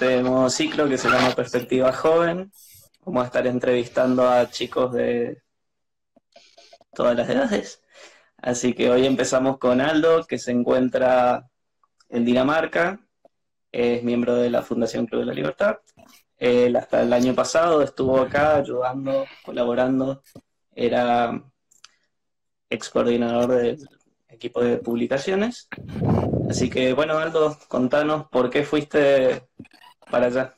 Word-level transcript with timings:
nuevo 0.00 0.50
ciclo 0.50 0.88
que 0.88 0.98
se 0.98 1.08
llama 1.08 1.34
Perspectiva 1.34 1.92
Joven. 1.92 2.50
Vamos 3.04 3.22
a 3.22 3.26
estar 3.26 3.46
entrevistando 3.46 4.28
a 4.28 4.50
chicos 4.50 4.92
de 4.92 5.42
todas 6.92 7.16
las 7.16 7.28
edades. 7.28 7.82
Así 8.38 8.74
que 8.74 8.90
hoy 8.90 9.06
empezamos 9.06 9.58
con 9.58 9.80
Aldo, 9.80 10.24
que 10.26 10.38
se 10.38 10.50
encuentra 10.50 11.48
en 12.08 12.24
Dinamarca, 12.24 13.00
es 13.70 14.02
miembro 14.02 14.34
de 14.34 14.50
la 14.50 14.62
Fundación 14.62 15.06
Club 15.06 15.20
de 15.20 15.26
la 15.26 15.34
Libertad. 15.34 15.76
Él 16.36 16.76
hasta 16.76 17.02
el 17.02 17.12
año 17.12 17.34
pasado 17.34 17.80
estuvo 17.82 18.20
acá 18.20 18.56
ayudando, 18.56 19.24
colaborando, 19.44 20.22
era 20.74 21.40
ex 22.68 22.90
coordinador 22.90 23.52
del 23.52 23.88
equipo 24.28 24.60
de 24.60 24.78
publicaciones. 24.78 25.68
Así 26.50 26.68
que 26.68 26.92
bueno, 26.92 27.16
Aldo, 27.16 27.56
contanos 27.68 28.26
por 28.28 28.50
qué 28.50 28.64
fuiste 28.64 29.48
para 30.10 30.26
allá. 30.26 30.54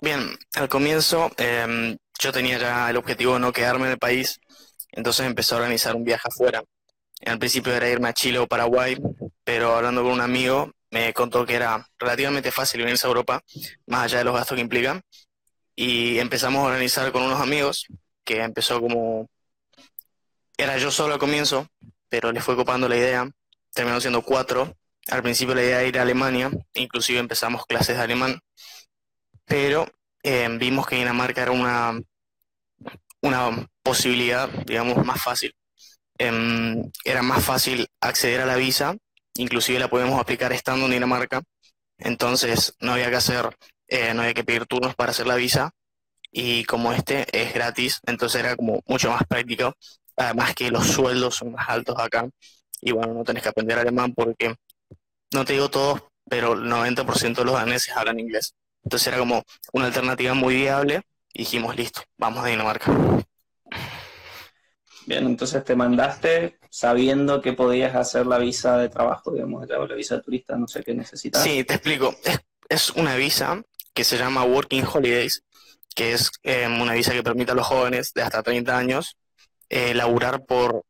Bien, 0.00 0.36
al 0.54 0.68
comienzo 0.68 1.30
em, 1.36 1.96
yo 2.18 2.32
tenía 2.32 2.58
ya 2.58 2.90
el 2.90 2.96
objetivo 2.96 3.34
de 3.34 3.40
no 3.40 3.52
quedarme 3.52 3.86
en 3.86 3.92
el 3.92 3.98
país, 3.98 4.40
entonces 4.92 5.26
empecé 5.26 5.54
a 5.54 5.58
organizar 5.58 5.94
un 5.94 6.04
viaje 6.04 6.28
afuera. 6.28 6.62
Al 7.26 7.38
principio 7.38 7.74
era 7.74 7.88
irme 7.88 8.08
a 8.08 8.14
Chile 8.14 8.38
o 8.38 8.46
Paraguay, 8.46 8.96
pero 9.44 9.76
hablando 9.76 10.02
con 10.02 10.12
un 10.12 10.20
amigo 10.20 10.72
me 10.90 11.12
contó 11.12 11.46
que 11.46 11.54
era 11.54 11.86
relativamente 11.98 12.50
fácil 12.50 12.82
venirse 12.82 13.06
a 13.06 13.08
Europa, 13.08 13.42
más 13.86 14.04
allá 14.04 14.18
de 14.18 14.24
los 14.24 14.34
gastos 14.34 14.56
que 14.56 14.62
implican. 14.62 15.02
Y 15.76 16.18
empezamos 16.18 16.60
a 16.60 16.66
organizar 16.66 17.10
con 17.12 17.22
unos 17.22 17.40
amigos, 17.40 17.86
que 18.24 18.42
empezó 18.42 18.80
como... 18.80 19.28
Era 20.56 20.76
yo 20.78 20.90
solo 20.90 21.14
al 21.14 21.20
comienzo, 21.20 21.68
pero 22.08 22.32
le 22.32 22.40
fue 22.40 22.56
copando 22.56 22.88
la 22.88 22.96
idea. 22.96 23.30
Terminó 23.72 24.00
siendo 24.00 24.22
cuatro. 24.22 24.76
Al 25.10 25.22
principio 25.22 25.54
la 25.54 25.62
idea 25.62 25.80
era 25.80 25.88
ir 25.88 25.98
a 25.98 26.02
Alemania, 26.02 26.50
inclusive 26.74 27.18
empezamos 27.18 27.66
clases 27.66 27.96
de 27.96 28.02
alemán, 28.02 28.40
pero 29.44 29.86
eh, 30.22 30.48
vimos 30.58 30.86
que 30.86 30.96
Dinamarca 30.96 31.42
era 31.42 31.50
una, 31.50 32.00
una 33.20 33.68
posibilidad, 33.82 34.48
digamos, 34.48 35.04
más 35.04 35.22
fácil. 35.22 35.52
Em, 36.18 36.82
era 37.04 37.22
más 37.22 37.42
fácil 37.42 37.88
acceder 38.00 38.40
a 38.42 38.46
la 38.46 38.56
visa 38.56 38.94
inclusive 39.34 39.78
la 39.78 39.88
podemos 39.88 40.20
aplicar 40.20 40.52
estando 40.52 40.86
en 40.86 40.92
Dinamarca, 40.92 41.42
entonces 41.98 42.74
no 42.80 42.92
había 42.92 43.10
que 43.10 43.16
hacer, 43.16 43.56
eh, 43.88 44.14
no 44.14 44.22
había 44.22 44.34
que 44.34 44.44
pedir 44.44 44.66
turnos 44.66 44.94
para 44.94 45.10
hacer 45.10 45.26
la 45.26 45.36
visa, 45.36 45.70
y 46.30 46.64
como 46.64 46.92
este 46.92 47.26
es 47.32 47.54
gratis, 47.54 48.00
entonces 48.06 48.40
era 48.40 48.56
como 48.56 48.80
mucho 48.86 49.10
más 49.10 49.22
práctico, 49.26 49.74
además 50.16 50.54
que 50.54 50.70
los 50.70 50.86
sueldos 50.86 51.36
son 51.36 51.52
más 51.52 51.68
altos 51.68 51.96
acá, 51.98 52.28
y 52.80 52.92
bueno, 52.92 53.14
no 53.14 53.24
tenés 53.24 53.42
que 53.42 53.48
aprender 53.50 53.78
alemán 53.78 54.14
porque, 54.14 54.54
no 55.32 55.44
te 55.44 55.54
digo 55.54 55.70
todos, 55.70 56.02
pero 56.28 56.52
el 56.54 56.60
90% 56.64 57.34
de 57.34 57.44
los 57.44 57.54
daneses 57.54 57.96
hablan 57.96 58.20
inglés, 58.20 58.54
entonces 58.84 59.08
era 59.08 59.18
como 59.18 59.42
una 59.72 59.86
alternativa 59.86 60.34
muy 60.34 60.54
viable, 60.54 61.02
y 61.32 61.40
dijimos, 61.40 61.76
listo, 61.76 62.02
vamos 62.18 62.44
a 62.44 62.48
Dinamarca. 62.48 62.92
Bien, 65.06 65.26
entonces 65.26 65.64
te 65.64 65.74
mandaste 65.74 66.58
sabiendo 66.70 67.40
que 67.40 67.52
podías 67.52 67.94
hacer 67.94 68.26
la 68.26 68.38
visa 68.38 68.78
de 68.78 68.88
trabajo, 68.88 69.32
digamos, 69.32 69.68
o 69.68 69.86
la 69.86 69.94
visa 69.94 70.16
de 70.16 70.22
turista, 70.22 70.56
no 70.56 70.68
sé 70.68 70.82
qué 70.82 70.94
necesitas. 70.94 71.42
Sí, 71.42 71.64
te 71.64 71.74
explico. 71.74 72.14
Es, 72.68 72.90
una 72.90 73.16
visa 73.16 73.62
que 73.92 74.04
se 74.04 74.18
llama 74.18 74.44
Working 74.44 74.84
Holidays, 74.86 75.42
que 75.94 76.12
es 76.12 76.30
em, 76.42 76.80
una 76.80 76.92
visa 76.92 77.12
que 77.12 77.22
permite 77.22 77.52
a 77.52 77.56
los 77.56 77.66
jóvenes 77.66 78.12
de 78.14 78.22
hasta 78.22 78.42
30 78.42 78.76
años 78.76 79.16
eh, 79.68 79.94
laburar 79.94 80.44
por, 80.44 80.84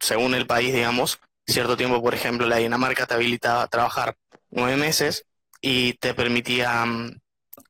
según 0.00 0.34
el 0.34 0.46
país, 0.46 0.72
digamos, 0.72 1.20
cierto 1.50 1.76
tiempo. 1.76 2.02
Por 2.02 2.14
ejemplo, 2.14 2.46
la 2.46 2.56
Dinamarca 2.56 3.06
te 3.06 3.14
habilitaba 3.14 3.62
a 3.62 3.68
trabajar 3.68 4.16
nueve 4.50 4.76
meses 4.76 5.24
y 5.60 5.94
te 5.94 6.14
permitía 6.14 6.82
um, 6.84 7.10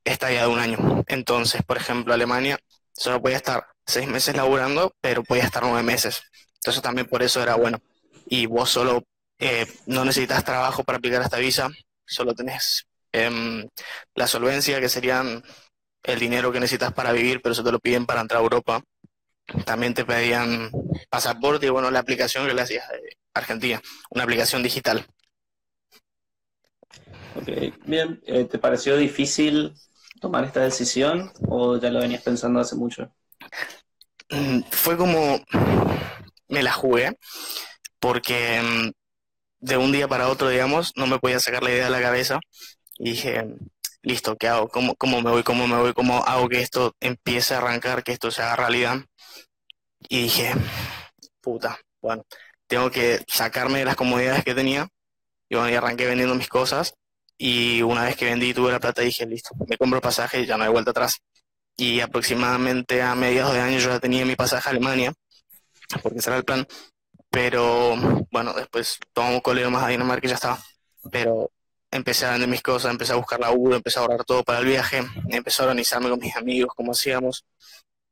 estadía 0.04 0.42
de 0.42 0.48
un 0.48 0.58
año. 0.58 1.04
Entonces, 1.06 1.62
por 1.62 1.76
ejemplo, 1.76 2.14
Alemania 2.14 2.58
solo 2.92 3.20
podía 3.20 3.36
estar 3.36 3.66
seis 3.86 4.08
meses 4.08 4.36
laburando, 4.36 4.94
pero 5.00 5.22
podía 5.24 5.44
estar 5.44 5.62
nueve 5.62 5.82
meses. 5.82 6.22
Entonces 6.56 6.82
también 6.82 7.06
por 7.06 7.22
eso 7.22 7.42
era 7.42 7.54
bueno. 7.54 7.80
Y 8.28 8.46
vos 8.46 8.70
solo 8.70 9.02
eh, 9.38 9.66
no 9.86 10.04
necesitas 10.04 10.44
trabajo 10.44 10.84
para 10.84 10.98
aplicar 10.98 11.22
esta 11.22 11.38
visa, 11.38 11.70
solo 12.06 12.34
tenés 12.34 12.86
em, 13.12 13.66
la 14.14 14.26
solvencia, 14.26 14.80
que 14.80 14.88
serían 14.88 15.42
el 16.02 16.18
dinero 16.18 16.52
que 16.52 16.60
necesitas 16.60 16.92
para 16.92 17.12
vivir, 17.12 17.40
pero 17.42 17.52
eso 17.54 17.64
te 17.64 17.72
lo 17.72 17.78
piden 17.80 18.06
para 18.06 18.20
entrar 18.20 18.40
a 18.40 18.44
Europa. 18.44 18.82
También 19.64 19.94
te 19.94 20.04
pedían 20.04 20.70
pasaporte 21.08 21.66
y 21.66 21.70
bueno, 21.70 21.90
la 21.90 22.00
aplicación 22.00 22.46
que 22.46 22.54
le 22.54 22.62
hacías 22.62 22.88
de 22.88 23.16
Argentina, 23.34 23.80
una 24.10 24.24
aplicación 24.24 24.62
digital. 24.62 25.06
Ok, 27.36 27.48
bien. 27.86 28.20
Eh, 28.26 28.44
¿Te 28.44 28.58
pareció 28.58 28.96
difícil 28.96 29.74
tomar 30.20 30.44
esta 30.44 30.60
decisión 30.60 31.32
o 31.48 31.78
ya 31.78 31.90
lo 31.90 32.00
venías 32.00 32.22
pensando 32.22 32.60
hace 32.60 32.76
mucho? 32.76 33.10
Mm, 34.30 34.60
fue 34.70 34.96
como 34.96 35.40
me 36.48 36.62
la 36.62 36.72
jugué 36.72 37.16
porque 37.98 38.60
mm, 38.62 38.90
de 39.60 39.76
un 39.76 39.92
día 39.92 40.08
para 40.08 40.28
otro, 40.28 40.48
digamos, 40.48 40.92
no 40.96 41.06
me 41.06 41.18
podía 41.18 41.40
sacar 41.40 41.62
la 41.62 41.70
idea 41.70 41.84
de 41.84 41.90
la 41.90 42.02
cabeza 42.02 42.40
y 42.98 43.10
dije, 43.10 43.46
listo, 44.02 44.36
¿qué 44.36 44.48
hago? 44.48 44.68
¿Cómo, 44.68 44.94
cómo 44.96 45.20
me 45.22 45.30
voy? 45.30 45.42
¿Cómo 45.42 45.66
me 45.66 45.76
voy? 45.76 45.92
¿Cómo 45.92 46.24
hago 46.24 46.48
que 46.48 46.60
esto 46.60 46.94
empiece 47.00 47.54
a 47.54 47.58
arrancar, 47.58 48.02
que 48.02 48.12
esto 48.12 48.30
se 48.30 48.42
haga 48.42 48.56
realidad? 48.56 48.96
Y 50.08 50.22
dije, 50.22 50.52
puta, 51.40 51.78
bueno, 52.00 52.24
tengo 52.66 52.90
que 52.90 53.24
sacarme 53.28 53.80
de 53.80 53.84
las 53.84 53.96
comodidades 53.96 54.44
que 54.44 54.54
tenía. 54.54 54.88
Y 55.48 55.56
bueno, 55.56 55.70
y 55.70 55.74
arranqué 55.74 56.06
vendiendo 56.06 56.34
mis 56.34 56.48
cosas. 56.48 56.94
Y 57.36 57.82
una 57.82 58.04
vez 58.04 58.16
que 58.16 58.26
vendí 58.26 58.54
tuve 58.54 58.72
la 58.72 58.80
plata, 58.80 59.02
dije, 59.02 59.26
listo, 59.26 59.50
me 59.68 59.76
compro 59.76 60.00
pasaje 60.00 60.40
y 60.42 60.46
ya 60.46 60.56
no 60.56 60.64
hay 60.64 60.70
vuelta 60.70 60.90
atrás 60.90 61.20
y 61.80 62.00
aproximadamente 62.00 63.02
a 63.02 63.14
mediados 63.14 63.54
de 63.54 63.60
año 63.60 63.78
yo 63.78 63.88
ya 63.88 64.00
tenía 64.00 64.26
mi 64.26 64.36
pasaje 64.36 64.68
a 64.68 64.72
Alemania, 64.72 65.14
porque 66.02 66.18
ese 66.18 66.28
era 66.28 66.36
el 66.36 66.44
plan, 66.44 66.66
pero 67.30 67.96
bueno, 68.30 68.52
después 68.52 68.98
tomamos 69.14 69.40
colero 69.40 69.70
más 69.70 69.84
a 69.84 69.88
Dinamarca 69.88 70.26
y 70.26 70.30
ya 70.30 70.34
estaba, 70.34 70.58
pero 71.10 71.50
empecé 71.90 72.26
a 72.26 72.32
vender 72.32 72.48
mis 72.48 72.62
cosas, 72.62 72.90
empecé 72.90 73.12
a 73.12 73.16
buscar 73.16 73.40
la 73.40 73.52
U, 73.52 73.74
empecé 73.74 73.98
a 73.98 74.02
ahorrar 74.02 74.24
todo 74.24 74.44
para 74.44 74.60
el 74.60 74.66
viaje, 74.66 75.02
empecé 75.28 75.62
a 75.62 75.66
organizarme 75.66 76.10
con 76.10 76.18
mis 76.18 76.36
amigos, 76.36 76.74
como 76.74 76.92
hacíamos, 76.92 77.44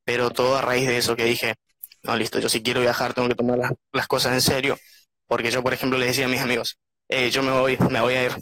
pero 0.04 0.30
todo 0.30 0.56
a 0.56 0.62
raíz 0.62 0.86
de 0.86 0.98
eso 0.98 1.16
que 1.16 1.24
dije, 1.24 1.54
no, 2.02 2.16
listo, 2.16 2.38
yo 2.38 2.48
si 2.48 2.62
quiero 2.62 2.80
viajar 2.80 3.14
tengo 3.14 3.28
que 3.28 3.34
tomar 3.34 3.58
las, 3.92 4.08
cosas 4.08 4.32
en 4.34 4.40
serio, 4.40 4.78
porque 5.26 5.50
yo, 5.50 5.62
por 5.62 5.74
ejemplo, 5.74 5.98
le 5.98 6.06
decía 6.06 6.26
a 6.26 6.28
mis 6.28 6.40
amigos, 6.40 6.78
eh, 7.08 7.30
yo 7.30 7.42
me 7.42 7.52
voy, 7.52 7.76
me 7.90 8.00
voy 8.00 8.14
a 8.14 8.24
ir, 8.24 8.32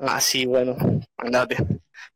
así, 0.00 0.44
ah, 0.44 0.48
bueno, 0.48 0.76
andate, 1.16 1.56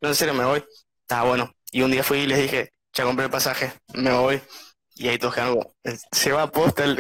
no, 0.01 0.09
en 0.09 0.15
serio, 0.15 0.35
me 0.35 0.45
voy, 0.45 0.65
está 1.01 1.23
bueno, 1.23 1.55
y 1.71 1.83
un 1.83 1.91
día 1.91 2.03
fui 2.05 2.19
y 2.19 2.27
les 2.27 2.39
dije, 2.39 2.73
ya 2.95 3.05
compré 3.05 3.25
el 3.27 3.31
pasaje, 3.31 3.73
me 3.95 4.13
voy. 4.13 4.41
Y 4.95 5.09
ahí 5.09 5.19
todos 5.19 5.37
algo, 5.39 5.75
se 6.13 6.33
va 6.33 6.43
a 6.43 6.51
postal. 6.51 6.99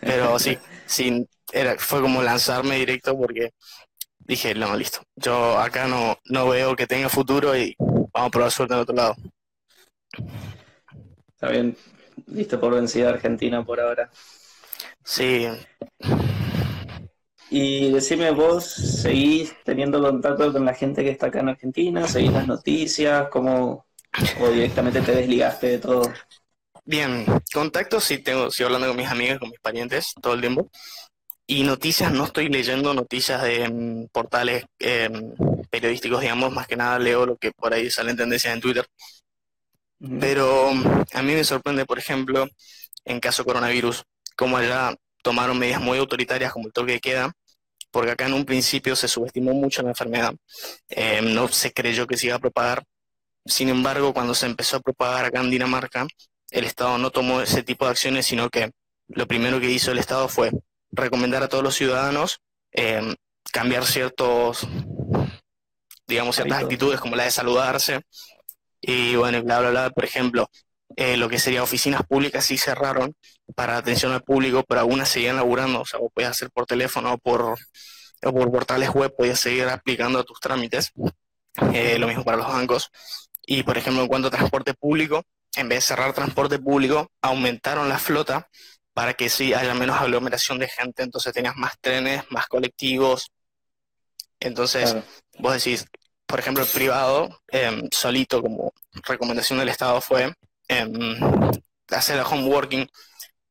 Pero 0.00 0.38
sí, 0.38 0.58
sí 0.86 1.26
era, 1.52 1.78
fue 1.78 2.00
como 2.00 2.22
lanzarme 2.22 2.76
directo 2.76 3.16
porque 3.16 3.50
dije, 4.26 4.54
no, 4.54 4.76
listo. 4.76 5.00
Yo 5.16 5.58
acá 5.58 5.86
no, 5.86 6.18
no 6.26 6.48
veo 6.48 6.76
que 6.76 6.86
tenga 6.86 7.08
futuro 7.08 7.56
y 7.56 7.74
vamos 7.78 8.28
a 8.28 8.30
probar 8.30 8.50
suerte 8.50 8.74
en 8.74 8.80
otro 8.80 8.94
lado. 8.94 9.16
Está 11.34 11.50
bien, 11.50 11.76
listo 12.26 12.60
por 12.60 12.74
vencida 12.74 13.10
Argentina 13.10 13.64
por 13.64 13.80
ahora. 13.80 14.10
Sí. 15.04 15.48
Y 17.50 17.90
decime, 17.90 18.30
vos 18.30 18.64
seguís 18.64 19.54
teniendo 19.64 20.00
contacto 20.00 20.52
con 20.52 20.64
la 20.64 20.74
gente 20.74 21.02
que 21.02 21.10
está 21.10 21.26
acá 21.26 21.40
en 21.40 21.50
Argentina, 21.50 22.08
seguís 22.08 22.32
las 22.32 22.46
noticias, 22.46 23.28
¿cómo 23.28 23.84
o 24.40 24.48
directamente 24.48 25.00
te 25.02 25.14
desligaste 25.14 25.66
de 25.66 25.78
todo? 25.78 26.12
Bien, 26.84 27.24
contacto 27.52 28.00
sí 28.00 28.18
tengo, 28.18 28.50
sigo 28.50 28.68
hablando 28.68 28.88
con 28.88 28.96
mis 28.96 29.08
amigos, 29.08 29.38
con 29.38 29.50
mis 29.50 29.60
parientes 29.60 30.14
todo 30.20 30.34
el 30.34 30.40
tiempo. 30.40 30.70
Y 31.46 31.64
noticias, 31.64 32.12
no 32.12 32.24
estoy 32.24 32.48
leyendo 32.48 32.94
noticias 32.94 33.42
de 33.42 33.68
mm, 33.68 34.08
portales 34.12 34.64
em, 34.78 35.34
periodísticos, 35.70 36.20
digamos, 36.20 36.52
más 36.52 36.66
que 36.66 36.76
nada 36.76 36.98
leo 36.98 37.26
lo 37.26 37.36
que 37.36 37.52
por 37.52 37.74
ahí 37.74 37.90
salen 37.90 38.16
tendencias 38.16 38.54
en 38.54 38.60
Twitter. 38.60 38.86
Pero 40.20 40.72
mm, 40.72 41.04
a 41.12 41.22
mí 41.22 41.34
me 41.34 41.44
sorprende, 41.44 41.86
por 41.86 41.98
ejemplo, 41.98 42.48
en 43.04 43.20
caso 43.20 43.44
coronavirus, 43.44 44.04
cómo 44.36 44.56
allá 44.56 44.94
tomaron 45.22 45.58
medidas 45.58 45.80
muy 45.80 45.98
autoritarias 45.98 46.52
como 46.52 46.66
el 46.66 46.72
toque 46.72 46.92
de 46.92 47.00
queda, 47.00 47.32
porque 47.90 48.12
acá 48.12 48.26
en 48.26 48.34
un 48.34 48.44
principio 48.44 48.96
se 48.96 49.08
subestimó 49.08 49.52
mucho 49.54 49.82
la 49.82 49.90
enfermedad, 49.90 50.34
eh, 50.88 51.20
no 51.22 51.48
se 51.48 51.72
creyó 51.72 52.06
que 52.06 52.16
se 52.16 52.26
iba 52.26 52.36
a 52.36 52.40
propagar. 52.40 52.84
Sin 53.46 53.68
embargo, 53.68 54.14
cuando 54.14 54.34
se 54.34 54.46
empezó 54.46 54.76
a 54.76 54.80
propagar 54.80 55.24
acá 55.24 55.40
en 55.40 55.50
Dinamarca, 55.50 56.06
el 56.50 56.64
Estado 56.64 56.98
no 56.98 57.10
tomó 57.10 57.40
ese 57.42 57.62
tipo 57.62 57.84
de 57.84 57.92
acciones, 57.92 58.26
sino 58.26 58.50
que 58.50 58.70
lo 59.08 59.26
primero 59.26 59.60
que 59.60 59.70
hizo 59.70 59.92
el 59.92 59.98
Estado 59.98 60.28
fue 60.28 60.50
recomendar 60.92 61.42
a 61.42 61.48
todos 61.48 61.64
los 61.64 61.74
ciudadanos 61.74 62.40
eh, 62.72 63.14
cambiar 63.52 63.84
ciertos, 63.84 64.66
digamos, 66.06 66.36
ciertas 66.36 66.62
actitudes 66.62 67.00
como 67.00 67.16
la 67.16 67.24
de 67.24 67.30
saludarse 67.30 68.00
y 68.80 69.14
bueno, 69.16 69.42
bla, 69.42 69.60
bla, 69.60 69.70
bla. 69.70 69.90
Por 69.90 70.04
ejemplo, 70.04 70.48
eh, 70.96 71.16
lo 71.16 71.28
que 71.28 71.38
sería 71.38 71.62
oficinas 71.62 72.02
públicas 72.06 72.44
sí 72.44 72.58
cerraron 72.58 73.14
para 73.54 73.76
atención 73.76 74.12
al 74.12 74.22
público, 74.22 74.64
pero 74.66 74.80
algunas 74.80 75.08
seguían 75.08 75.36
laburando, 75.36 75.82
o 75.82 75.86
sea, 75.86 76.00
vos 76.00 76.10
podías 76.12 76.32
hacer 76.32 76.50
por 76.50 76.66
teléfono 76.66 77.14
o 77.14 77.18
por, 77.18 77.42
o 77.42 78.32
por 78.32 78.50
portales 78.50 78.90
web 78.90 79.14
podías 79.16 79.40
seguir 79.40 79.68
aplicando 79.68 80.24
tus 80.24 80.40
trámites. 80.40 80.92
Eh, 81.74 81.98
lo 81.98 82.08
mismo 82.08 82.24
para 82.24 82.38
los 82.38 82.48
bancos. 82.48 82.90
Y 83.46 83.62
por 83.62 83.76
ejemplo, 83.76 84.02
en 84.02 84.08
cuanto 84.08 84.28
a 84.28 84.30
transporte 84.30 84.72
público, 84.74 85.22
en 85.56 85.68
vez 85.68 85.78
de 85.78 85.82
cerrar 85.82 86.14
transporte 86.14 86.58
público, 86.58 87.10
aumentaron 87.20 87.88
la 87.88 87.98
flota 87.98 88.48
para 88.94 89.14
que 89.14 89.28
sí 89.28 89.54
haya 89.54 89.74
menos 89.74 90.00
aglomeración 90.00 90.58
de 90.58 90.68
gente, 90.68 91.02
entonces 91.02 91.32
tenías 91.32 91.56
más 91.56 91.78
trenes, 91.80 92.24
más 92.30 92.46
colectivos. 92.46 93.30
Entonces, 94.40 94.96
vos 95.38 95.54
decís, 95.54 95.86
por 96.26 96.40
ejemplo, 96.40 96.64
el 96.64 96.70
privado, 96.70 97.42
em, 97.48 97.88
solito 97.90 98.42
como 98.42 98.72
recomendación 99.06 99.58
del 99.58 99.68
Estado 99.68 100.00
fue 100.00 100.32
em, 100.68 101.18
hacer 101.88 102.18
el 102.18 102.24
homeworking. 102.24 102.88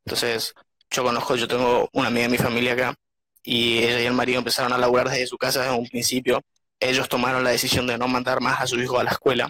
Entonces, 0.05 0.53
yo 0.89 1.03
conozco, 1.03 1.35
yo 1.35 1.47
tengo 1.47 1.89
una 1.93 2.07
amiga 2.07 2.23
de 2.23 2.31
mi 2.31 2.37
familia 2.37 2.73
acá 2.73 2.95
y 3.43 3.79
ella 3.79 4.01
y 4.01 4.05
el 4.05 4.13
marido 4.13 4.39
empezaron 4.39 4.73
a 4.73 4.77
laburar 4.77 5.09
desde 5.09 5.27
su 5.27 5.37
casa 5.37 5.61
desde 5.61 5.75
un 5.75 5.87
principio. 5.87 6.41
Ellos 6.79 7.07
tomaron 7.07 7.43
la 7.43 7.51
decisión 7.51 7.87
de 7.87 7.97
no 7.97 8.07
mandar 8.07 8.41
más 8.41 8.59
a 8.61 8.67
su 8.67 8.79
hijo 8.79 8.99
a 8.99 9.03
la 9.03 9.11
escuela, 9.11 9.49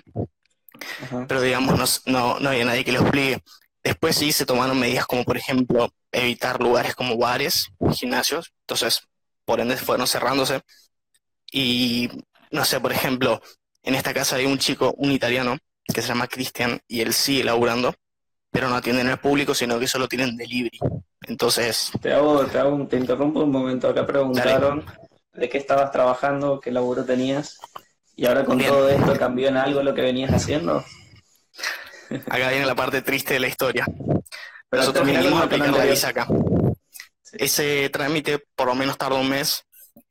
pero 1.27 1.41
digamos, 1.41 2.01
no, 2.05 2.39
no, 2.39 2.49
había 2.49 2.65
nadie 2.65 2.83
que 2.83 2.91
lo 2.91 3.01
explique. 3.01 3.41
Después 3.83 4.15
sí 4.15 4.31
se 4.31 4.45
tomaron 4.45 4.79
medidas 4.79 5.05
como, 5.07 5.23
por 5.23 5.37
ejemplo, 5.37 5.91
evitar 6.11 6.61
lugares 6.61 6.95
como 6.95 7.17
bares, 7.17 7.71
gimnasios, 7.93 8.53
entonces, 8.61 9.01
por 9.45 9.59
ende, 9.59 9.75
fueron 9.77 10.07
cerrándose. 10.07 10.61
Y, 11.51 12.09
no 12.51 12.63
sé, 12.63 12.79
por 12.79 12.91
ejemplo, 12.91 13.41
en 13.83 13.95
esta 13.95 14.13
casa 14.13 14.35
hay 14.35 14.45
un 14.45 14.59
chico, 14.59 14.93
un 14.97 15.11
italiano, 15.11 15.57
que 15.83 16.01
se 16.01 16.09
llama 16.09 16.27
Cristian, 16.27 16.79
y 16.87 17.01
él 17.01 17.13
sigue 17.13 17.43
laburando, 17.43 17.95
pero 18.51 18.69
no 18.69 18.75
atienden 18.75 19.07
al 19.07 19.19
público, 19.19 19.55
sino 19.55 19.79
que 19.79 19.87
solo 19.87 20.07
tienen 20.07 20.37
delivery. 20.37 20.79
Entonces... 21.27 21.91
Te 22.01 22.13
hago, 22.13 22.45
te, 22.45 22.59
hago, 22.59 22.85
te 22.87 22.97
interrumpo 22.97 23.41
un 23.41 23.51
momento. 23.51 23.89
Acá 23.89 24.05
preguntaron 24.05 24.85
de 25.33 25.49
qué 25.49 25.57
estabas 25.57 25.91
trabajando, 25.91 26.59
qué 26.59 26.71
laburo 26.71 27.03
tenías, 27.03 27.57
y 28.15 28.27
ahora 28.27 28.45
con 28.45 28.59
todo 28.59 28.89
esto 28.89 29.17
cambió 29.17 29.47
en 29.47 29.57
algo 29.57 29.81
lo 29.81 29.95
que 29.95 30.01
venías 30.01 30.31
haciendo. 30.31 30.83
Acá 32.29 32.49
viene 32.49 32.65
la 32.65 32.75
parte 32.75 33.01
triste 33.01 33.35
de 33.35 33.39
la 33.39 33.47
historia. 33.47 33.85
Pero 34.69 34.83
Nosotros 34.83 35.05
vinimos 35.05 35.41
aplicando 35.41 35.77
la 35.77 35.85
visa 35.85 36.09
acá. 36.09 36.27
Ese 37.33 37.89
trámite 37.89 38.39
por 38.55 38.67
lo 38.67 38.75
menos 38.75 38.97
tardó 38.97 39.19
un 39.19 39.29
mes 39.29 39.63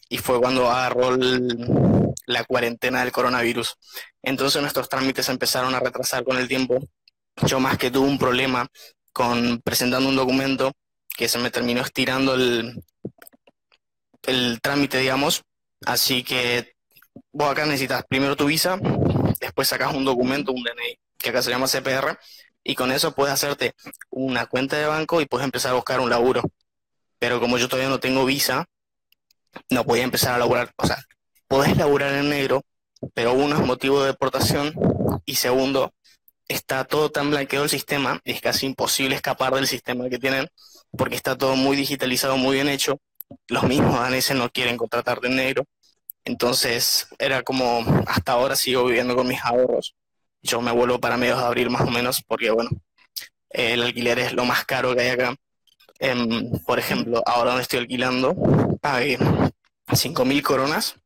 y 0.09 0.19
fue 0.19 0.41
cuando 0.41 0.71
agarró 0.71 1.17
la 2.27 2.45
cuarentena 2.45 3.01
del 3.01 3.13
coronavirus. 3.13 3.77
Entonces 4.23 4.61
nuestros 4.61 4.89
trámites 4.89 5.29
empezaron 5.29 5.75
a 5.75 5.81
retrasar 5.81 6.25
con 6.25 6.37
el 6.39 6.49
tiempo. 6.49 6.79
Yo 7.47 7.61
más 7.61 7.79
que 7.79 7.91
tuve 7.91 8.09
un 8.09 8.19
problema 8.19 8.67
con 9.13 9.61
presentando 9.63 10.09
un 10.09 10.17
documento 10.17 10.73
que 11.17 11.29
se 11.29 11.39
me 11.39 11.51
terminó 11.51 11.83
estirando 11.83 12.35
el, 12.35 12.83
el 14.27 14.61
trámite, 14.61 14.99
digamos. 14.99 15.43
Así 15.85 16.23
que 16.23 16.75
vos 17.33 17.51
acá 17.51 17.65
necesitas 17.67 18.05
primero 18.09 18.37
tu 18.37 18.47
visa, 18.47 18.79
después 19.41 19.69
sacas 19.69 19.95
un 19.95 20.05
documento, 20.05 20.53
un 20.53 20.63
DNI, 20.63 20.99
que 21.19 21.31
acá 21.31 21.43
se 21.43 21.51
llama 21.51 21.67
CPR, 21.67 22.19
y 22.63 22.75
con 22.75 22.93
eso 22.93 23.15
puedes 23.15 23.33
hacerte 23.33 23.75
una 24.11 24.47
cuenta 24.47 24.77
de 24.77 24.87
banco 24.87 25.21
y 25.21 25.27
puedes 25.27 25.45
empezar 25.45 25.73
a 25.73 25.75
buscar 25.75 26.01
un 26.01 26.11
laburo. 26.11 26.43
Pero 27.19 27.41
como 27.41 27.59
yo 27.59 27.69
todavía 27.69 27.91
no 27.91 28.01
tengo 28.01 28.25
visa, 28.25 28.67
no 29.71 29.85
podía 29.85 30.05
empezar 30.05 30.35
a 30.35 30.39
laburar. 30.39 30.71
O 30.77 30.87
sea, 30.87 30.99
podés 31.49 31.77
laburar 31.77 32.15
en 32.15 32.31
negro, 32.31 32.63
pero 33.15 33.33
uno 33.33 33.57
es 33.57 33.67
motivo 33.67 34.03
de 34.03 34.09
deportación 34.09 34.75
y 35.25 35.37
segundo, 35.37 35.93
está 36.49 36.85
todo 36.85 37.11
tan 37.11 37.31
blanqueado 37.31 37.65
el 37.65 37.71
sistema, 37.71 38.21
es 38.25 38.41
casi 38.41 38.67
imposible 38.67 39.15
escapar 39.15 39.55
del 39.55 39.67
sistema 39.67 40.09
que 40.09 40.19
tienen, 40.19 40.49
porque 40.97 41.17
está 41.17 41.37
todo 41.37 41.57
muy 41.57 41.77
digitalizado, 41.77 42.37
muy 42.37 42.57
bien 42.57 42.69
hecho. 42.69 42.99
Los 43.49 43.63
mismos 43.65 43.95
daneses 43.95 44.37
no 44.37 44.51
quieren 44.51 44.77
contratarte 44.77 45.29
en 45.29 45.37
negro. 45.37 45.65
Entonces 46.25 47.09
era 47.19 47.43
como, 47.43 47.85
hasta 48.07 48.33
ahora 48.33 48.57
sigo 48.57 48.85
viviendo 48.85 49.17
con 49.17 49.29
mis 49.29 49.43
ahorros. 49.45 49.95
Yo 50.43 50.61
me 50.61 50.73
vuelvo 50.73 51.01
para 51.01 51.17
medios 51.17 51.39
de 51.39 51.47
abril 51.47 51.71
más 51.71 51.83
o 51.83 51.91
menos, 51.91 52.23
porque 52.27 52.51
bueno, 52.51 52.71
el 53.51 53.83
alquiler 53.83 54.19
es 54.19 54.33
lo 54.33 54.45
más 54.45 54.65
caro 54.65 54.95
que 54.95 55.03
hay 55.03 55.09
acá. 55.11 55.35
Em, 55.99 56.51
por 56.67 56.79
ejemplo, 56.79 57.23
ahora 57.27 57.51
donde 57.51 57.63
estoy 57.63 57.81
alquilando, 57.81 58.35
pagué 58.81 59.19
5.000 59.93 60.43
coronas, 60.43 60.97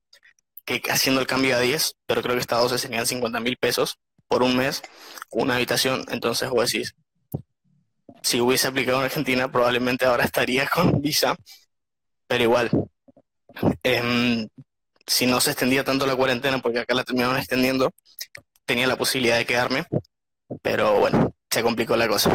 que 0.64 0.82
haciendo 0.90 1.20
el 1.20 1.26
cambio 1.26 1.56
a 1.56 1.60
10, 1.60 1.96
pero 2.06 2.22
creo 2.22 2.34
que 2.34 2.40
esta 2.40 2.56
12 2.56 2.78
serían 2.78 3.06
50 3.06 3.40
mil 3.40 3.56
pesos 3.56 3.98
por 4.28 4.42
un 4.42 4.56
mes, 4.56 4.82
una 5.30 5.56
habitación. 5.56 6.04
Entonces 6.10 6.48
vos 6.50 6.70
decís, 6.70 6.94
si 8.22 8.40
hubiese 8.40 8.68
aplicado 8.68 8.98
en 8.98 9.04
Argentina, 9.04 9.50
probablemente 9.50 10.06
ahora 10.06 10.24
estaría 10.24 10.66
con 10.74 11.00
visa, 11.00 11.36
pero 12.26 12.44
igual. 12.44 12.70
Em, 13.82 14.48
si 15.06 15.26
no 15.26 15.40
se 15.40 15.50
extendía 15.50 15.84
tanto 15.84 16.06
la 16.06 16.16
cuarentena, 16.16 16.58
porque 16.58 16.80
acá 16.80 16.94
la 16.94 17.04
terminaron 17.04 17.36
extendiendo, 17.36 17.90
tenía 18.64 18.86
la 18.86 18.96
posibilidad 18.96 19.36
de 19.36 19.46
quedarme, 19.46 19.84
pero 20.62 20.98
bueno, 20.98 21.34
se 21.50 21.62
complicó 21.62 21.96
la 21.96 22.08
cosa. 22.08 22.30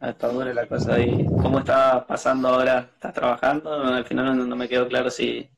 Ah, 0.00 0.10
está 0.10 0.28
dura 0.28 0.52
la 0.54 0.66
cosa 0.66 0.94
ahí. 0.94 1.26
¿Cómo 1.42 1.58
está 1.58 2.06
pasando 2.06 2.48
ahora? 2.48 2.90
¿Estás 2.94 3.14
trabajando? 3.14 3.72
Al 3.72 4.06
final 4.06 4.48
no, 4.48 4.56
me 4.56 4.68
quedó 4.68 4.86
claro 4.88 5.10
si... 5.10 5.48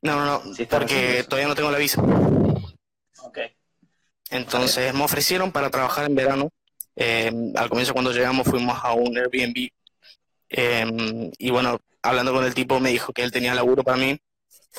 No, 0.00 0.16
no, 0.16 0.24
no, 0.24 0.54
porque 0.70 1.24
todavía 1.28 1.48
no 1.48 1.54
tengo 1.54 1.70
la 1.70 1.78
visa. 1.78 2.00
Ok. 3.22 3.38
Entonces 4.30 4.92
me 4.94 5.04
ofrecieron 5.04 5.52
para 5.52 5.70
trabajar 5.70 6.06
en 6.06 6.14
verano. 6.14 6.50
Eh, 6.96 7.30
al 7.56 7.68
comienzo 7.68 7.92
cuando 7.92 8.12
llegamos 8.12 8.46
fuimos 8.46 8.78
a 8.82 8.92
un 8.92 9.18
Airbnb 9.18 9.68
eh, 10.48 11.30
y 11.38 11.50
bueno, 11.50 11.80
hablando 12.02 12.32
con 12.32 12.44
el 12.44 12.54
tipo 12.54 12.78
me 12.78 12.90
dijo 12.90 13.12
que 13.12 13.24
él 13.24 13.32
tenía 13.32 13.52
laburo 13.52 13.82
para 13.82 13.96
mí 13.96 14.16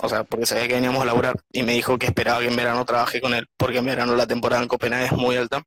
o 0.01 0.09
sea, 0.09 0.23
porque 0.23 0.45
sabía 0.45 0.67
que 0.67 0.73
veníamos 0.75 1.01
a 1.01 1.05
laburar 1.05 1.35
y 1.51 1.63
me 1.63 1.73
dijo 1.73 1.97
que 1.97 2.07
esperaba 2.07 2.39
que 2.39 2.47
en 2.47 2.55
verano 2.55 2.85
trabaje 2.85 3.21
con 3.21 3.33
él, 3.33 3.47
porque 3.57 3.77
en 3.77 3.85
verano 3.85 4.15
la 4.15 4.27
temporada 4.27 4.61
en 4.61 4.67
Copenhague 4.67 5.05
es 5.05 5.11
muy 5.13 5.37
alta. 5.37 5.63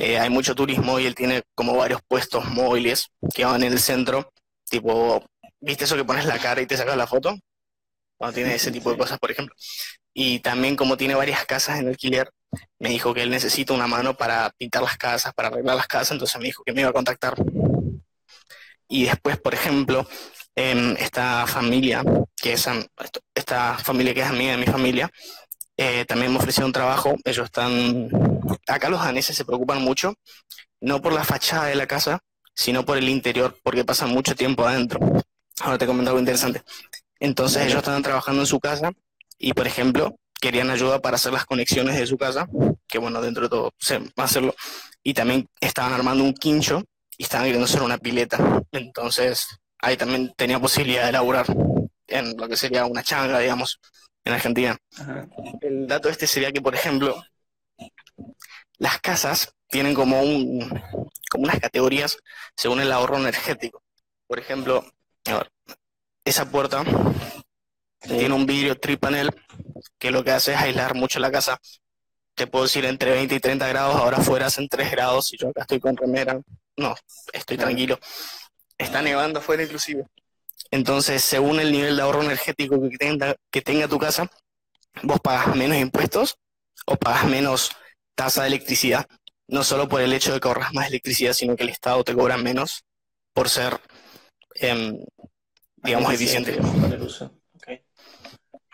Eh, 0.00 0.18
hay 0.18 0.30
mucho 0.30 0.54
turismo 0.54 0.98
y 0.98 1.06
él 1.06 1.14
tiene 1.14 1.42
como 1.54 1.76
varios 1.76 2.00
puestos 2.06 2.44
móviles 2.46 3.08
que 3.34 3.44
van 3.44 3.62
en 3.62 3.72
el 3.72 3.80
centro, 3.80 4.32
tipo, 4.68 5.24
¿viste 5.60 5.84
eso 5.84 5.96
que 5.96 6.04
pones 6.04 6.24
la 6.24 6.38
cara 6.38 6.60
y 6.60 6.66
te 6.66 6.76
sacas 6.76 6.96
la 6.96 7.06
foto? 7.06 7.36
Cuando 8.16 8.34
tiene 8.34 8.54
ese 8.54 8.70
tipo 8.72 8.90
de 8.90 8.98
cosas, 8.98 9.18
por 9.18 9.30
ejemplo. 9.30 9.54
Y 10.14 10.40
también 10.40 10.76
como 10.76 10.96
tiene 10.96 11.14
varias 11.14 11.44
casas 11.46 11.78
en 11.78 11.88
alquiler, 11.88 12.30
me 12.78 12.88
dijo 12.88 13.12
que 13.14 13.22
él 13.22 13.30
necesita 13.30 13.74
una 13.74 13.86
mano 13.86 14.16
para 14.16 14.50
pintar 14.56 14.82
las 14.82 14.96
casas, 14.96 15.32
para 15.34 15.48
arreglar 15.48 15.76
las 15.76 15.86
casas, 15.86 16.12
entonces 16.12 16.38
me 16.38 16.46
dijo 16.46 16.62
que 16.64 16.72
me 16.72 16.80
iba 16.80 16.90
a 16.90 16.94
contactar. 16.94 17.34
Y 18.88 19.04
después, 19.04 19.38
por 19.38 19.54
ejemplo, 19.54 20.08
esta 20.58 21.46
familia, 21.46 22.02
que 22.34 22.54
es 22.54 22.68
esta 23.34 23.78
familia 23.78 24.12
que 24.12 24.20
es 24.20 24.26
amiga 24.26 24.52
de 24.52 24.58
mi 24.58 24.66
familia, 24.66 25.10
eh, 25.76 26.04
también 26.04 26.32
me 26.32 26.38
ofrecieron 26.38 26.68
un 26.68 26.72
trabajo. 26.72 27.14
Ellos 27.24 27.44
están, 27.44 28.10
acá 28.66 28.88
los 28.88 29.00
daneses 29.00 29.36
se 29.36 29.44
preocupan 29.44 29.82
mucho, 29.82 30.14
no 30.80 31.00
por 31.00 31.12
la 31.12 31.24
fachada 31.24 31.66
de 31.66 31.76
la 31.76 31.86
casa, 31.86 32.18
sino 32.54 32.84
por 32.84 32.98
el 32.98 33.08
interior, 33.08 33.56
porque 33.62 33.84
pasan 33.84 34.10
mucho 34.10 34.34
tiempo 34.34 34.66
adentro. 34.66 34.98
Ahora 35.60 35.78
te 35.78 35.86
comento 35.86 36.10
algo 36.10 36.20
interesante. 36.20 36.62
Entonces 37.20 37.64
ellos 37.64 37.76
estaban 37.78 38.02
trabajando 38.02 38.42
en 38.42 38.46
su 38.46 38.58
casa 38.58 38.90
y, 39.38 39.52
por 39.52 39.66
ejemplo, 39.68 40.16
querían 40.40 40.70
ayuda 40.70 41.00
para 41.00 41.16
hacer 41.16 41.32
las 41.32 41.46
conexiones 41.46 41.96
de 41.96 42.06
su 42.06 42.18
casa, 42.18 42.48
que 42.88 42.98
bueno, 42.98 43.20
dentro 43.20 43.44
de 43.44 43.48
todo 43.48 43.72
se 43.78 43.98
va 43.98 44.10
a 44.18 44.24
hacerlo, 44.24 44.54
y 45.04 45.14
también 45.14 45.48
estaban 45.60 45.92
armando 45.92 46.24
un 46.24 46.34
quincho 46.34 46.82
y 47.16 47.24
estaban 47.24 47.46
queriendo 47.46 47.66
hacer 47.66 47.82
una 47.82 47.98
pileta. 47.98 48.62
Entonces 48.72 49.46
ahí 49.80 49.96
también 49.96 50.32
tenía 50.36 50.58
posibilidad 50.58 51.06
de 51.06 51.12
laburar 51.12 51.46
en 52.06 52.36
lo 52.36 52.48
que 52.48 52.56
sería 52.56 52.86
una 52.86 53.02
changa, 53.02 53.38
digamos, 53.38 53.80
en 54.24 54.32
Argentina. 54.32 54.76
El 55.60 55.86
dato 55.86 56.08
este 56.08 56.26
sería 56.26 56.52
que, 56.52 56.60
por 56.60 56.74
ejemplo, 56.74 57.22
las 58.78 59.00
casas 59.00 59.54
tienen 59.68 59.94
como, 59.94 60.22
un, 60.22 60.68
como 61.30 61.44
unas 61.44 61.60
categorías 61.60 62.16
según 62.56 62.80
el 62.80 62.92
ahorro 62.92 63.18
energético. 63.18 63.82
Por 64.26 64.38
ejemplo, 64.38 64.84
esa 66.24 66.50
puerta 66.50 66.84
tiene 68.00 68.34
un 68.34 68.46
vidrio 68.46 68.78
tripanel 68.78 69.30
que 69.98 70.10
lo 70.10 70.24
que 70.24 70.32
hace 70.32 70.54
es 70.54 70.58
aislar 70.58 70.94
mucho 70.94 71.18
la 71.18 71.30
casa. 71.30 71.58
Te 72.34 72.46
puedo 72.46 72.64
decir 72.64 72.84
entre 72.84 73.10
20 73.10 73.34
y 73.34 73.40
30 73.40 73.66
grados, 73.68 73.96
ahora 73.96 74.18
fuera 74.18 74.46
hacen 74.46 74.68
3 74.68 74.90
grados 74.92 75.32
y 75.32 75.38
yo 75.38 75.48
acá 75.48 75.62
estoy 75.62 75.80
con 75.80 75.96
remera. 75.96 76.40
No, 76.76 76.94
estoy 77.32 77.56
tranquilo 77.56 77.98
está 78.78 79.02
nevando 79.02 79.40
afuera 79.40 79.62
inclusive. 79.62 80.06
Entonces, 80.70 81.22
según 81.22 81.60
el 81.60 81.72
nivel 81.72 81.96
de 81.96 82.02
ahorro 82.02 82.22
energético 82.22 82.80
que 82.88 82.96
tenga, 82.96 83.36
que 83.50 83.62
tenga 83.62 83.88
tu 83.88 83.98
casa, 83.98 84.30
vos 85.02 85.20
pagas 85.20 85.54
menos 85.56 85.78
impuestos 85.78 86.38
o 86.86 86.96
pagas 86.96 87.26
menos 87.26 87.72
tasa 88.14 88.42
de 88.42 88.48
electricidad, 88.48 89.06
no 89.46 89.64
solo 89.64 89.88
por 89.88 90.00
el 90.00 90.12
hecho 90.12 90.32
de 90.32 90.40
que 90.40 90.48
ahorras 90.48 90.74
más 90.74 90.88
electricidad, 90.88 91.32
sino 91.32 91.56
que 91.56 91.62
el 91.62 91.70
Estado 91.70 92.04
te 92.04 92.14
cobra 92.14 92.36
menos 92.36 92.84
por 93.32 93.48
ser, 93.48 93.80
em, 94.54 94.98
digamos, 95.76 96.12
eficiente. 96.12 96.54
El 96.54 97.02
uso. 97.02 97.32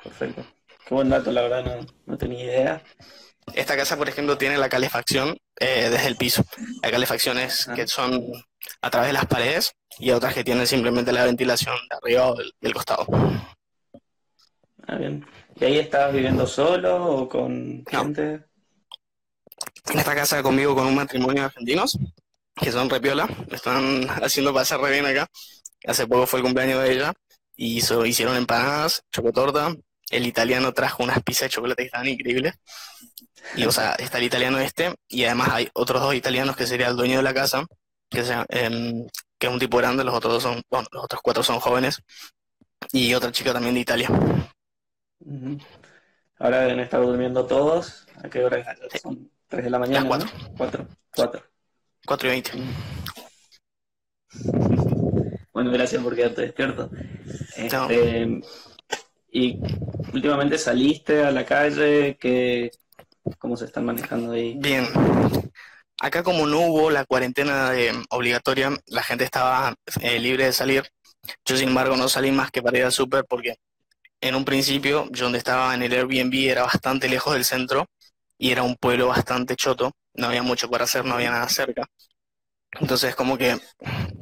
Perfecto. 0.03 0.45
Qué 0.87 0.95
buen 0.95 1.09
dato, 1.09 1.33
la 1.33 1.43
verdad, 1.43 1.87
no, 2.05 2.19
tenía 2.19 2.45
idea. 2.45 2.83
Esta 3.55 3.77
casa, 3.77 3.97
por 3.97 4.09
ejemplo, 4.09 4.37
tiene 4.37 4.59
la 4.59 4.69
calefacción 4.69 5.37
eh, 5.59 5.89
desde 5.91 6.09
el 6.09 6.17
piso. 6.17 6.45
La 6.83 6.91
calefacción 6.91 7.39
es 7.39 7.69
ah. 7.69 7.75
que 7.75 7.87
son 7.87 8.23
a 8.85 8.91
través 8.91 9.09
de 9.09 9.15
las 9.15 9.27
paredes 9.27 9.75
y 9.99 10.11
otras 10.11 10.35
que 10.35 10.45
tienen 10.45 10.67
simplemente 10.67 11.11
la 11.11 11.25
ventilación 11.25 11.75
de 11.89 11.97
arriba 11.97 12.27
o 12.29 12.37
del, 12.37 12.75
costado. 12.75 13.07
Ah, 14.87 14.97
bien. 14.97 15.25
¿Y 15.57 15.65
ahí 15.65 15.79
estabas 15.79 16.13
viviendo 16.13 16.47
solo 16.47 17.03
o 17.03 17.29
con 17.29 17.83
gente? 17.87 18.45
En 19.91 19.99
esta 19.99 20.15
casa 20.15 20.43
conmigo 20.43 20.75
con 20.75 20.87
un 20.87 20.97
matrimonio 20.97 21.43
de 21.43 21.47
argentinos 21.47 21.99
que 22.55 22.71
son 22.71 22.91
repiola, 22.91 23.27
me 23.49 23.57
están 23.57 24.07
haciendo 24.23 24.53
pasar 24.53 24.81
re 24.81 24.93
bien 24.93 25.07
acá. 25.07 25.29
Hace 25.87 26.07
poco 26.07 26.27
fue 26.27 26.41
el 26.41 26.45
cumpleaños 26.45 26.83
de 26.83 26.93
ella 26.93 27.15
y 27.57 27.79
hizo, 27.79 28.05
hicieron 28.05 28.37
empanadas, 28.37 29.03
chocotorta. 29.11 29.75
El 30.11 30.27
italiano 30.27 30.73
trajo 30.75 31.03
unas 31.03 31.23
pizzas 31.23 31.49
de 31.49 31.55
chocolate 31.55 31.83
que 31.83 31.87
estaban 31.87 32.09
increíbles. 32.09 32.55
Y 33.57 33.65
o 33.65 33.73
sea, 33.73 33.93
está 33.95 34.19
el 34.19 34.25
italiano 34.25 34.59
este, 34.59 34.95
y 35.09 35.25
además 35.25 35.49
hay 35.53 35.71
otros 35.73 36.03
dos 36.03 36.15
italianos 36.15 36.55
que 36.55 36.67
sería 36.67 36.89
el 36.89 36.97
dueño 36.97 37.17
de 37.17 37.23
la 37.23 37.33
casa, 37.33 37.65
que, 38.09 38.23
sea, 38.23 38.47
em, 38.49 39.07
que 39.39 39.47
es 39.47 39.53
un 39.53 39.59
tipo 39.59 39.79
grande, 39.79 40.05
los 40.05 40.15
otros 40.15 40.35
dos 40.35 40.43
son, 40.43 40.63
bueno, 40.71 40.87
los 40.93 41.05
otros 41.05 41.21
cuatro 41.23 41.43
son 41.43 41.61
jóvenes, 41.61 42.03
y 42.93 43.15
otra 43.15 43.33
chica 43.33 43.53
también 43.53 43.75
de 43.75 43.81
Italia. 43.81 44.09
Ahora 46.39 46.61
deben 46.61 46.81
estar 46.81 47.01
durmiendo 47.01 47.47
todos. 47.47 48.07
¿A 48.23 48.29
qué 48.29 48.45
hora 48.45 48.77
son? 49.03 49.31
¿Tres 49.49 49.65
de 49.65 49.71
la 49.71 49.79
mañana? 49.79 50.07
cuatro. 50.09 50.29
Cuatro. 50.57 50.87
Cuatro. 51.15 51.43
Cuatro 52.07 52.29
y 52.29 52.31
veinte. 52.31 52.51
Bueno, 55.53 55.71
gracias 55.71 56.03
por 56.03 56.15
quedarte 56.15 56.43
despierto. 56.43 56.91
Este, 57.57 58.41
y 59.31 59.61
últimamente 60.13 60.59
saliste 60.59 61.23
a 61.23 61.31
la 61.31 61.45
calle, 61.45 62.17
que 62.21 62.71
¿cómo 63.39 63.57
se 63.57 63.67
están 63.67 63.85
manejando 63.85 64.33
ahí? 64.33 64.57
Bien. 64.59 64.87
Acá 66.01 66.23
como 66.23 66.47
no 66.47 66.61
hubo 66.61 66.91
la 66.91 67.05
cuarentena 67.05 67.73
obligatoria, 68.11 68.71
la 68.87 69.03
gente 69.03 69.25
estaba 69.25 69.75
eh, 70.01 70.19
libre 70.19 70.47
de 70.47 70.53
salir. 70.53 70.85
Yo 71.45 71.57
sin 71.57 71.69
embargo 71.71 71.97
no 71.97 72.09
salí 72.09 72.31
más 72.33 72.51
que 72.51 72.63
para 72.63 72.79
ir 72.79 72.85
al 72.85 72.93
súper 72.93 73.25
porque 73.29 73.57
en 74.21 74.35
un 74.35 74.45
principio 74.45 75.09
yo 75.13 75.25
donde 75.27 75.39
estaba 75.39 75.75
en 75.75 75.83
el 75.83 75.93
Airbnb 75.93 76.35
era 76.51 76.63
bastante 76.65 77.09
lejos 77.09 77.35
del 77.35 77.45
centro 77.45 77.87
y 78.39 78.53
era 78.53 78.63
un 78.63 78.77
pueblo 78.77 79.09
bastante 79.09 79.57
choto, 79.57 79.93
no 80.15 80.27
había 80.29 80.43
mucho 80.43 80.71
para 80.71 80.85
hacer, 80.85 81.05
no 81.05 81.15
había 81.15 81.31
nada 81.31 81.49
cerca. 81.49 81.87
Entonces 82.81 83.15
como 83.15 83.39
que, 83.39 83.57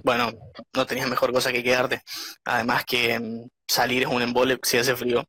bueno, 0.05 0.31
no 0.75 0.87
tenías 0.87 1.09
mejor 1.09 1.33
cosa 1.33 1.52
que 1.52 1.62
quedarte. 1.62 2.02
Además 2.45 2.85
que 2.85 3.19
mm, 3.19 3.49
salir 3.69 4.02
es 4.02 4.09
un 4.09 4.23
embole 4.23 4.59
si 4.62 4.79
hace 4.79 4.97
frío, 4.97 5.25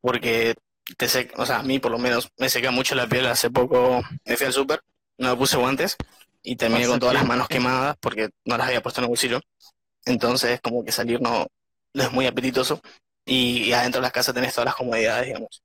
porque 0.00 0.54
te 0.98 1.08
seca, 1.08 1.34
o 1.42 1.46
sea, 1.46 1.58
a 1.60 1.62
mí 1.62 1.78
por 1.78 1.90
lo 1.92 1.98
menos 1.98 2.28
me 2.38 2.48
seca 2.50 2.70
mucho 2.70 2.94
la 2.94 3.08
piel. 3.08 3.26
Hace 3.26 3.50
poco 3.50 4.02
me 4.24 4.36
fui 4.36 4.46
al 4.46 4.52
súper, 4.52 4.80
no 5.18 5.36
puse 5.36 5.56
guantes 5.56 5.96
y 6.42 6.56
terminé 6.56 6.86
con 6.86 7.00
todas 7.00 7.14
las 7.14 7.26
manos 7.26 7.48
quemadas 7.48 7.96
porque 8.00 8.30
no 8.44 8.56
las 8.56 8.68
había 8.68 8.82
puesto 8.82 9.00
en 9.00 9.04
el 9.04 9.08
bolsillo. 9.08 9.40
Entonces 10.04 10.60
como 10.60 10.84
que 10.84 10.92
salir 10.92 11.20
no, 11.20 11.46
es 11.94 12.12
muy 12.12 12.26
apetitoso 12.26 12.80
y, 13.24 13.72
adentro 13.72 14.00
de 14.00 14.02
las 14.02 14.12
casas 14.12 14.34
tenés 14.34 14.54
todas 14.54 14.66
las 14.66 14.76
comodidades, 14.76 15.26
digamos. 15.26 15.62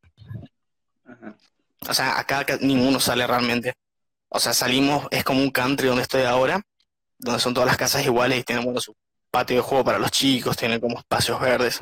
O 1.88 1.93
sea, 1.93 2.20
acá 2.20 2.46
ninguno 2.62 3.00
sale 3.00 3.27
realmente. 3.27 3.74
O 4.29 4.39
sea, 4.39 4.53
salimos, 4.53 5.08
es 5.12 5.24
como 5.24 5.41
un 5.41 5.51
country 5.51 5.88
donde 5.88 6.03
estoy 6.03 6.24
ahora, 6.24 6.62
donde 7.17 7.39
son 7.39 7.53
todas 7.53 7.67
las 7.67 7.77
casas 7.77 8.05
iguales 8.05 8.39
y 8.39 8.43
tienen, 8.43 8.63
bueno, 8.63 8.79
su 8.79 8.96
patio 9.29 9.58
de 9.58 9.62
juego 9.62 9.84
para 9.84 10.00
los 10.00 10.12
chicos, 10.12 10.58
tienen 10.58 10.79
como 10.79 11.00
espacios 11.00 11.39
verdes. 11.39 11.79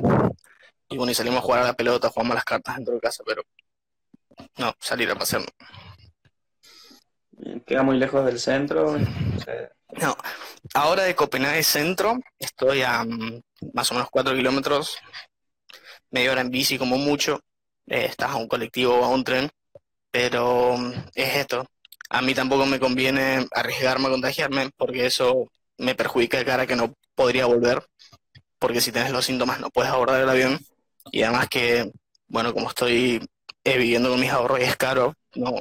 Y 0.88 0.96
bueno, 0.96 1.12
y 1.12 1.14
salimos 1.14 1.38
a 1.38 1.42
jugar 1.42 1.60
a 1.62 1.66
la 1.66 1.74
pelota, 1.74 2.10
jugamos 2.10 2.34
las 2.34 2.44
cartas 2.44 2.76
dentro 2.76 2.94
de 2.94 3.00
casa, 3.00 3.22
pero 3.24 3.42
no, 4.58 4.74
salir 4.80 5.10
a 5.10 5.14
pasear 5.14 5.42
¿Queda 7.66 7.82
muy 7.82 7.98
lejos 7.98 8.24
del 8.24 8.38
centro? 8.38 8.96
No, 10.00 10.16
ahora 10.74 11.04
de 11.04 11.14
Copenhague 11.14 11.62
Centro 11.62 12.18
estoy 12.38 12.82
a 12.82 13.04
mm, 13.04 13.40
más 13.72 13.90
o 13.90 13.94
menos 13.94 14.08
4 14.10 14.34
kilómetros, 14.34 14.96
media 16.10 16.32
hora 16.32 16.40
en 16.42 16.50
bici 16.50 16.78
como 16.78 16.96
mucho, 16.96 17.40
eh, 17.86 18.06
estás 18.06 18.30
a 18.30 18.36
un 18.36 18.48
colectivo 18.48 18.94
o 18.94 19.04
a 19.04 19.08
un 19.08 19.24
tren, 19.24 19.50
pero 20.10 20.76
mm, 20.76 20.92
es 21.14 21.36
esto, 21.36 21.66
a 22.08 22.22
mí 22.22 22.34
tampoco 22.34 22.66
me 22.66 22.78
conviene 22.78 23.46
arriesgarme 23.52 24.06
a 24.06 24.10
contagiarme 24.10 24.70
porque 24.76 25.06
eso 25.06 25.50
me 25.78 25.94
perjudica 25.94 26.38
de 26.38 26.44
cara 26.44 26.66
que 26.66 26.76
no 26.76 26.94
podría 27.14 27.46
volver, 27.46 27.84
porque 28.58 28.80
si 28.80 28.92
tienes 28.92 29.12
los 29.12 29.24
síntomas 29.24 29.60
no 29.60 29.70
puedes 29.70 29.90
abordar 29.90 30.20
el 30.20 30.28
avión 30.28 30.58
y 31.10 31.22
además 31.22 31.48
que, 31.48 31.90
bueno, 32.28 32.52
como 32.54 32.68
estoy 32.68 33.26
eh, 33.64 33.78
viviendo 33.78 34.10
con 34.10 34.20
mis 34.20 34.30
ahorros 34.30 34.60
y 34.60 34.64
es 34.64 34.76
caro, 34.76 35.14
no, 35.34 35.56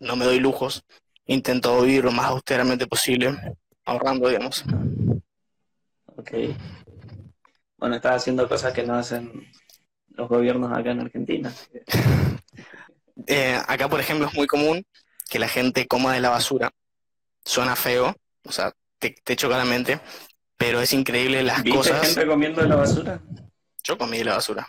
no 0.00 0.16
me 0.16 0.24
doy 0.24 0.40
lujos, 0.40 0.84
intento 1.26 1.80
vivir 1.82 2.04
lo 2.04 2.12
más 2.12 2.26
austeramente 2.26 2.86
posible, 2.86 3.36
ahorrando, 3.84 4.28
digamos. 4.28 4.64
Ok. 6.16 6.30
Bueno, 7.78 7.96
estás 7.96 8.16
haciendo 8.16 8.48
cosas 8.48 8.72
que 8.72 8.84
no 8.84 8.94
hacen 8.94 9.50
los 10.10 10.28
gobiernos 10.28 10.76
acá 10.76 10.90
en 10.90 11.00
Argentina. 11.00 11.52
Eh, 13.26 13.56
acá, 13.68 13.88
por 13.88 14.00
ejemplo, 14.00 14.26
es 14.26 14.34
muy 14.34 14.48
común 14.48 14.84
que 15.28 15.38
la 15.38 15.46
gente 15.46 15.86
coma 15.86 16.14
de 16.14 16.20
la 16.20 16.30
basura. 16.30 16.72
Suena 17.44 17.76
feo, 17.76 18.16
o 18.44 18.50
sea, 18.50 18.72
te, 18.98 19.14
te 19.22 19.36
choca 19.36 19.58
la 19.58 19.64
mente, 19.64 20.00
pero 20.56 20.80
es 20.80 20.92
increíble 20.92 21.42
las 21.42 21.62
¿Viste 21.62 21.76
cosas. 21.76 22.06
gente 22.06 22.26
comiendo 22.26 22.62
de 22.62 22.68
la 22.68 22.76
basura? 22.76 23.20
Yo 23.84 23.96
comí 23.98 24.18
de 24.18 24.24
la 24.24 24.34
basura. 24.36 24.66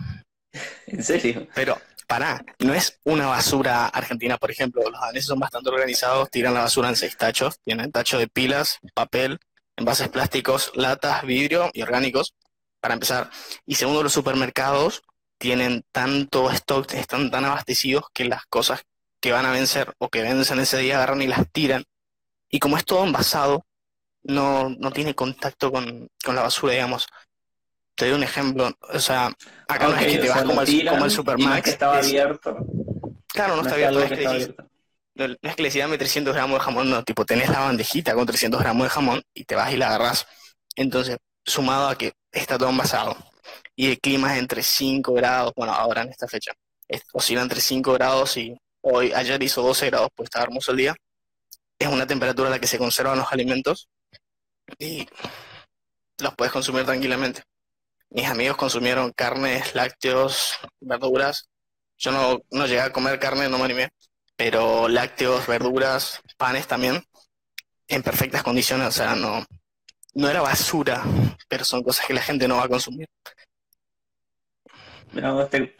¿En 0.87 1.03
serio? 1.03 1.47
Pero, 1.55 1.77
pará, 2.07 2.43
no 2.59 2.73
es 2.73 2.99
una 3.03 3.27
basura 3.27 3.87
argentina, 3.87 4.37
por 4.37 4.51
ejemplo. 4.51 4.81
Los 4.89 4.99
daneses 4.99 5.27
son 5.27 5.39
bastante 5.39 5.69
organizados, 5.69 6.29
tiran 6.29 6.53
la 6.53 6.61
basura 6.61 6.89
en 6.89 6.95
seis 6.95 7.17
tachos. 7.17 7.59
Tienen 7.61 7.91
tacho 7.91 8.17
de 8.17 8.27
pilas, 8.27 8.79
papel, 8.93 9.39
envases 9.75 10.09
plásticos, 10.09 10.71
latas, 10.75 11.23
vidrio 11.23 11.69
y 11.73 11.81
orgánicos, 11.81 12.35
para 12.79 12.93
empezar. 12.95 13.29
Y 13.65 13.75
segundo, 13.75 14.03
los 14.03 14.13
supermercados 14.13 15.03
tienen 15.37 15.83
tanto 15.91 16.49
stock, 16.51 16.93
están 16.93 17.31
tan 17.31 17.45
abastecidos 17.45 18.05
que 18.13 18.25
las 18.25 18.45
cosas 18.45 18.83
que 19.19 19.31
van 19.31 19.45
a 19.45 19.51
vencer 19.51 19.93
o 19.99 20.09
que 20.09 20.21
vencen 20.21 20.59
ese 20.59 20.77
día 20.79 20.97
agarran 20.97 21.21
y 21.21 21.27
las 21.27 21.49
tiran. 21.51 21.85
Y 22.49 22.59
como 22.59 22.77
es 22.77 22.85
todo 22.85 23.03
envasado, 23.05 23.65
no, 24.23 24.69
no 24.69 24.91
tiene 24.91 25.15
contacto 25.15 25.71
con, 25.71 26.09
la 26.25 26.41
basura, 26.41 26.73
digamos. 26.73 27.07
Te 27.95 28.05
doy 28.05 28.15
un 28.15 28.23
ejemplo, 28.23 28.71
o 28.81 28.99
sea, 28.99 29.31
acá 29.67 29.87
no 29.87 29.95
es 29.95 30.05
que 30.07 30.17
te 30.17 30.29
vas 30.29 30.43
como, 30.43 30.61
el, 30.61 30.89
como 30.89 31.05
el 31.05 31.11
Supermax. 31.11 31.69
estaba 31.69 31.97
abierto. 31.97 32.57
Claro, 33.27 33.55
no, 33.55 33.61
está 33.61 33.75
abierto, 33.75 34.01
es 34.01 34.11
que, 34.11 34.55
No 35.15 35.25
es 35.41 35.55
que 35.55 35.63
le 35.63 35.69
dame 35.69 35.97
300 35.97 36.33
gramos 36.33 36.59
de 36.59 36.65
jamón, 36.65 36.89
no, 36.89 37.03
tipo, 37.03 37.25
tenés 37.25 37.49
la 37.49 37.59
bandejita 37.59 38.15
con 38.15 38.25
300 38.25 38.59
gramos 38.59 38.85
de 38.85 38.89
jamón 38.89 39.21
y 39.33 39.45
te 39.45 39.55
vas 39.55 39.71
y 39.71 39.77
la 39.77 39.87
agarras. 39.87 40.25
Entonces, 40.75 41.17
sumado 41.45 41.87
a 41.87 41.97
que 41.97 42.13
está 42.31 42.57
todo 42.57 42.69
envasado 42.69 43.15
y 43.75 43.89
el 43.89 43.99
clima 43.99 44.33
es 44.33 44.39
entre 44.39 44.63
5 44.63 45.13
grados, 45.13 45.53
bueno, 45.55 45.73
ahora 45.73 46.01
en 46.01 46.09
esta 46.09 46.27
fecha, 46.27 46.51
oscila 47.11 47.41
entre 47.41 47.61
5 47.61 47.93
grados 47.93 48.37
y 48.37 48.57
Hoy, 48.85 49.13
ayer 49.13 49.41
hizo 49.41 49.61
12 49.61 49.85
grados, 49.89 50.09
pues 50.13 50.27
estaba 50.27 50.43
hermoso 50.43 50.71
el 50.71 50.77
día. 50.77 50.95
Es 51.79 51.87
una 51.87 52.05
temperatura 52.05 52.49
a 52.49 52.51
la 52.51 52.59
que 52.59 52.67
se 52.67 52.77
conservan 52.77 53.17
los 53.17 53.31
alimentos 53.31 53.87
y 54.77 55.07
los 56.19 56.35
puedes 56.35 56.51
consumir 56.51 56.83
tranquilamente. 56.83 57.43
Mis 58.13 58.27
amigos 58.27 58.57
consumieron 58.57 59.11
carnes, 59.11 59.73
lácteos, 59.73 60.53
verduras. 60.79 61.49
Yo 61.97 62.11
no, 62.11 62.43
no 62.51 62.67
llegué 62.67 62.81
a 62.81 62.93
comer 62.93 63.19
carne, 63.19 63.49
no 63.49 63.57
me 63.57 63.65
animé, 63.65 63.89
pero 64.35 64.87
lácteos, 64.87 65.47
verduras, 65.47 66.21
panes 66.37 66.67
también, 66.67 67.03
en 67.87 68.03
perfectas 68.03 68.43
condiciones, 68.43 68.87
o 68.87 68.91
sea, 68.91 69.15
no, 69.15 69.43
no 70.13 70.29
era 70.29 70.41
basura, 70.41 71.03
pero 71.47 71.65
son 71.65 71.81
cosas 71.81 72.05
que 72.05 72.13
la 72.13 72.21
gente 72.21 72.47
no 72.47 72.57
va 72.57 72.65
a 72.65 72.69
consumir. 72.69 73.07
Mira, 75.11 75.41
este, 75.41 75.75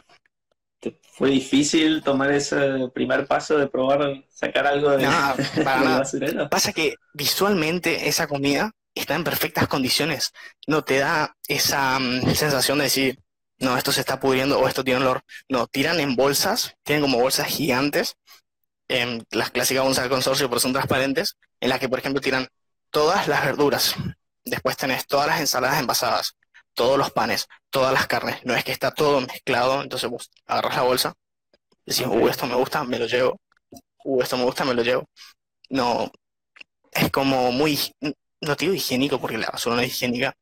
fue 1.12 1.30
difícil 1.30 2.02
tomar 2.02 2.32
ese 2.32 2.88
primer 2.92 3.28
paso 3.28 3.56
de 3.58 3.68
probar 3.68 4.24
sacar 4.28 4.66
algo 4.66 4.90
de, 4.90 5.06
no, 5.06 6.48
Pasa 6.50 6.72
que 6.72 6.96
visualmente 7.12 8.08
esa 8.08 8.26
comida 8.26 8.72
está 8.94 9.14
en 9.14 9.24
perfectas 9.24 9.68
condiciones. 9.68 10.32
No 10.66 10.84
te 10.84 10.98
da 10.98 11.36
esa 11.48 11.98
mm, 11.98 12.34
sensación 12.34 12.78
de 12.78 12.84
decir, 12.84 13.18
no, 13.58 13.76
esto 13.76 13.92
se 13.92 14.00
está 14.00 14.20
pudriendo 14.20 14.58
o 14.58 14.68
esto 14.68 14.84
tiene 14.84 15.00
olor. 15.00 15.22
No, 15.48 15.66
tiran 15.66 16.00
en 16.00 16.16
bolsas, 16.16 16.76
tienen 16.82 17.02
como 17.02 17.18
bolsas 17.18 17.46
gigantes, 17.46 18.16
en 18.88 19.24
las 19.30 19.50
clásicas 19.50 19.84
bolsas 19.84 20.04
de 20.04 20.10
consorcio, 20.10 20.48
pero 20.48 20.60
son 20.60 20.72
transparentes, 20.72 21.36
en 21.60 21.70
las 21.70 21.78
que, 21.80 21.88
por 21.88 21.98
ejemplo, 21.98 22.20
tiran 22.20 22.48
todas 22.90 23.28
las 23.28 23.44
verduras. 23.44 23.94
Después 24.44 24.76
tenés 24.76 25.06
todas 25.06 25.26
las 25.26 25.40
ensaladas 25.40 25.80
envasadas, 25.80 26.36
todos 26.74 26.98
los 26.98 27.10
panes, 27.10 27.48
todas 27.70 27.92
las 27.92 28.06
carnes. 28.06 28.44
No 28.44 28.54
es 28.54 28.64
que 28.64 28.72
está 28.72 28.90
todo 28.92 29.20
mezclado, 29.20 29.82
entonces 29.82 30.10
agarras 30.46 30.76
la 30.76 30.82
bolsa, 30.82 31.14
decís, 31.86 32.06
uh, 32.06 32.28
esto 32.28 32.46
me 32.46 32.54
gusta, 32.54 32.84
me 32.84 32.98
lo 32.98 33.06
llevo. 33.06 33.40
Uh, 34.04 34.22
esto 34.22 34.36
me 34.36 34.44
gusta, 34.44 34.64
me 34.64 34.74
lo 34.74 34.82
llevo. 34.82 35.08
No, 35.70 36.10
es 36.92 37.10
como 37.10 37.50
muy, 37.52 37.78
no 38.44 38.56
te 38.56 38.64
digo 38.64 38.74
higiénico 38.74 39.20
porque 39.20 39.38
la 39.38 39.50
basura 39.50 39.76
no 39.76 39.82
es 39.82 39.88
higiénica, 39.88 40.34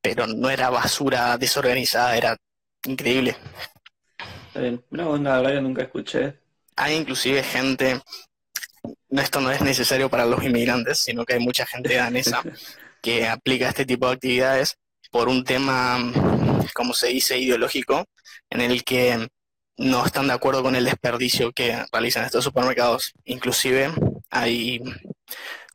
pero 0.00 0.26
no 0.26 0.50
era 0.50 0.70
basura 0.70 1.36
desorganizada, 1.38 2.16
era 2.16 2.36
increíble. 2.86 3.36
No, 4.90 5.16
la 5.16 5.36
verdad 5.36 5.54
que 5.54 5.60
nunca 5.60 5.82
escuché. 5.82 6.34
Hay 6.76 6.96
inclusive 6.96 7.42
gente, 7.42 8.00
esto 9.10 9.40
no 9.40 9.50
es 9.50 9.60
necesario 9.60 10.08
para 10.08 10.26
los 10.26 10.42
inmigrantes, 10.42 10.98
sino 10.98 11.24
que 11.24 11.34
hay 11.34 11.40
mucha 11.40 11.66
gente 11.66 11.94
danesa 11.94 12.42
que 13.02 13.28
aplica 13.28 13.68
este 13.68 13.86
tipo 13.86 14.06
de 14.06 14.14
actividades 14.14 14.76
por 15.10 15.28
un 15.28 15.44
tema, 15.44 15.98
como 16.74 16.92
se 16.92 17.08
dice, 17.08 17.38
ideológico, 17.38 18.04
en 18.50 18.60
el 18.60 18.84
que 18.84 19.28
no 19.76 20.04
están 20.04 20.26
de 20.26 20.34
acuerdo 20.34 20.62
con 20.62 20.74
el 20.74 20.84
desperdicio 20.84 21.52
que 21.52 21.84
realizan 21.92 22.24
estos 22.24 22.44
supermercados. 22.44 23.12
Inclusive 23.24 23.92
hay 24.30 24.80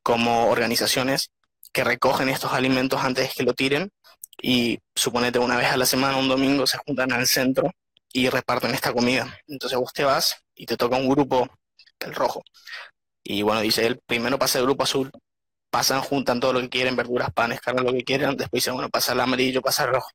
como 0.04 0.50
organizaciones 0.50 1.32
que 1.74 1.84
recogen 1.84 2.30
estos 2.30 2.54
alimentos 2.54 3.04
antes 3.04 3.34
que 3.34 3.44
lo 3.44 3.54
tiren 3.54 3.92
y 4.42 4.80
suponete 4.96 5.40
una 5.40 5.58
vez 5.58 5.68
a 5.68 5.78
la 5.78 5.86
semana, 5.86 6.18
un 6.18 6.30
domingo, 6.30 6.68
se 6.68 6.78
juntan 6.78 7.12
al 7.12 7.28
centro 7.28 7.72
y 8.14 8.30
reparten 8.30 8.74
esta 8.74 8.94
comida. 8.94 9.38
Entonces 9.48 9.78
vos 9.78 9.92
te 9.92 10.04
vas 10.04 10.38
y 10.56 10.66
te 10.66 10.78
toca 10.78 10.98
un 10.98 11.10
grupo, 11.10 11.50
el 12.00 12.14
rojo. 12.14 12.44
Y 13.24 13.42
bueno, 13.42 13.62
dice 13.62 13.88
él, 13.88 14.00
primero 14.06 14.38
pasa 14.38 14.60
el 14.60 14.66
grupo 14.66 14.84
azul, 14.84 15.12
pasan, 15.70 16.02
juntan 16.02 16.40
todo 16.40 16.54
lo 16.54 16.62
que 16.62 16.70
quieren, 16.70 16.96
verduras, 16.96 17.32
panes, 17.34 17.60
carne, 17.60 17.82
lo 17.82 17.94
que 17.94 18.04
quieran, 18.04 18.38
después 18.38 18.62
dice, 18.64 18.72
bueno, 18.72 18.90
pasa 18.90 19.14
el 19.14 19.20
amarillo, 19.22 19.62
pasa 19.62 19.86
el 19.86 19.94
rojo. 19.94 20.10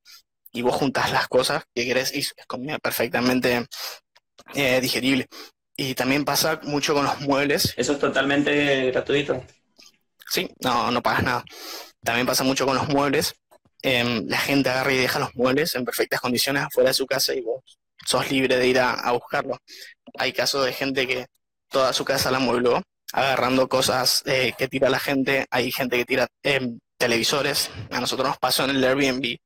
Y 0.52 0.62
vos 0.62 0.76
juntas 0.76 1.10
las 1.10 1.26
cosas 1.28 1.64
que 1.74 1.84
querés 1.84 2.14
y 2.14 2.20
es 2.20 2.34
comida 2.46 2.78
perfectamente 2.78 3.66
eh, 4.54 4.80
digerible. 4.80 5.26
Y 5.76 5.94
también 5.94 6.24
pasa 6.24 6.60
mucho 6.64 6.94
con 6.94 7.04
los 7.04 7.20
muebles. 7.20 7.74
¿Eso 7.76 7.92
es 7.92 7.98
totalmente 7.98 8.90
gratuito? 8.90 9.42
Sí, 10.28 10.48
no, 10.60 10.90
no 10.90 11.02
pagas 11.02 11.22
nada. 11.22 11.44
También 12.02 12.26
pasa 12.26 12.44
mucho 12.44 12.66
con 12.66 12.76
los 12.76 12.88
muebles. 12.88 13.34
Em, 13.82 14.26
la 14.28 14.38
gente 14.38 14.70
agarra 14.70 14.92
y 14.92 14.98
deja 14.98 15.18
los 15.18 15.34
muebles 15.34 15.74
en 15.74 15.84
perfectas 15.84 16.20
condiciones 16.20 16.64
afuera 16.64 16.90
de 16.90 16.94
su 16.94 17.06
casa 17.06 17.34
y 17.34 17.40
vos 17.40 17.62
sos 18.06 18.30
libre 18.30 18.56
de 18.56 18.66
ir 18.68 18.78
a, 18.80 18.92
a 18.92 19.12
buscarlo. 19.12 19.58
Hay 20.18 20.32
casos 20.32 20.64
de 20.64 20.72
gente 20.72 21.06
que 21.06 21.26
toda 21.68 21.92
su 21.92 22.04
casa 22.04 22.30
la 22.30 22.38
muebló 22.38 22.82
agarrando 23.12 23.68
cosas 23.68 24.22
eh, 24.26 24.52
que 24.56 24.68
tira 24.68 24.90
la 24.90 24.98
gente. 24.98 25.46
Hay 25.50 25.70
gente 25.72 25.96
que 25.96 26.04
tira 26.04 26.28
em, 26.42 26.78
televisores. 26.96 27.70
A 27.90 28.00
nosotros 28.00 28.28
nos 28.28 28.38
pasó 28.38 28.64
en 28.64 28.70
el 28.70 28.84
Airbnb 28.84 29.38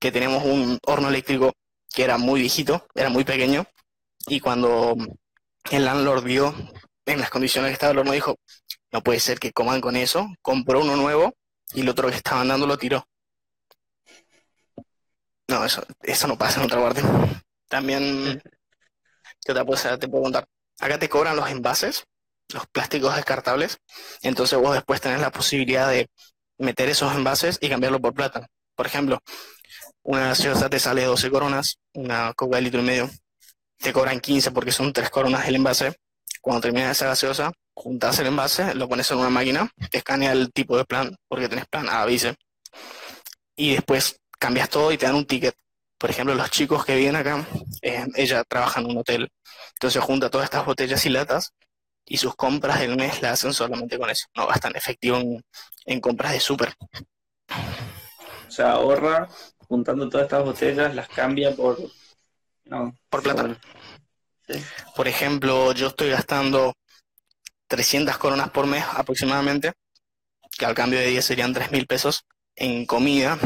que 0.00 0.12
tenemos 0.12 0.44
un 0.44 0.78
horno 0.86 1.08
eléctrico 1.08 1.52
que 1.92 2.04
era 2.04 2.18
muy 2.18 2.40
viejito, 2.40 2.86
era 2.94 3.08
muy 3.10 3.24
pequeño. 3.24 3.66
Y 4.26 4.40
cuando 4.40 4.96
el 5.70 5.84
landlord 5.84 6.24
vio 6.24 6.54
en 7.06 7.20
las 7.20 7.30
condiciones 7.30 7.70
que 7.70 7.74
estaba 7.74 7.92
el 7.92 7.98
horno, 7.98 8.12
dijo, 8.12 8.36
no 8.92 9.02
puede 9.02 9.20
ser 9.20 9.38
que 9.38 9.52
coman 9.52 9.80
con 9.80 9.96
eso. 9.96 10.28
Compró 10.42 10.80
uno 10.80 10.96
nuevo 10.96 11.34
y 11.72 11.82
el 11.82 11.88
otro 11.88 12.08
que 12.08 12.16
estaban 12.16 12.48
dando 12.48 12.66
lo 12.66 12.78
tiró. 12.78 13.06
No, 15.48 15.64
eso, 15.64 15.84
eso 16.02 16.26
no 16.26 16.36
pasa 16.36 16.60
en 16.60 16.66
otra 16.66 16.82
parte. 16.82 17.02
También, 17.68 18.42
¿qué 19.44 19.54
te 19.54 19.64
puedo 19.64 20.22
contar? 20.22 20.46
Acá 20.78 20.98
te 20.98 21.08
cobran 21.08 21.36
los 21.36 21.48
envases, 21.50 22.04
los 22.52 22.66
plásticos 22.66 23.16
descartables. 23.16 23.78
Entonces 24.22 24.58
vos 24.58 24.74
después 24.74 25.00
tenés 25.00 25.20
la 25.20 25.30
posibilidad 25.30 25.88
de 25.88 26.08
meter 26.58 26.88
esos 26.88 27.14
envases 27.14 27.58
y 27.60 27.68
cambiarlo 27.68 28.00
por 28.00 28.14
plata. 28.14 28.46
Por 28.74 28.86
ejemplo, 28.86 29.20
una 30.02 30.28
gaseosa 30.28 30.68
te 30.68 30.78
sale 30.78 31.04
12 31.04 31.30
coronas, 31.30 31.78
una 31.94 32.32
coca 32.34 32.56
de 32.56 32.62
litro 32.62 32.80
y 32.80 32.84
medio, 32.84 33.10
te 33.78 33.92
cobran 33.92 34.20
15 34.20 34.50
porque 34.50 34.72
son 34.72 34.92
3 34.92 35.10
coronas 35.10 35.46
el 35.48 35.56
envase. 35.56 35.96
Cuando 36.40 36.60
terminas 36.60 36.92
esa 36.92 37.06
gaseosa, 37.06 37.52
juntas 37.78 38.18
el 38.18 38.26
envase, 38.26 38.74
lo 38.74 38.88
pones 38.88 39.10
en 39.10 39.18
una 39.18 39.30
máquina, 39.30 39.70
te 39.90 39.98
escanea 39.98 40.32
el 40.32 40.52
tipo 40.52 40.76
de 40.76 40.84
plan, 40.84 41.16
porque 41.28 41.48
tenés 41.48 41.66
plan 41.66 41.88
A, 41.88 42.04
B, 42.04 42.36
y 43.56 43.74
después 43.74 44.20
cambias 44.38 44.68
todo 44.68 44.92
y 44.92 44.98
te 44.98 45.06
dan 45.06 45.14
un 45.14 45.26
ticket. 45.26 45.54
Por 45.96 46.10
ejemplo, 46.10 46.34
los 46.34 46.50
chicos 46.50 46.84
que 46.84 46.96
vienen 46.96 47.16
acá, 47.16 47.46
eh, 47.82 48.06
ella 48.14 48.44
trabaja 48.44 48.80
en 48.80 48.86
un 48.86 48.98
hotel, 48.98 49.28
entonces 49.74 50.02
junta 50.02 50.30
todas 50.30 50.44
estas 50.44 50.64
botellas 50.64 51.04
y 51.06 51.10
latas 51.10 51.52
y 52.04 52.16
sus 52.16 52.34
compras 52.34 52.80
del 52.80 52.96
mes 52.96 53.20
las 53.22 53.32
hacen 53.32 53.52
solamente 53.52 53.98
con 53.98 54.10
eso. 54.10 54.26
No 54.34 54.46
gastan 54.46 54.74
efectivo 54.76 55.18
en, 55.84 56.00
compras 56.00 56.32
de 56.32 56.40
súper. 56.40 56.74
O 58.46 58.50
sea, 58.50 58.72
ahorra 58.72 59.28
juntando 59.68 60.08
todas 60.08 60.24
estas 60.24 60.44
botellas, 60.44 60.94
las 60.94 61.08
cambia 61.08 61.54
por... 61.54 61.78
No, 62.64 62.96
por 63.10 63.22
plata. 63.22 63.58
Por 64.96 65.08
ejemplo, 65.08 65.72
yo 65.72 65.88
estoy 65.88 66.10
gastando 66.10 66.74
300 67.68 68.18
coronas 68.18 68.50
por 68.50 68.66
mes 68.66 68.84
aproximadamente, 68.94 69.72
que 70.58 70.66
al 70.66 70.74
cambio 70.74 70.98
de 70.98 71.06
10 71.06 71.24
serían 71.24 71.52
3 71.52 71.70
mil 71.70 71.86
pesos 71.86 72.24
en 72.56 72.86
comida 72.86 73.38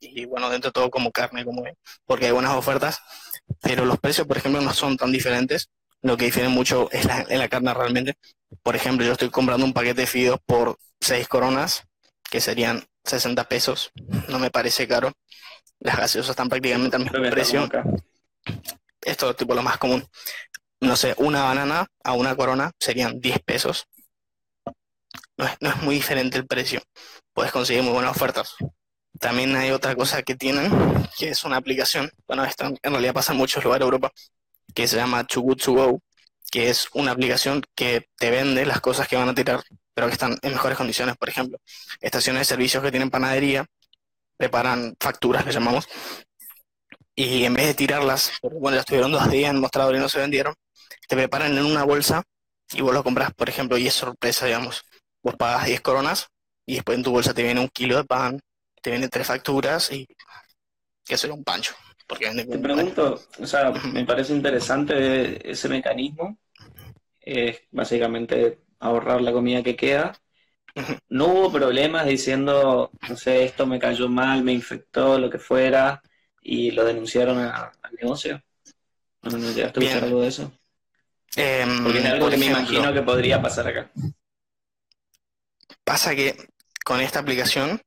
y 0.00 0.24
bueno, 0.24 0.50
dentro 0.50 0.70
de 0.70 0.72
todo 0.72 0.90
como 0.90 1.12
carne, 1.12 1.44
como 1.44 1.62
porque 2.04 2.26
hay 2.26 2.32
buenas 2.32 2.54
ofertas, 2.54 3.00
pero 3.60 3.84
los 3.84 3.98
precios, 3.98 4.26
por 4.26 4.36
ejemplo, 4.36 4.60
no 4.60 4.72
son 4.72 4.96
tan 4.96 5.12
diferentes. 5.12 5.68
Lo 6.02 6.16
que 6.16 6.24
difiere 6.26 6.48
mucho 6.48 6.88
es 6.92 7.04
la, 7.04 7.26
en 7.28 7.38
la 7.38 7.48
carne 7.48 7.74
realmente. 7.74 8.14
Por 8.62 8.74
ejemplo, 8.74 9.04
yo 9.04 9.12
estoy 9.12 9.30
comprando 9.30 9.66
un 9.66 9.72
paquete 9.72 10.02
de 10.02 10.06
fideos 10.06 10.40
por 10.44 10.78
6 11.00 11.28
coronas, 11.28 11.84
que 12.30 12.40
serían 12.40 12.84
60 13.04 13.44
pesos. 13.44 13.92
No 14.28 14.38
me 14.38 14.50
parece 14.50 14.88
caro. 14.88 15.12
Las 15.78 15.96
gaseosas 15.96 16.30
están 16.30 16.48
prácticamente 16.48 16.96
al 16.96 17.04
mismo 17.04 17.30
precio. 17.30 17.68
Esto 19.02 19.30
es 19.30 19.36
tipo 19.36 19.54
lo 19.54 19.62
más 19.62 19.78
común. 19.78 20.06
No 20.80 20.96
sé, 20.96 21.14
una 21.18 21.42
banana 21.44 21.86
a 22.04 22.12
una 22.14 22.34
corona 22.36 22.72
serían 22.78 23.20
10 23.20 23.40
pesos. 23.40 23.86
No 25.36 25.46
es, 25.46 25.56
no 25.60 25.70
es 25.70 25.76
muy 25.82 25.94
diferente 25.96 26.38
el 26.38 26.46
precio. 26.46 26.80
Puedes 27.32 27.52
conseguir 27.52 27.82
muy 27.82 27.92
buenas 27.92 28.12
ofertas. 28.12 28.54
También 29.18 29.54
hay 29.56 29.70
otra 29.70 29.94
cosa 29.94 30.22
que 30.22 30.34
tienen, 30.36 30.70
que 31.18 31.28
es 31.30 31.44
una 31.44 31.56
aplicación. 31.56 32.10
Bueno, 32.26 32.44
esto 32.44 32.66
en 32.66 32.92
realidad 32.92 33.12
pasa 33.14 33.32
en 33.32 33.38
muchos 33.38 33.62
lugares 33.62 33.80
de 33.80 33.84
Europa, 33.86 34.10
que 34.74 34.88
se 34.88 34.96
llama 34.96 35.24
Too 35.24 35.56
To 35.56 35.72
Go, 35.72 36.02
que 36.50 36.70
es 36.70 36.88
una 36.94 37.12
aplicación 37.12 37.62
que 37.74 38.06
te 38.16 38.30
vende 38.30 38.64
las 38.64 38.80
cosas 38.80 39.06
que 39.08 39.16
van 39.16 39.28
a 39.28 39.34
tirar, 39.34 39.62
pero 39.94 40.06
que 40.06 40.14
están 40.14 40.38
en 40.42 40.52
mejores 40.52 40.78
condiciones. 40.78 41.16
Por 41.16 41.28
ejemplo, 41.28 41.58
estaciones 42.00 42.40
de 42.40 42.44
servicios 42.46 42.82
que 42.82 42.90
tienen 42.90 43.10
panadería, 43.10 43.66
preparan 44.36 44.94
facturas, 44.98 45.44
le 45.44 45.52
llamamos, 45.52 45.86
y 47.14 47.44
en 47.44 47.52
vez 47.54 47.66
de 47.66 47.74
tirarlas, 47.74 48.32
bueno, 48.42 48.76
ya 48.76 48.80
estuvieron 48.80 49.12
dos 49.12 49.30
días 49.30 49.50
en 49.50 49.60
mostrador 49.60 49.94
y 49.94 49.98
no 49.98 50.08
se 50.08 50.20
vendieron, 50.20 50.54
te 51.08 51.16
preparan 51.16 51.56
en 51.56 51.64
una 51.64 51.84
bolsa 51.84 52.22
y 52.72 52.82
vos 52.82 52.94
lo 52.94 53.02
compras, 53.02 53.32
por 53.34 53.48
ejemplo, 53.48 53.76
y 53.78 53.86
es 53.86 53.94
sorpresa, 53.94 54.46
digamos. 54.46 54.84
Vos 55.22 55.36
pagas 55.36 55.66
10 55.66 55.80
coronas 55.80 56.28
y 56.66 56.74
después 56.74 56.96
en 56.96 57.04
tu 57.04 57.10
bolsa 57.10 57.34
te 57.34 57.42
viene 57.42 57.60
un 57.60 57.68
kilo 57.68 57.96
de 57.96 58.04
pan, 58.04 58.40
te 58.80 58.90
vienen 58.90 59.10
tres 59.10 59.26
facturas 59.26 59.90
y 59.92 60.06
que 61.04 61.16
será 61.16 61.34
un 61.34 61.44
pancho. 61.44 61.74
Porque 62.06 62.28
te 62.30 62.58
pregunto, 62.58 63.20
o 63.38 63.46
sea, 63.46 63.70
me 63.70 64.04
parece 64.04 64.32
interesante 64.32 65.48
ese 65.48 65.68
mecanismo. 65.68 66.38
Es 67.20 67.60
básicamente 67.70 68.58
ahorrar 68.80 69.20
la 69.20 69.32
comida 69.32 69.62
que 69.62 69.76
queda. 69.76 70.12
No 71.08 71.26
hubo 71.26 71.52
problemas 71.52 72.06
diciendo, 72.06 72.90
no 73.08 73.16
sé, 73.16 73.44
esto 73.44 73.66
me 73.66 73.78
cayó 73.78 74.08
mal, 74.08 74.42
me 74.42 74.52
infectó, 74.52 75.18
lo 75.18 75.30
que 75.30 75.38
fuera, 75.38 76.02
y 76.40 76.70
lo 76.70 76.84
denunciaron 76.84 77.38
al 77.38 77.70
negocio. 78.00 78.42
¿No, 79.22 79.36
no 79.36 79.52
llegaste 79.52 79.88
a 79.92 79.98
algo 79.98 80.22
de 80.22 80.28
eso? 80.28 80.52
Em, 81.36 81.84
Porque 81.84 81.98
es 81.98 82.04
algo 82.06 82.30
que 82.30 82.36
me 82.36 82.46
imagino 82.46 82.92
que 82.92 83.02
podría 83.02 83.40
pasar 83.40 83.68
acá. 83.68 83.90
Pasa 85.84 86.14
que 86.14 86.36
con 86.84 87.00
esta 87.00 87.20
aplicación 87.20 87.80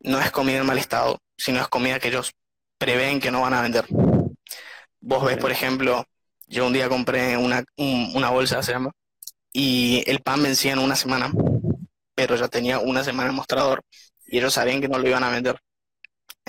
no 0.00 0.20
es 0.20 0.30
comida 0.30 0.58
en 0.58 0.66
mal 0.66 0.78
estado, 0.78 1.18
sino 1.36 1.60
es 1.60 1.68
comida 1.68 1.98
que 1.98 2.08
ellos 2.08 2.32
prevén 2.78 3.20
que 3.20 3.30
no 3.30 3.42
van 3.42 3.54
a 3.54 3.62
vender. 3.62 3.86
Vos 5.00 5.24
ves, 5.24 5.38
por 5.38 5.50
ejemplo, 5.50 6.04
yo 6.46 6.66
un 6.66 6.72
día 6.72 6.88
compré 6.88 7.36
una, 7.36 7.64
una 7.76 8.30
bolsa, 8.30 8.62
se 8.62 8.72
llama, 8.72 8.90
y 9.52 10.02
el 10.06 10.20
pan 10.20 10.42
vencía 10.42 10.72
en 10.72 10.78
una 10.78 10.96
semana, 10.96 11.32
pero 12.14 12.36
ya 12.36 12.48
tenía 12.48 12.78
una 12.78 13.04
semana 13.04 13.30
en 13.30 13.36
mostrador 13.36 13.82
y 14.26 14.38
ellos 14.38 14.54
sabían 14.54 14.80
que 14.80 14.88
no 14.88 14.98
lo 14.98 15.08
iban 15.08 15.24
a 15.24 15.30
vender. 15.30 15.58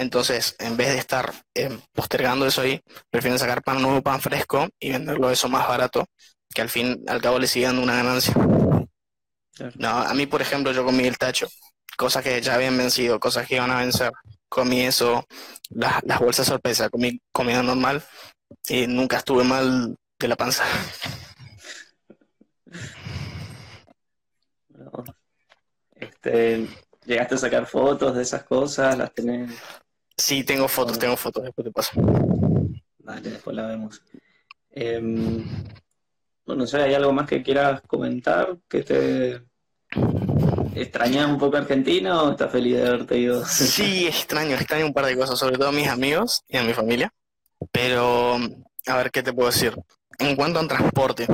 Entonces, 0.02 0.56
en 0.60 0.78
vez 0.78 0.90
de 0.90 0.98
estar 0.98 1.32
eh, 1.56 1.78
postergando 1.94 2.46
eso 2.46 2.62
ahí, 2.62 2.82
prefieren 3.10 3.40
sacar 3.40 3.64
pan 3.64 3.82
nuevo, 3.82 4.02
pan 4.02 4.20
fresco 4.22 4.68
y 4.80 4.92
venderlo 4.92 5.30
eso 5.30 5.48
más 5.48 5.68
barato, 5.68 6.06
que 6.54 6.62
al 6.62 6.70
fin 6.70 7.04
al 7.08 7.22
cabo 7.22 7.40
le 7.40 7.48
sigue 7.48 7.68
dando 7.68 7.84
una 7.84 7.96
ganancia. 7.96 8.34
No, 9.76 9.90
a 9.90 10.14
mí, 10.14 10.26
por 10.26 10.42
ejemplo, 10.42 10.72
yo 10.72 10.84
comí 10.84 11.06
el 11.06 11.18
tacho 11.18 11.48
cosas 12.02 12.24
que 12.24 12.42
ya 12.42 12.56
habían 12.56 12.76
vencido, 12.78 13.20
cosas 13.20 13.48
que 13.48 13.56
iban 13.56 13.70
a 13.70 13.78
vencer. 13.78 14.12
Comí 14.50 14.82
eso, 14.82 15.24
las, 15.70 16.02
bolsas 16.20 16.48
sorpresa, 16.48 16.90
comí 16.90 17.22
comida 17.32 17.62
normal 17.62 18.04
y 18.68 18.88
nunca 18.88 19.18
estuve 19.18 19.44
mal 19.44 19.96
de 20.20 20.28
la 20.28 20.36
panza. 20.36 20.64
Este, 25.94 26.68
¿Llegaste 27.06 27.36
a 27.36 27.38
sacar 27.38 27.68
fotos 27.68 28.16
de 28.16 28.24
esas 28.24 28.44
cosas? 28.44 28.98
¿Las 28.98 29.14
tenés? 29.14 29.52
Sí, 30.22 30.44
tengo 30.44 30.68
fotos, 30.68 31.00
tengo 31.00 31.18
fotos, 31.18 31.44
después 31.44 31.66
te 31.66 31.72
paso. 31.72 31.92
Vale, 33.00 33.30
después 33.30 33.56
la 33.56 33.66
vemos. 33.66 34.04
Em, 34.70 35.44
bueno, 36.46 36.64
no 36.64 36.80
¿hay 36.80 36.94
algo 36.94 37.12
más 37.12 37.28
que 37.28 37.42
quieras 37.42 37.82
comentar 37.88 38.56
que 38.70 38.84
te 38.84 39.42
¿Extrañas 40.76 41.28
un 41.28 41.40
poco 41.40 41.58
Argentina 41.58 42.22
o 42.22 42.32
estás 42.32 42.52
feliz 42.52 42.78
de 42.78 42.88
haberte 42.88 43.18
ido? 43.18 43.44
Sí, 43.46 44.06
extraño, 44.06 44.56
extraño 44.56 44.86
un 44.86 44.94
par 44.94 45.06
de 45.06 45.18
cosas, 45.18 45.40
sobre 45.40 45.58
todo 45.58 45.70
a 45.70 45.74
mis 45.74 45.88
amigos 45.88 46.44
y 46.48 46.58
a 46.58 46.64
mi 46.64 46.74
familia. 46.74 47.12
Pero, 47.72 48.38
a 48.86 48.98
ver, 48.98 49.10
¿qué 49.10 49.24
te 49.24 49.34
puedo 49.34 49.50
decir? 49.50 49.76
En 50.20 50.36
cuanto 50.36 50.60
al 50.60 50.68
transporte, 50.68 51.28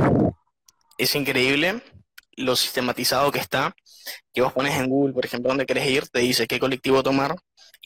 es 0.98 1.14
increíble 1.14 1.84
lo 2.38 2.56
sistematizado 2.56 3.32
que 3.32 3.40
está, 3.40 3.76
que 4.34 4.42
vos 4.42 4.54
pones 4.54 4.80
en 4.80 4.88
Google, 4.88 5.14
por 5.14 5.26
ejemplo, 5.26 5.50
dónde 5.50 5.66
querés 5.66 5.88
ir, 5.88 6.08
te 6.08 6.20
dice 6.20 6.48
qué 6.48 6.58
colectivo 6.58 7.04
tomar, 7.04 7.36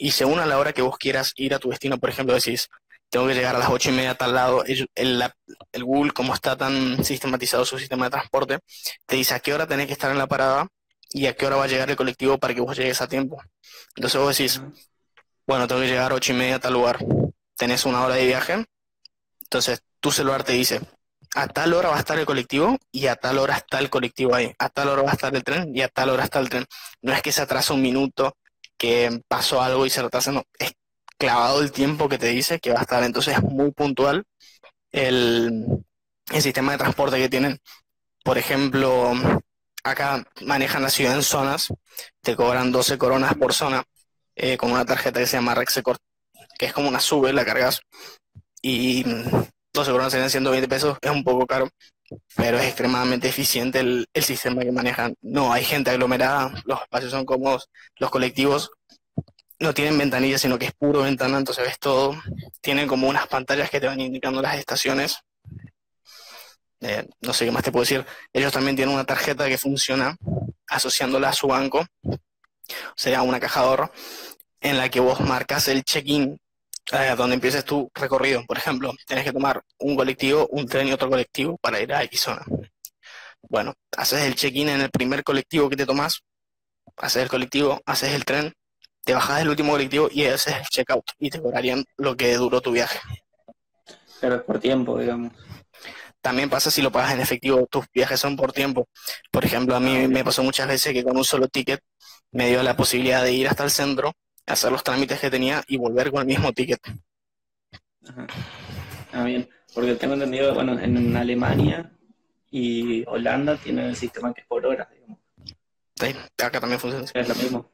y 0.01 0.09
según 0.09 0.39
a 0.39 0.47
la 0.47 0.57
hora 0.57 0.73
que 0.73 0.81
vos 0.81 0.97
quieras 0.97 1.31
ir 1.35 1.53
a 1.53 1.59
tu 1.59 1.69
destino, 1.69 1.99
por 1.99 2.09
ejemplo, 2.09 2.33
decís, 2.33 2.69
tengo 3.11 3.27
que 3.27 3.35
llegar 3.35 3.55
a 3.55 3.59
las 3.59 3.69
ocho 3.69 3.91
y 3.91 3.93
media 3.93 4.11
a 4.11 4.15
tal 4.15 4.33
lado, 4.33 4.65
el, 4.65 4.89
el, 4.95 5.83
Google, 5.83 6.11
como 6.11 6.33
está 6.33 6.57
tan 6.57 7.05
sistematizado 7.05 7.65
su 7.65 7.77
sistema 7.77 8.05
de 8.05 8.09
transporte, 8.09 8.59
te 9.05 9.15
dice 9.15 9.35
a 9.35 9.39
qué 9.39 9.53
hora 9.53 9.67
tenés 9.67 9.85
que 9.85 9.93
estar 9.93 10.09
en 10.09 10.17
la 10.17 10.25
parada 10.25 10.67
y 11.11 11.27
a 11.27 11.35
qué 11.35 11.45
hora 11.45 11.57
va 11.57 11.65
a 11.65 11.67
llegar 11.67 11.87
el 11.87 11.95
colectivo 11.95 12.39
para 12.39 12.55
que 12.55 12.61
vos 12.61 12.75
llegues 12.75 12.99
a 12.99 13.07
tiempo. 13.07 13.43
Entonces 13.95 14.19
vos 14.19 14.35
decís, 14.35 14.59
bueno, 15.45 15.67
tengo 15.67 15.81
que 15.81 15.87
llegar 15.87 16.11
a 16.11 16.15
ocho 16.15 16.31
y 16.31 16.35
media 16.35 16.55
a 16.55 16.59
tal 16.59 16.73
lugar, 16.73 16.97
tenés 17.55 17.85
una 17.85 18.03
hora 18.03 18.15
de 18.15 18.25
viaje, 18.25 18.65
entonces 19.43 19.83
tu 19.99 20.11
celular 20.11 20.43
te 20.43 20.53
dice, 20.53 20.81
a 21.35 21.47
tal 21.47 21.75
hora 21.75 21.89
va 21.89 21.97
a 21.97 21.99
estar 21.99 22.17
el 22.17 22.25
colectivo 22.25 22.75
y 22.91 23.05
a 23.05 23.17
tal 23.17 23.37
hora 23.37 23.55
está 23.55 23.77
el 23.77 23.91
colectivo 23.91 24.33
ahí, 24.33 24.51
a 24.57 24.69
tal 24.69 24.87
hora 24.87 25.03
va 25.03 25.11
a 25.11 25.13
estar 25.13 25.35
el 25.35 25.43
tren 25.43 25.75
y 25.75 25.83
a 25.83 25.89
tal 25.89 26.09
hora 26.09 26.23
está 26.23 26.39
el 26.39 26.49
tren. 26.49 26.65
No 27.03 27.13
es 27.13 27.21
que 27.21 27.31
se 27.31 27.43
atrasa 27.43 27.75
un 27.75 27.83
minuto, 27.83 28.35
que 28.81 29.21
pasó 29.27 29.61
algo 29.61 29.85
y 29.85 29.91
se 29.91 30.01
retrasa, 30.01 30.31
no, 30.31 30.43
es 30.57 30.73
clavado 31.19 31.61
el 31.61 31.71
tiempo 31.71 32.09
que 32.09 32.17
te 32.17 32.29
dice 32.29 32.59
que 32.59 32.73
va 32.73 32.79
a 32.79 32.81
estar. 32.81 33.03
Entonces 33.03 33.35
es 33.37 33.43
muy 33.43 33.69
puntual 33.71 34.23
el, 34.91 35.63
el 36.31 36.41
sistema 36.41 36.71
de 36.71 36.79
transporte 36.79 37.19
que 37.19 37.29
tienen. 37.29 37.59
Por 38.23 38.39
ejemplo, 38.39 39.13
acá 39.83 40.25
manejan 40.41 40.81
la 40.81 40.89
ciudad 40.89 41.13
en 41.13 41.21
zonas, 41.21 41.71
te 42.21 42.35
cobran 42.35 42.71
12 42.71 42.97
coronas 42.97 43.35
por 43.35 43.53
zona 43.53 43.83
eh, 44.35 44.57
con 44.57 44.71
una 44.71 44.83
tarjeta 44.83 45.19
que 45.19 45.27
se 45.27 45.37
llama 45.37 45.53
Rexecort, 45.53 46.01
que 46.57 46.65
es 46.65 46.73
como 46.73 46.89
una 46.89 46.99
sube, 46.99 47.33
la 47.33 47.45
cargas 47.45 47.81
y 48.63 49.03
12 49.03 49.91
coronas 49.91 50.11
serían 50.11 50.31
120 50.31 50.67
pesos, 50.67 50.97
es 50.99 51.11
un 51.11 51.23
poco 51.23 51.45
caro, 51.45 51.69
pero 52.35 52.57
es 52.59 52.65
extremadamente 52.65 53.27
eficiente 53.27 53.79
el, 53.79 54.07
el 54.13 54.23
sistema 54.23 54.61
que 54.61 54.71
manejan. 54.71 55.15
No 55.21 55.53
hay 55.53 55.63
gente 55.63 55.89
aglomerada, 55.89 56.53
los 56.65 56.81
espacios 56.81 57.11
son 57.11 57.25
cómodos, 57.25 57.69
los 57.97 58.09
colectivos 58.09 58.71
no 59.61 59.73
tienen 59.73 59.97
ventanillas, 59.97 60.41
sino 60.41 60.57
que 60.57 60.65
es 60.65 60.73
puro 60.73 61.03
ventana, 61.03 61.37
entonces 61.37 61.65
ves 61.65 61.79
todo. 61.79 62.19
Tienen 62.61 62.87
como 62.87 63.07
unas 63.07 63.27
pantallas 63.27 63.69
que 63.69 63.79
te 63.79 63.87
van 63.87 63.99
indicando 63.99 64.41
las 64.41 64.57
estaciones. 64.57 65.19
Eh, 66.81 67.07
no 67.21 67.31
sé 67.31 67.45
qué 67.45 67.51
más 67.51 67.63
te 67.63 67.71
puedo 67.71 67.83
decir. 67.83 68.03
Ellos 68.33 68.51
también 68.51 68.75
tienen 68.75 68.95
una 68.95 69.05
tarjeta 69.05 69.47
que 69.47 69.59
funciona 69.59 70.17
asociándola 70.67 71.29
a 71.29 71.33
su 71.33 71.47
banco, 71.47 71.85
o 72.03 72.17
sea, 72.95 73.21
una 73.21 73.39
caja 73.39 73.63
de 73.63 73.89
en 74.61 74.77
la 74.77 74.89
que 74.89 74.99
vos 74.99 75.19
marcas 75.19 75.67
el 75.67 75.83
check-in 75.83 76.39
eh, 76.91 77.15
donde 77.17 77.35
empieces 77.35 77.63
tu 77.65 77.89
recorrido. 77.93 78.43
Por 78.45 78.57
ejemplo, 78.57 78.93
tienes 79.05 79.25
que 79.25 79.31
tomar 79.31 79.63
un 79.79 79.95
colectivo, 79.95 80.47
un 80.51 80.67
tren 80.67 80.87
y 80.87 80.93
otro 80.93 81.09
colectivo 81.09 81.57
para 81.57 81.79
ir 81.79 81.93
a 81.93 82.03
X 82.03 82.21
zona. 82.21 82.45
Bueno, 83.41 83.73
haces 83.97 84.21
el 84.21 84.35
check-in 84.35 84.69
en 84.69 84.81
el 84.81 84.91
primer 84.91 85.23
colectivo 85.23 85.69
que 85.69 85.75
te 85.75 85.85
tomas, 85.85 86.21
haces 86.97 87.23
el 87.23 87.29
colectivo, 87.29 87.81
haces 87.85 88.13
el 88.13 88.25
tren, 88.25 88.53
te 89.03 89.13
bajas 89.13 89.39
del 89.39 89.49
último 89.49 89.71
colectivo 89.71 90.09
y 90.11 90.25
haces 90.25 90.55
el 90.55 90.65
checkout 90.67 91.03
y 91.19 91.29
te 91.29 91.41
cobrarían 91.41 91.83
lo 91.97 92.15
que 92.15 92.35
duró 92.35 92.61
tu 92.61 92.71
viaje. 92.71 92.99
Pero 94.19 94.35
es 94.35 94.41
por 94.43 94.59
tiempo, 94.59 94.97
digamos. 94.99 95.33
También 96.21 96.49
pasa 96.49 96.69
si 96.69 96.83
lo 96.83 96.91
pagas 96.91 97.13
en 97.13 97.19
efectivo, 97.19 97.65
tus 97.65 97.85
viajes 97.91 98.19
son 98.19 98.35
por 98.35 98.53
tiempo. 98.53 98.87
Por 99.31 99.43
ejemplo, 99.43 99.75
a 99.75 99.79
mí 99.79 100.07
me 100.07 100.23
pasó 100.23 100.43
muchas 100.43 100.67
veces 100.67 100.93
que 100.93 101.03
con 101.03 101.17
un 101.17 101.23
solo 101.23 101.47
ticket 101.47 101.81
me 102.31 102.47
dio 102.47 102.61
la 102.61 102.77
posibilidad 102.77 103.23
de 103.23 103.33
ir 103.33 103.47
hasta 103.47 103.63
el 103.63 103.71
centro, 103.71 104.13
hacer 104.45 104.71
los 104.71 104.83
trámites 104.83 105.19
que 105.19 105.29
tenía 105.29 105.63
y 105.67 105.77
volver 105.77 106.11
con 106.11 106.21
el 106.21 106.27
mismo 106.27 106.51
ticket. 106.53 106.79
Ajá. 108.07 108.27
Ah, 109.13 109.23
bien. 109.23 109.49
Porque 109.73 109.95
tengo 109.95 110.15
entendido, 110.15 110.53
bueno, 110.53 110.77
en 110.79 111.15
Alemania 111.15 111.91
y 112.49 113.05
Holanda 113.07 113.55
tienen 113.57 113.85
el 113.85 113.95
sistema 113.95 114.33
que 114.33 114.41
es 114.41 114.47
por 114.47 114.65
horas, 114.65 114.89
digamos. 114.91 115.17
Sí, 115.95 116.15
acá 116.43 116.59
también 116.59 116.79
funciona. 116.79 117.05
Es 117.13 117.27
lo 117.27 117.35
mismo. 117.35 117.71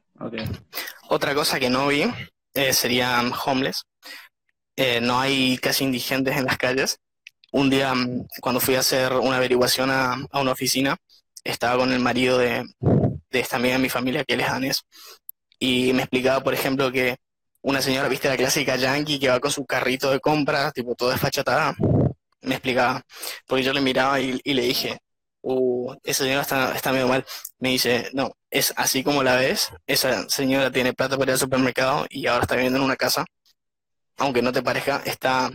Otra 1.08 1.34
cosa 1.34 1.58
que 1.58 1.70
no 1.70 1.88
vi 1.88 2.04
eh, 2.54 2.72
serían 2.72 3.32
homeless. 3.44 3.84
Eh, 4.76 5.00
no 5.00 5.18
hay 5.18 5.58
casi 5.58 5.84
indigentes 5.84 6.36
en 6.36 6.44
las 6.44 6.56
calles. 6.56 7.00
Un 7.50 7.70
día, 7.70 7.94
mm, 7.94 8.26
cuando 8.40 8.60
fui 8.60 8.76
a 8.76 8.80
hacer 8.80 9.12
una 9.12 9.36
averiguación 9.36 9.90
a, 9.90 10.16
una 10.32 10.52
oficina, 10.52 10.96
estaba 11.42 11.78
con 11.78 11.92
el 11.92 12.00
marido 12.00 12.38
de, 12.38 12.64
esta 13.30 13.56
amiga 13.56 13.74
de 13.74 13.82
mi 13.82 13.88
familia, 13.88 14.24
que 14.24 14.34
él 14.34 14.40
es 14.40 14.48
danés, 14.48 14.82
y 15.58 15.92
me 15.92 16.02
explicaba, 16.02 16.42
por 16.42 16.54
ejemplo, 16.54 16.90
que 16.92 17.16
una 17.62 17.82
señora, 17.82 18.08
viste, 18.08 18.28
la 18.28 18.36
clásica 18.36 18.76
yankee 18.76 19.18
que 19.18 19.28
va 19.28 19.40
con 19.40 19.50
su 19.50 19.66
carrito 19.66 20.10
de 20.10 20.20
compras, 20.20 20.72
tipo 20.72 20.94
todo 20.94 21.10
desfachatada, 21.10 21.76
me 22.42 22.54
explicaba, 22.54 23.02
porque 23.46 23.64
yo 23.64 23.72
le 23.72 23.80
miraba 23.80 24.20
y 24.20 24.40
le 24.44 24.62
dije, 24.62 24.98
uh, 25.42 25.94
esa 26.04 26.24
señora 26.24 26.42
está, 26.42 26.74
está 26.74 26.92
medio 26.92 27.08
mal. 27.08 27.24
Me 27.58 27.70
dice, 27.70 28.10
no, 28.12 28.32
es 28.50 28.72
así 28.76 29.02
como 29.02 29.22
la 29.22 29.36
ves, 29.36 29.70
esa 29.86 30.28
señora 30.28 30.70
tiene 30.70 30.92
plata 30.92 31.16
para 31.16 31.30
ir 31.30 31.32
al 31.34 31.38
supermercado 31.38 32.06
y 32.10 32.26
ahora 32.26 32.42
está 32.42 32.54
viviendo 32.56 32.78
en 32.78 32.84
una 32.84 32.96
casa, 32.96 33.24
aunque 34.16 34.42
no 34.42 34.52
te 34.52 34.62
parezca, 34.62 35.02
está 35.04 35.50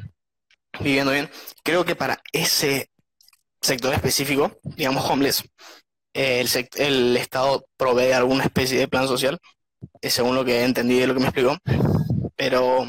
viviendo 0.79 1.11
bien. 1.11 1.29
Creo 1.63 1.85
que 1.85 1.95
para 1.95 2.21
ese 2.31 2.89
sector 3.61 3.93
específico, 3.93 4.59
digamos 4.63 5.09
homeless, 5.09 5.43
el, 6.13 6.49
el 6.75 7.17
Estado 7.17 7.65
provee 7.77 8.11
alguna 8.11 8.43
especie 8.45 8.77
de 8.79 8.87
plan 8.87 9.07
social, 9.07 9.39
según 10.01 10.35
lo 10.35 10.45
que 10.45 10.63
entendí 10.63 10.99
de 10.99 11.07
lo 11.07 11.13
que 11.13 11.19
me 11.19 11.27
explicó, 11.27 11.57
pero 12.35 12.85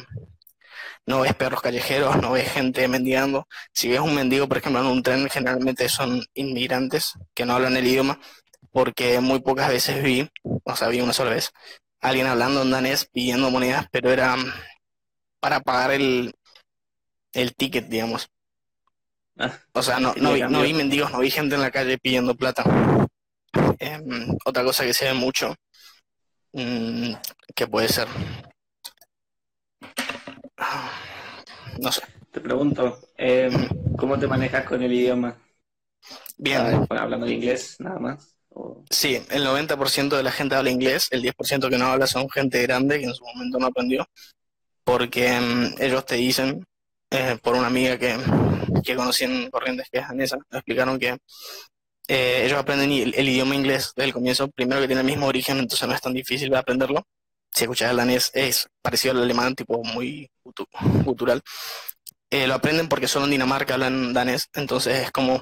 no 1.07 1.21
ves 1.21 1.35
perros 1.35 1.61
callejeros, 1.61 2.17
no 2.21 2.33
ves 2.33 2.51
gente 2.51 2.89
mendigando. 2.89 3.47
Si 3.73 3.89
ves 3.89 4.01
un 4.01 4.15
mendigo, 4.15 4.49
por 4.49 4.59
ejemplo, 4.59 4.81
en 4.81 4.87
un 4.87 5.03
tren, 5.03 5.29
generalmente 5.29 5.89
son 5.89 6.25
inmigrantes 6.35 7.15
que 7.35 7.45
no 7.45 7.55
hablan 7.55 7.77
el 7.77 7.87
idioma, 7.87 8.19
porque 8.73 9.21
muy 9.21 9.41
pocas 9.41 9.69
veces 9.69 10.03
vi, 10.03 10.29
o 10.43 10.77
sea, 10.77 10.89
vi 10.89 11.01
una 11.01 11.13
sola 11.13 11.31
vez, 11.31 11.53
alguien 12.01 12.27
hablando 12.27 12.63
en 12.63 12.71
danés 12.71 13.07
pidiendo 13.13 13.51
monedas, 13.51 13.87
pero 13.91 14.11
era 14.11 14.37
para 15.41 15.61
pagar 15.61 15.93
el, 15.93 16.35
el 17.33 17.55
ticket, 17.55 17.87
digamos. 17.89 18.29
Ah, 19.39 19.59
o 19.73 19.83
sea, 19.83 19.99
no, 19.99 20.15
no, 20.17 20.33
vi, 20.63 20.73
mendigos, 20.73 21.11
no 21.11 21.19
vi 21.19 21.31
gente 21.31 21.55
en 21.57 21.61
la 21.61 21.71
calle 21.71 21.99
pidiendo 21.99 22.35
plata. 22.35 22.65
Em, 23.79 24.37
otra 24.45 24.63
cosa 24.65 24.85
que 24.85 24.95
se 24.95 25.07
ve 25.07 25.15
mucho, 25.15 25.55
mm, 26.55 27.15
que 27.55 27.67
puede 27.67 27.89
ser 27.89 28.09
no 31.81 31.93
sé. 31.93 32.03
Te 32.31 32.41
pregunto, 32.41 32.99
eh, 33.17 33.51
¿cómo 33.97 34.19
te 34.19 34.27
manejas 34.27 34.65
con 34.65 34.83
el 34.83 34.93
idioma? 34.93 35.37
Bien. 36.37 36.87
¿Hablando 36.91 37.29
inglés 37.29 37.77
nada 37.79 37.99
más? 37.99 38.37
Sí, 38.91 39.21
el 39.31 39.45
90% 39.45 40.17
de 40.17 40.23
la 40.23 40.31
gente 40.31 40.55
habla 40.55 40.71
inglés, 40.71 41.09
el 41.11 41.23
10% 41.23 41.69
que 41.69 41.79
no 41.79 41.87
habla 41.87 42.07
son 42.07 42.29
gente 42.31 42.63
grande 42.63 43.01
que 43.01 43.07
en 43.07 43.15
su 43.15 43.25
momento 43.25 43.59
no 43.59 43.67
aprendió, 43.67 44.07
porque 44.85 45.41
mm, 45.41 45.83
ellos 45.83 46.07
te 46.07 46.17
dicen, 46.17 46.65
eh, 47.11 47.37
por 47.43 47.57
una 47.57 47.67
amiga 47.67 47.99
que, 47.99 48.17
que 48.85 48.95
conocí 48.95 49.25
en 49.25 49.51
Corrientes, 49.51 49.89
que 49.91 49.99
es 49.99 50.09
danesa, 50.09 50.37
me 50.51 50.59
explicaron 50.59 50.99
que 50.99 51.17
eh, 52.09 52.43
ellos 52.45 52.59
aprenden 52.59 52.93
el, 52.93 53.15
el, 53.15 53.29
idioma 53.29 53.55
inglés 53.55 53.93
desde 53.97 54.07
el 54.07 54.13
comienzo, 54.13 54.49
primero 54.49 54.81
que 54.81 54.87
tiene 54.87 55.01
el 55.01 55.07
mismo 55.07 55.27
origen, 55.27 55.59
entonces 55.59 55.89
no 55.89 55.95
es 55.95 56.01
tan 56.01 56.13
difícil 56.13 56.51
de 56.51 56.59
aprenderlo, 56.59 57.07
si 57.55 57.65
escuchas 57.65 57.91
el 57.91 57.97
danés, 57.97 58.31
es 58.35 58.69
parecido 58.83 59.13
al 59.13 59.23
alemán, 59.23 59.55
tipo 59.55 59.83
muy 59.85 60.29
cultural. 61.05 61.41
Eh, 62.31 62.49
lo 62.49 62.55
aprenden 62.55 62.89
porque 62.89 63.07
solo 63.07 63.27
en 63.27 63.31
Dinamarca 63.31 63.75
hablan 63.75 64.13
danés, 64.13 64.49
entonces 64.55 65.05
es 65.05 65.13
como 65.13 65.41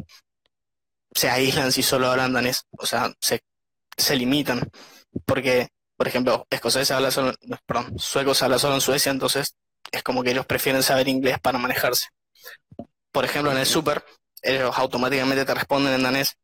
se 1.14 1.31
aíslan 1.31 1.72
si 1.72 1.83
solo 1.83 2.11
hablan 2.11 2.33
danés, 2.33 2.66
o 2.72 2.87
sea, 2.87 3.12
se, 3.18 3.42
se 3.96 4.16
limitan, 4.16 4.70
porque, 5.25 5.68
por 5.96 6.07
ejemplo, 6.07 6.46
escoceses 6.51 6.90
habla 6.90 7.11
solo, 7.11 7.33
perdón, 7.66 7.98
suecos 7.98 8.42
hablan 8.42 8.59
solo 8.59 8.75
en 8.75 8.81
Suecia, 8.81 9.11
entonces 9.11 9.57
es 9.90 10.03
como 10.03 10.22
que 10.22 10.31
ellos 10.31 10.46
prefieren 10.46 10.83
saber 10.83 11.09
inglés 11.09 11.38
para 11.40 11.59
manejarse. 11.59 12.09
Por 13.11 13.25
ejemplo, 13.25 13.53
en 13.53 13.59
el 13.59 13.66
super, 13.66 14.05
ellos 14.42 14.77
automáticamente 14.77 15.44
te 15.44 15.55
responden 15.55 15.94
en 15.94 16.03
danés, 16.03 16.37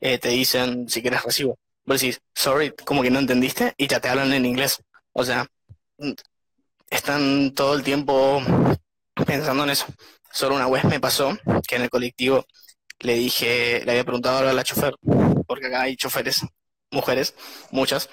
eh, 0.00 0.18
te 0.18 0.30
dicen 0.30 0.88
si 0.88 1.02
quieres 1.02 1.22
recibo. 1.22 1.58
Vos 1.84 2.00
decís, 2.00 2.20
sorry, 2.34 2.72
como 2.84 3.02
que 3.02 3.10
no 3.10 3.18
entendiste, 3.18 3.74
y 3.76 3.86
ya 3.86 4.00
te 4.00 4.08
hablan 4.08 4.32
en 4.32 4.46
inglés. 4.46 4.82
O 5.12 5.24
sea, 5.24 5.46
están 6.90 7.52
todo 7.54 7.74
el 7.74 7.82
tiempo 7.82 8.42
pensando 9.26 9.64
en 9.64 9.70
eso. 9.70 9.86
Solo 10.30 10.56
una 10.56 10.68
vez 10.68 10.84
me 10.84 11.00
pasó 11.00 11.36
que 11.66 11.76
en 11.76 11.82
el 11.82 11.90
colectivo 11.90 12.44
le 13.00 13.14
dije, 13.14 13.82
le 13.84 13.92
había 13.92 14.04
preguntado 14.04 14.48
a 14.48 14.52
la 14.52 14.64
chofer, 14.64 14.94
porque 15.46 15.66
acá 15.66 15.82
hay 15.82 15.96
choferes, 15.96 16.42
mujeres, 16.90 17.34
muchas, 17.70 18.08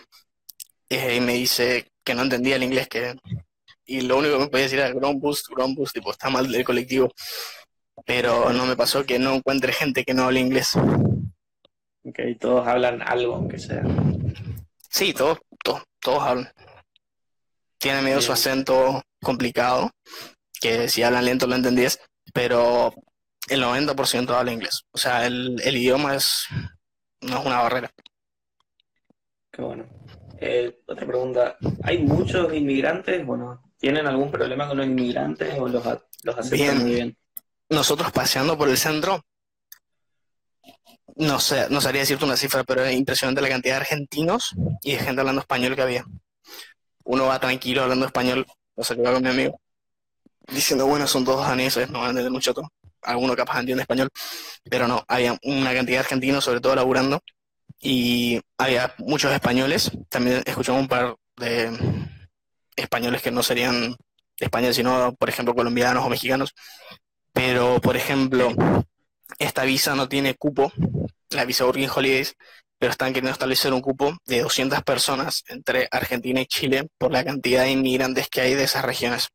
y 0.90 1.20
me 1.20 1.34
dice 1.34 1.92
que 2.04 2.16
no 2.16 2.22
entendía 2.24 2.56
el 2.56 2.64
inglés, 2.64 2.88
que 2.88 3.16
y 3.88 4.02
lo 4.02 4.18
único 4.18 4.34
que 4.36 4.44
me 4.44 4.48
podía 4.48 4.64
decir 4.64 4.80
era 4.80 4.90
ground 4.90 5.22
boost, 5.22 5.94
tipo, 5.94 6.12
está 6.12 6.30
mal 6.30 6.52
del 6.52 6.64
colectivo. 6.64 7.12
Pero 8.06 8.52
no 8.52 8.66
me 8.66 8.76
pasó 8.76 9.06
que 9.06 9.20
no 9.20 9.36
encuentre 9.36 9.74
gente 9.74 10.04
que 10.04 10.14
no 10.14 10.24
hable 10.24 10.40
inglés. 10.40 10.72
Ok, 12.06 12.20
todos 12.40 12.68
hablan 12.68 13.02
algo, 13.02 13.36
aunque 13.36 13.60
sea. 13.60 13.84
Sí, 14.90 15.14
todos, 15.14 15.40
todos, 15.64 15.84
todos 16.00 16.24
hablan 16.24 16.52
tiene 17.86 18.02
medio 18.02 18.20
su 18.20 18.32
acento 18.32 19.04
complicado, 19.22 19.92
que 20.60 20.90
si 20.90 21.04
hablan 21.04 21.26
lento 21.26 21.46
lo 21.46 21.56
entendías, 21.56 22.00
pero 22.34 22.96
el 23.48 23.62
90% 23.62 24.30
habla 24.32 24.52
inglés. 24.52 24.86
O 24.92 24.98
sea, 24.98 25.28
el, 25.28 25.60
idioma 25.64 26.16
es 26.16 26.48
no 27.22 27.40
es 27.40 27.46
una 27.46 27.62
barrera. 27.62 27.92
Qué 29.52 29.62
bueno. 29.62 29.86
Eh, 30.40 30.82
otra 30.88 31.06
pregunta, 31.06 31.58
¿hay 31.84 32.00
muchos 32.00 32.52
inmigrantes? 32.56 33.24
Bueno, 33.24 33.62
¿tienen 33.78 34.08
algún 34.08 34.32
problema 34.32 34.68
con 34.68 34.78
los 34.78 34.88
inmigrantes 34.88 35.54
o 35.60 35.68
los, 35.68 35.84
los 36.24 36.38
aceptan 36.38 36.82
muy 36.82 36.92
bien? 36.92 37.18
Nosotros 37.70 38.12
paseando 38.12 38.58
por 38.58 38.68
el 38.68 38.78
centro, 38.78 39.22
no 41.16 41.40
sé, 41.40 41.68
no 41.70 41.82
sabría 41.82 42.02
decirte 42.02 42.26
una 42.26 42.38
cifra, 42.38 42.64
pero 42.64 42.84
es 42.84 42.96
impresionante 42.96 43.42
la 43.42 43.50
cantidad 43.50 43.76
de 43.76 43.82
argentinos 43.82 44.54
y 44.84 44.94
de 44.94 45.00
gente 45.00 45.22
hablando 45.22 45.42
español 45.42 45.76
que 45.76 45.82
había. 45.82 46.06
Uno 47.04 47.26
va 47.26 47.40
tranquilo 47.40 47.84
hablando 47.84 48.06
español, 48.06 48.46
o 48.76 48.84
sea, 48.84 48.96
que 48.96 49.02
va 49.02 49.14
con 49.14 49.24
mi 49.24 49.30
amigo, 49.30 49.60
diciendo, 50.48 50.86
bueno, 50.86 51.08
son 51.08 51.24
todos 51.24 51.48
daneses, 51.48 51.90
no 51.90 52.00
van 52.00 52.08
a 52.08 52.10
entender 52.12 52.32
mucho 52.32 52.54
todo. 52.54 52.72
Alguno 53.02 53.36
capaz 53.36 53.60
entiende 53.60 53.84
español, 53.84 54.10
pero 54.70 54.88
no, 54.88 55.04
había 55.08 55.38
una 55.44 55.74
cantidad 55.74 55.98
de 55.98 56.06
argentinos, 56.06 56.44
sobre 56.44 56.60
todo 56.60 56.76
laburando, 56.76 57.22
y 57.80 58.42
había 58.58 58.94
muchos 58.98 59.32
españoles. 59.32 59.92
También 60.10 60.42
escuchamos 60.46 60.82
un 60.82 60.88
par 60.88 61.16
de 61.38 61.72
españoles 62.76 63.22
que 63.22 63.32
no 63.32 63.44
serían 63.44 63.96
España, 64.40 64.74
sino, 64.74 65.14
por 65.16 65.30
ejemplo, 65.30 65.56
colombianos 65.56 66.04
o 66.04 66.10
mexicanos. 66.10 66.54
Pero, 67.32 67.80
por 67.82 67.96
ejemplo, 67.96 68.54
esta 69.40 69.64
visa 69.64 69.96
no 69.96 70.08
tiene 70.08 70.36
cupo, 70.36 70.72
la 71.30 71.46
visa 71.46 71.66
Working 71.66 71.90
Holidays, 71.94 72.36
pero 72.78 72.92
están 72.92 73.10
queriendo 73.10 73.32
establecer 73.32 73.74
un 73.74 73.82
cupo 73.82 74.18
de 74.26 74.42
200 74.42 74.84
personas 74.84 75.44
entre 75.48 75.88
Argentina 75.92 76.42
y 76.42 76.46
Chile 76.46 76.88
por 76.98 77.12
la 77.12 77.24
cantidad 77.24 77.64
de 77.64 77.72
inmigrantes 77.72 78.28
que 78.30 78.42
hay 78.42 78.54
de 78.54 78.64
esas 78.64 78.86
regiones. 78.86 79.30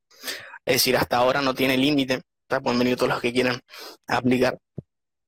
Es 0.65 0.75
decir, 0.75 0.97
hasta 0.97 1.17
ahora 1.17 1.41
no 1.41 1.55
tiene 1.55 1.77
límite, 1.77 2.23
pueden 2.63 2.79
venir 2.79 2.97
todos 2.97 3.11
los 3.11 3.21
que 3.21 3.33
quieran 3.33 3.61
aplicar, 4.07 4.59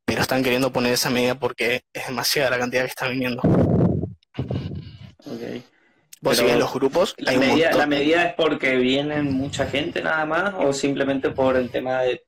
pero 0.05 0.23
están 0.23 0.43
queriendo 0.43 0.73
poner 0.73 0.93
esa 0.93 1.11
medida 1.11 1.39
porque 1.39 1.83
es 1.93 2.07
demasiada 2.07 2.51
la 2.51 2.59
cantidad 2.59 2.83
que 2.83 2.89
está 2.89 3.09
viniendo. 3.09 3.43
Okay. 5.19 5.65
Vos 6.21 6.39
en 6.39 6.59
los 6.59 6.73
grupos. 6.73 7.15
La, 7.19 7.33
medida, 7.33 7.73
¿La 7.73 7.87
medida 7.87 8.25
es 8.25 8.35
porque 8.35 8.77
vienen 8.77 9.33
mucha 9.33 9.67
gente 9.67 10.03
nada 10.03 10.25
más 10.25 10.55
o 10.57 10.73
simplemente 10.73 11.31
por 11.31 11.57
el 11.57 11.71
tema 11.71 12.03
de 12.03 12.25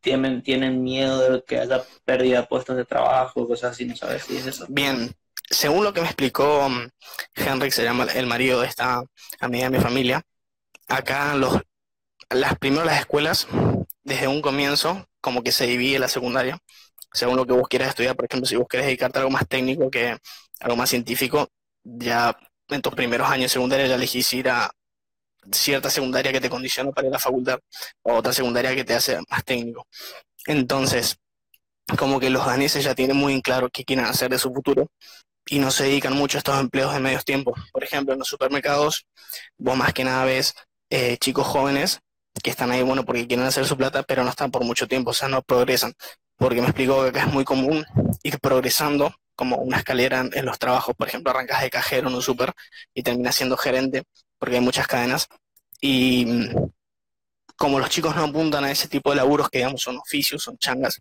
tienen, 0.00 0.42
tienen 0.42 0.82
miedo 0.82 1.32
de 1.32 1.44
que 1.44 1.58
haya 1.58 1.82
pérdida 2.04 2.40
de 2.40 2.46
puestos 2.46 2.76
de 2.76 2.84
trabajo, 2.84 3.46
cosas 3.46 3.72
así, 3.72 3.84
no 3.84 3.96
sabes 3.96 4.24
si 4.24 4.36
es 4.36 4.46
eso. 4.46 4.66
Bien, 4.68 5.14
según 5.48 5.84
lo 5.84 5.92
que 5.92 6.00
me 6.00 6.06
explicó 6.06 6.66
um, 6.66 6.88
Henrik, 7.34 7.72
se 7.72 7.84
llama 7.84 8.06
el 8.14 8.26
marido 8.26 8.60
de 8.60 8.66
esta 8.66 9.02
amiga 9.40 9.68
de 9.68 9.76
mi 9.76 9.82
familia, 9.82 10.22
acá 10.88 11.34
los, 11.34 11.60
las 12.30 12.56
primeras 12.58 12.86
las 12.86 13.00
escuelas, 13.00 13.48
desde 14.02 14.28
un 14.28 14.40
comienzo, 14.42 15.06
como 15.20 15.42
que 15.42 15.52
se 15.52 15.66
divide 15.66 15.98
la 15.98 16.08
secundaria, 16.08 16.58
según 17.12 17.36
lo 17.36 17.46
que 17.46 17.52
vos 17.52 17.68
quieras 17.68 17.88
estudiar, 17.88 18.16
por 18.16 18.24
ejemplo, 18.24 18.46
si 18.46 18.56
vos 18.56 18.66
querés 18.68 18.86
dedicarte 18.86 19.18
a 19.18 19.22
algo 19.22 19.30
más 19.30 19.46
técnico 19.48 19.90
que 19.90 20.16
algo 20.60 20.76
más 20.76 20.90
científico, 20.90 21.48
ya 21.82 22.36
en 22.68 22.82
tus 22.82 22.94
primeros 22.94 23.28
años 23.28 23.44
de 23.44 23.48
secundaria 23.48 23.86
ya 23.86 23.94
elegís 23.96 24.32
ir 24.32 24.48
a 24.48 24.70
cierta 25.52 25.90
secundaria 25.90 26.32
que 26.32 26.40
te 26.40 26.50
condiciona 26.50 26.90
para 26.92 27.06
ir 27.06 27.12
a 27.12 27.16
la 27.16 27.18
facultad 27.18 27.58
o 28.02 28.14
otra 28.14 28.32
secundaria 28.32 28.74
que 28.74 28.84
te 28.84 28.94
hace 28.94 29.18
más 29.28 29.44
técnico. 29.44 29.86
Entonces, 30.46 31.16
como 31.98 32.20
que 32.20 32.30
los 32.30 32.46
daneses 32.46 32.84
ya 32.84 32.94
tienen 32.94 33.16
muy 33.16 33.40
claro 33.42 33.68
qué 33.70 33.84
quieren 33.84 34.04
hacer 34.04 34.30
de 34.30 34.38
su 34.38 34.52
futuro 34.52 34.88
y 35.46 35.58
no 35.58 35.70
se 35.70 35.84
dedican 35.84 36.14
mucho 36.14 36.38
a 36.38 36.40
estos 36.40 36.58
empleos 36.60 36.92
de 36.94 37.00
medios 37.00 37.24
tiempos. 37.24 37.58
Por 37.72 37.82
ejemplo, 37.82 38.12
en 38.12 38.20
los 38.20 38.28
supermercados, 38.28 39.06
vos 39.58 39.76
más 39.76 39.92
que 39.92 40.04
nada 40.04 40.24
ves 40.24 40.54
eh, 40.90 41.16
chicos 41.18 41.46
jóvenes 41.46 42.00
que 42.42 42.50
están 42.50 42.70
ahí, 42.70 42.82
bueno, 42.82 43.04
porque 43.04 43.26
quieren 43.26 43.46
hacer 43.46 43.66
su 43.66 43.76
plata, 43.76 44.02
pero 44.02 44.22
no 44.24 44.30
están 44.30 44.50
por 44.50 44.64
mucho 44.64 44.86
tiempo, 44.86 45.10
o 45.10 45.14
sea, 45.14 45.28
no 45.28 45.42
progresan. 45.42 45.92
Porque 46.36 46.60
me 46.60 46.68
explicó 46.68 47.10
que 47.12 47.18
es 47.18 47.26
muy 47.26 47.44
común 47.44 47.84
ir 48.22 48.38
progresando 48.40 49.12
como 49.34 49.56
una 49.56 49.78
escalera 49.78 50.20
en, 50.32 50.44
los 50.46 50.58
trabajos. 50.58 50.94
Por 50.96 51.08
ejemplo, 51.08 51.30
arrancas 51.30 51.62
de 51.62 51.70
cajero 51.70 52.08
en 52.08 52.14
un 52.14 52.22
super 52.22 52.52
y 52.94 53.02
terminas 53.02 53.34
siendo 53.34 53.56
gerente, 53.56 54.04
porque 54.40 54.56
hay 54.56 54.62
muchas 54.62 54.88
cadenas. 54.88 55.28
Y 55.80 56.24
mm, 56.26 56.70
como 57.56 57.78
los 57.78 57.90
chicos 57.90 58.16
no 58.16 58.24
apuntan 58.24 58.64
a 58.64 58.70
ese 58.70 58.88
tipo 58.88 59.10
de 59.10 59.16
laburos 59.16 59.50
que 59.50 59.58
digamos 59.58 59.82
son 59.82 59.98
oficios, 59.98 60.42
son 60.42 60.56
changas, 60.58 61.00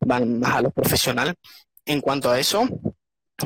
van 0.00 0.40
más 0.40 0.56
a 0.56 0.62
lo 0.62 0.70
profesional. 0.70 1.34
En 1.84 2.00
cuanto 2.00 2.30
a 2.30 2.40
eso, 2.40 2.66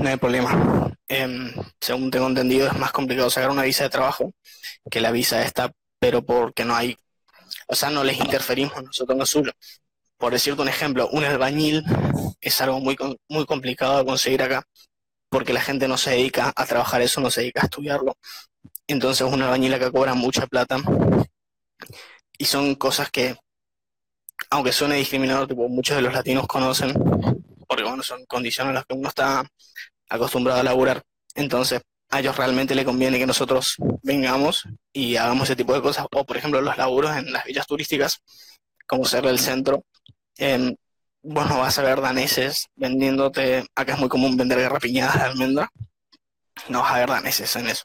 no 0.00 0.08
hay 0.08 0.16
problema. 0.16 0.96
Em, 1.08 1.52
según 1.80 2.10
tengo 2.10 2.26
entendido, 2.28 2.68
es 2.68 2.78
más 2.78 2.92
complicado 2.92 3.28
sacar 3.30 3.50
una 3.50 3.64
visa 3.64 3.84
de 3.84 3.90
trabajo 3.90 4.32
que 4.90 5.00
la 5.00 5.10
visa 5.10 5.42
esta, 5.42 5.72
pero 5.98 6.24
porque 6.24 6.64
no 6.64 6.74
hay, 6.74 6.96
o 7.66 7.74
sea, 7.74 7.90
no 7.90 8.04
les 8.04 8.18
interferimos 8.18 8.82
nosotros 8.82 9.14
en 9.14 9.18
lo 9.18 9.26
suyo. 9.26 9.52
Por 10.16 10.32
decirte 10.32 10.62
un 10.62 10.68
ejemplo, 10.68 11.08
un 11.10 11.24
albañil 11.24 11.84
es 12.40 12.60
algo 12.60 12.80
muy, 12.80 12.96
muy 13.28 13.44
complicado 13.44 13.98
de 13.98 14.04
conseguir 14.04 14.42
acá, 14.42 14.62
porque 15.28 15.52
la 15.52 15.60
gente 15.60 15.88
no 15.88 15.98
se 15.98 16.10
dedica 16.10 16.52
a 16.54 16.66
trabajar 16.66 17.02
eso, 17.02 17.20
no 17.20 17.30
se 17.30 17.40
dedica 17.40 17.62
a 17.62 17.64
estudiarlo. 17.64 18.16
Entonces, 18.92 19.26
un 19.26 19.40
albañil 19.40 19.72
acá 19.72 19.90
cobra 19.90 20.14
mucha 20.14 20.46
plata 20.46 20.76
y 22.36 22.44
son 22.44 22.74
cosas 22.74 23.10
que, 23.10 23.36
aunque 24.50 24.70
suene 24.72 24.96
discriminado, 24.96 25.46
tipo, 25.46 25.66
muchos 25.68 25.96
de 25.96 26.02
los 26.02 26.12
latinos 26.12 26.46
conocen, 26.46 26.92
porque 27.66 27.84
bueno, 27.84 28.02
son 28.02 28.24
condiciones 28.26 28.70
en 28.70 28.74
las 28.74 28.84
que 28.84 28.94
uno 28.94 29.08
está 29.08 29.44
acostumbrado 30.10 30.60
a 30.60 30.62
laburar. 30.62 31.02
Entonces, 31.34 31.80
a 32.10 32.20
ellos 32.20 32.36
realmente 32.36 32.74
le 32.74 32.84
conviene 32.84 33.18
que 33.18 33.26
nosotros 33.26 33.76
vengamos 34.02 34.64
y 34.92 35.16
hagamos 35.16 35.44
ese 35.44 35.56
tipo 35.56 35.72
de 35.72 35.80
cosas. 35.80 36.06
O, 36.12 36.24
por 36.26 36.36
ejemplo, 36.36 36.60
los 36.60 36.76
laburos 36.76 37.16
en 37.16 37.32
las 37.32 37.44
villas 37.44 37.66
turísticas, 37.66 38.20
como 38.86 39.06
ser 39.06 39.24
el 39.24 39.38
centro. 39.38 39.86
Bueno, 41.22 41.58
vas 41.60 41.78
a 41.78 41.82
ver 41.82 42.02
daneses 42.02 42.66
vendiéndote, 42.76 43.64
acá 43.74 43.94
es 43.94 43.98
muy 43.98 44.10
común 44.10 44.36
vender 44.36 44.60
garrapiñadas 44.60 45.14
de 45.14 45.22
almendra. 45.22 45.70
No 46.68 46.80
vas 46.80 46.92
a 46.92 46.98
ver 46.98 47.08
daneses 47.08 47.56
en 47.56 47.68
eso. 47.68 47.84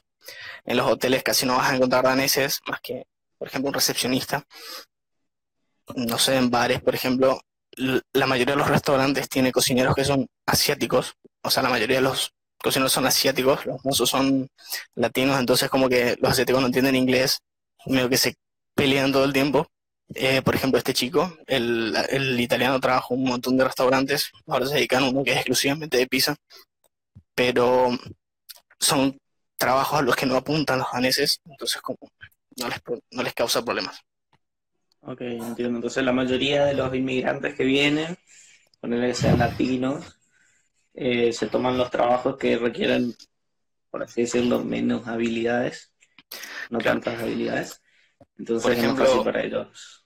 En 0.64 0.76
los 0.76 0.90
hoteles 0.90 1.22
casi 1.22 1.46
no 1.46 1.56
vas 1.56 1.70
a 1.70 1.76
encontrar 1.76 2.04
daneses, 2.04 2.60
más 2.66 2.80
que, 2.80 3.06
por 3.38 3.48
ejemplo, 3.48 3.68
un 3.68 3.74
recepcionista. 3.74 4.44
No 5.96 6.18
sé, 6.18 6.36
en 6.36 6.50
bares, 6.50 6.80
por 6.82 6.94
ejemplo, 6.94 7.40
la 8.12 8.26
mayoría 8.26 8.54
de 8.54 8.58
los 8.58 8.68
restaurantes 8.68 9.28
tiene 9.28 9.52
cocineros 9.52 9.94
que 9.94 10.04
son 10.04 10.26
asiáticos, 10.46 11.14
o 11.42 11.50
sea, 11.50 11.62
la 11.62 11.70
mayoría 11.70 11.96
de 11.96 12.02
los 12.02 12.32
cocineros 12.58 12.92
son 12.92 13.06
asiáticos, 13.06 13.64
los 13.66 13.84
mozos 13.84 14.10
son 14.10 14.48
latinos, 14.94 15.38
entonces 15.38 15.70
como 15.70 15.88
que 15.88 16.16
los 16.20 16.32
asiáticos 16.32 16.60
no 16.60 16.66
entienden 16.66 16.96
inglés, 16.96 17.38
medio 17.86 18.08
que 18.08 18.18
se 18.18 18.34
pelean 18.74 19.12
todo 19.12 19.24
el 19.24 19.32
tiempo. 19.32 19.66
Eh, 20.14 20.40
por 20.42 20.54
ejemplo, 20.54 20.78
este 20.78 20.94
chico, 20.94 21.36
el, 21.46 21.94
el 22.08 22.40
italiano 22.40 22.80
trabaja 22.80 23.08
un 23.10 23.24
montón 23.24 23.56
de 23.58 23.64
restaurantes, 23.64 24.30
ahora 24.46 24.66
se 24.66 24.76
dedican 24.76 25.04
a 25.04 25.10
uno 25.10 25.22
que 25.22 25.32
es 25.32 25.36
exclusivamente 25.36 25.98
de 25.98 26.06
pizza, 26.06 26.34
pero 27.34 27.90
son 28.80 29.18
trabajos 29.58 29.98
a 29.98 30.02
los 30.02 30.16
que 30.16 30.24
no 30.24 30.36
apuntan 30.36 30.78
los 30.78 30.90
daneses, 30.92 31.40
entonces 31.44 31.82
como 31.82 31.98
no 32.56 32.68
les, 32.68 32.80
no 33.10 33.22
les 33.22 33.34
causa 33.34 33.64
problemas. 33.64 34.00
Ok, 35.00 35.20
entiendo. 35.22 35.78
Entonces 35.78 36.04
la 36.04 36.12
mayoría 36.12 36.64
de 36.64 36.74
los 36.74 36.94
inmigrantes 36.94 37.54
que 37.54 37.64
vienen, 37.64 38.16
ponerle 38.80 39.08
que 39.08 39.14
sean 39.14 39.38
latinos, 39.38 40.18
eh, 40.94 41.32
se 41.32 41.46
toman 41.46 41.76
los 41.76 41.90
trabajos 41.90 42.36
que 42.36 42.56
requieren, 42.56 43.14
por 43.90 44.02
así 44.02 44.22
decirlo, 44.22 44.64
menos 44.64 45.06
habilidades, 45.06 45.92
no 46.70 46.78
tantas 46.78 47.20
habilidades. 47.20 47.80
Entonces 48.36 48.62
por 48.62 48.72
ejemplo, 48.72 48.92
es 48.92 48.98
más 48.98 49.08
fácil 49.08 49.24
para 49.24 49.44
ellos. 49.44 50.04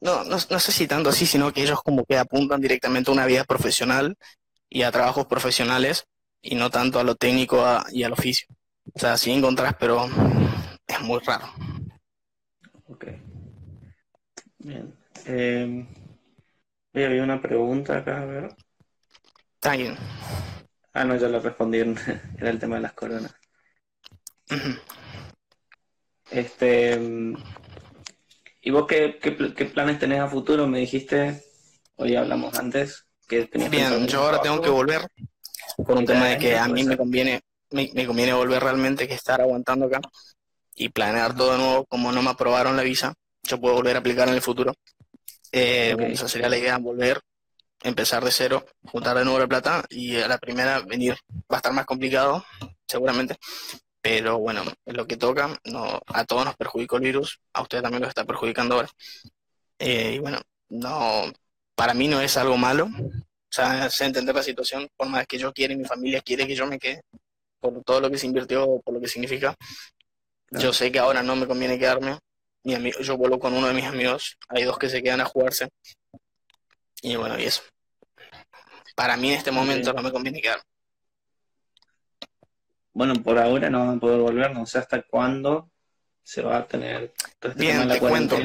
No, 0.00 0.24
no, 0.24 0.36
no 0.50 0.58
sé 0.58 0.72
si 0.72 0.86
tanto 0.86 1.10
así, 1.10 1.24
sino 1.24 1.52
que 1.52 1.62
ellos 1.62 1.82
como 1.82 2.04
que 2.04 2.18
apuntan 2.18 2.60
directamente 2.60 3.10
a 3.10 3.14
una 3.14 3.26
vida 3.26 3.44
profesional 3.44 4.16
y 4.68 4.82
a 4.82 4.90
trabajos 4.90 5.26
profesionales 5.26 6.06
y 6.42 6.54
no 6.54 6.70
tanto 6.70 6.98
a 6.98 7.04
lo 7.04 7.14
técnico 7.14 7.64
y 7.90 8.02
al 8.02 8.12
oficio. 8.12 8.46
O 8.94 8.98
sea, 8.98 9.16
sí 9.16 9.30
encontrás, 9.30 9.74
pero 9.78 10.06
es 10.86 11.00
muy 11.02 11.20
raro. 11.20 11.46
Ok. 12.88 13.06
Bien. 14.58 14.94
Eh, 15.26 15.86
había 16.94 17.22
una 17.22 17.40
pregunta 17.40 17.98
acá, 17.98 18.22
a 18.22 18.24
ver. 18.24 18.56
Está 19.54 19.74
Ah, 20.92 21.04
no, 21.04 21.16
ya 21.16 21.28
la 21.28 21.38
respondieron. 21.38 21.96
Era 22.38 22.50
el 22.50 22.58
tema 22.58 22.76
de 22.76 22.82
las 22.82 22.92
coronas. 22.92 23.34
Este. 26.30 26.98
¿Y 28.62 28.70
vos 28.70 28.86
qué, 28.86 29.18
qué, 29.20 29.64
planes 29.66 29.98
tenés 29.98 30.20
a 30.20 30.28
futuro? 30.28 30.66
Me 30.66 30.80
dijiste, 30.80 31.42
hoy 31.96 32.16
hablamos 32.16 32.58
antes, 32.58 33.06
que 33.26 33.46
tenías 33.46 33.70
Bien, 33.70 34.06
yo 34.06 34.20
ahora 34.20 34.42
tengo 34.42 34.60
que 34.60 34.68
volver 34.68 35.02
por 35.84 35.96
un 35.96 36.06
tema 36.06 36.26
de 36.26 36.38
que 36.38 36.58
a 36.58 36.68
mí 36.68 36.84
me 36.84 36.96
conviene, 36.96 37.40
me, 37.70 38.06
conviene 38.06 38.32
volver 38.32 38.62
realmente 38.62 39.08
que 39.08 39.14
estar 39.14 39.40
aguantando 39.40 39.86
acá 39.86 40.00
y 40.74 40.88
planear 40.88 41.34
todo 41.34 41.52
de 41.52 41.58
nuevo, 41.58 41.86
como 41.86 42.12
no 42.12 42.22
me 42.22 42.30
aprobaron 42.30 42.76
la 42.76 42.82
visa, 42.82 43.14
yo 43.42 43.60
puedo 43.60 43.74
volver 43.74 43.96
a 43.96 44.00
aplicar 44.00 44.28
en 44.28 44.34
el 44.34 44.42
futuro. 44.42 44.74
Eh, 45.52 45.96
esa 46.10 46.28
sería 46.28 46.48
la 46.48 46.56
idea, 46.56 46.78
volver, 46.78 47.20
empezar 47.82 48.24
de 48.24 48.30
cero, 48.30 48.64
juntar 48.86 49.18
de 49.18 49.24
nuevo 49.24 49.38
la 49.38 49.46
plata 49.46 49.84
y 49.90 50.16
a 50.16 50.28
la 50.28 50.38
primera 50.38 50.80
venir. 50.80 51.16
Va 51.52 51.56
a 51.56 51.56
estar 51.56 51.72
más 51.72 51.86
complicado, 51.86 52.44
seguramente, 52.86 53.36
pero 54.00 54.38
bueno, 54.38 54.62
lo 54.86 55.06
que 55.06 55.16
toca, 55.16 55.58
no, 55.64 56.00
a 56.06 56.24
todos 56.24 56.44
nos 56.44 56.56
perjudicó 56.56 56.96
el 56.96 57.02
virus, 57.02 57.40
a 57.52 57.62
usted 57.62 57.82
también 57.82 58.02
lo 58.02 58.08
está 58.08 58.24
perjudicando 58.24 58.76
ahora. 58.76 58.88
Eh, 59.78 60.14
y 60.14 60.18
bueno, 60.18 60.40
no, 60.68 61.24
para 61.74 61.94
mí 61.94 62.08
no 62.08 62.20
es 62.20 62.36
algo 62.36 62.56
malo, 62.56 62.88
sea, 63.52 63.90
sé 63.90 64.04
entender 64.04 64.34
la 64.34 64.42
situación, 64.42 64.88
por 64.96 65.08
más 65.08 65.26
que 65.26 65.38
yo 65.38 65.52
quiera 65.52 65.74
y 65.74 65.76
mi 65.76 65.84
familia 65.84 66.20
quiere 66.20 66.46
que 66.46 66.54
yo 66.54 66.66
me 66.66 66.78
quede, 66.78 67.02
por 67.58 67.82
todo 67.82 68.00
lo 68.00 68.10
que 68.10 68.18
se 68.18 68.26
invirtió, 68.26 68.80
por 68.84 68.94
lo 68.94 69.00
que 69.00 69.08
significa. 69.08 69.54
Yo 70.50 70.72
sé 70.72 70.90
que 70.90 70.98
ahora 70.98 71.22
no 71.22 71.36
me 71.36 71.46
conviene 71.46 71.78
quedarme. 71.78 72.18
Mi 72.62 72.74
amigo, 72.74 73.00
yo 73.00 73.16
vuelvo 73.16 73.38
con 73.38 73.54
uno 73.54 73.68
de 73.68 73.74
mis 73.74 73.84
amigos, 73.84 74.36
hay 74.48 74.64
dos 74.64 74.78
que 74.78 74.88
se 74.88 75.02
quedan 75.02 75.20
a 75.20 75.24
jugarse. 75.24 75.68
Y 77.02 77.16
bueno, 77.16 77.38
y 77.38 77.44
eso. 77.44 77.62
Para 78.94 79.16
mí 79.16 79.30
en 79.30 79.38
este 79.38 79.50
momento 79.50 79.92
no 79.92 80.02
me 80.02 80.12
conviene 80.12 80.42
quedarme. 80.42 80.64
Bueno, 82.92 83.14
por 83.22 83.38
ahora 83.38 83.70
no 83.70 83.86
van 83.86 83.96
a 83.96 84.00
poder 84.00 84.20
volver, 84.20 84.52
no 84.52 84.66
sé 84.66 84.78
hasta 84.78 85.02
cuándo 85.02 85.70
se 86.22 86.42
va 86.42 86.58
a 86.58 86.66
tener 86.66 87.14
todo 87.38 87.52
este 87.52 87.62
Bien, 87.62 87.88
te 87.88 87.98
cuento. 87.98 88.36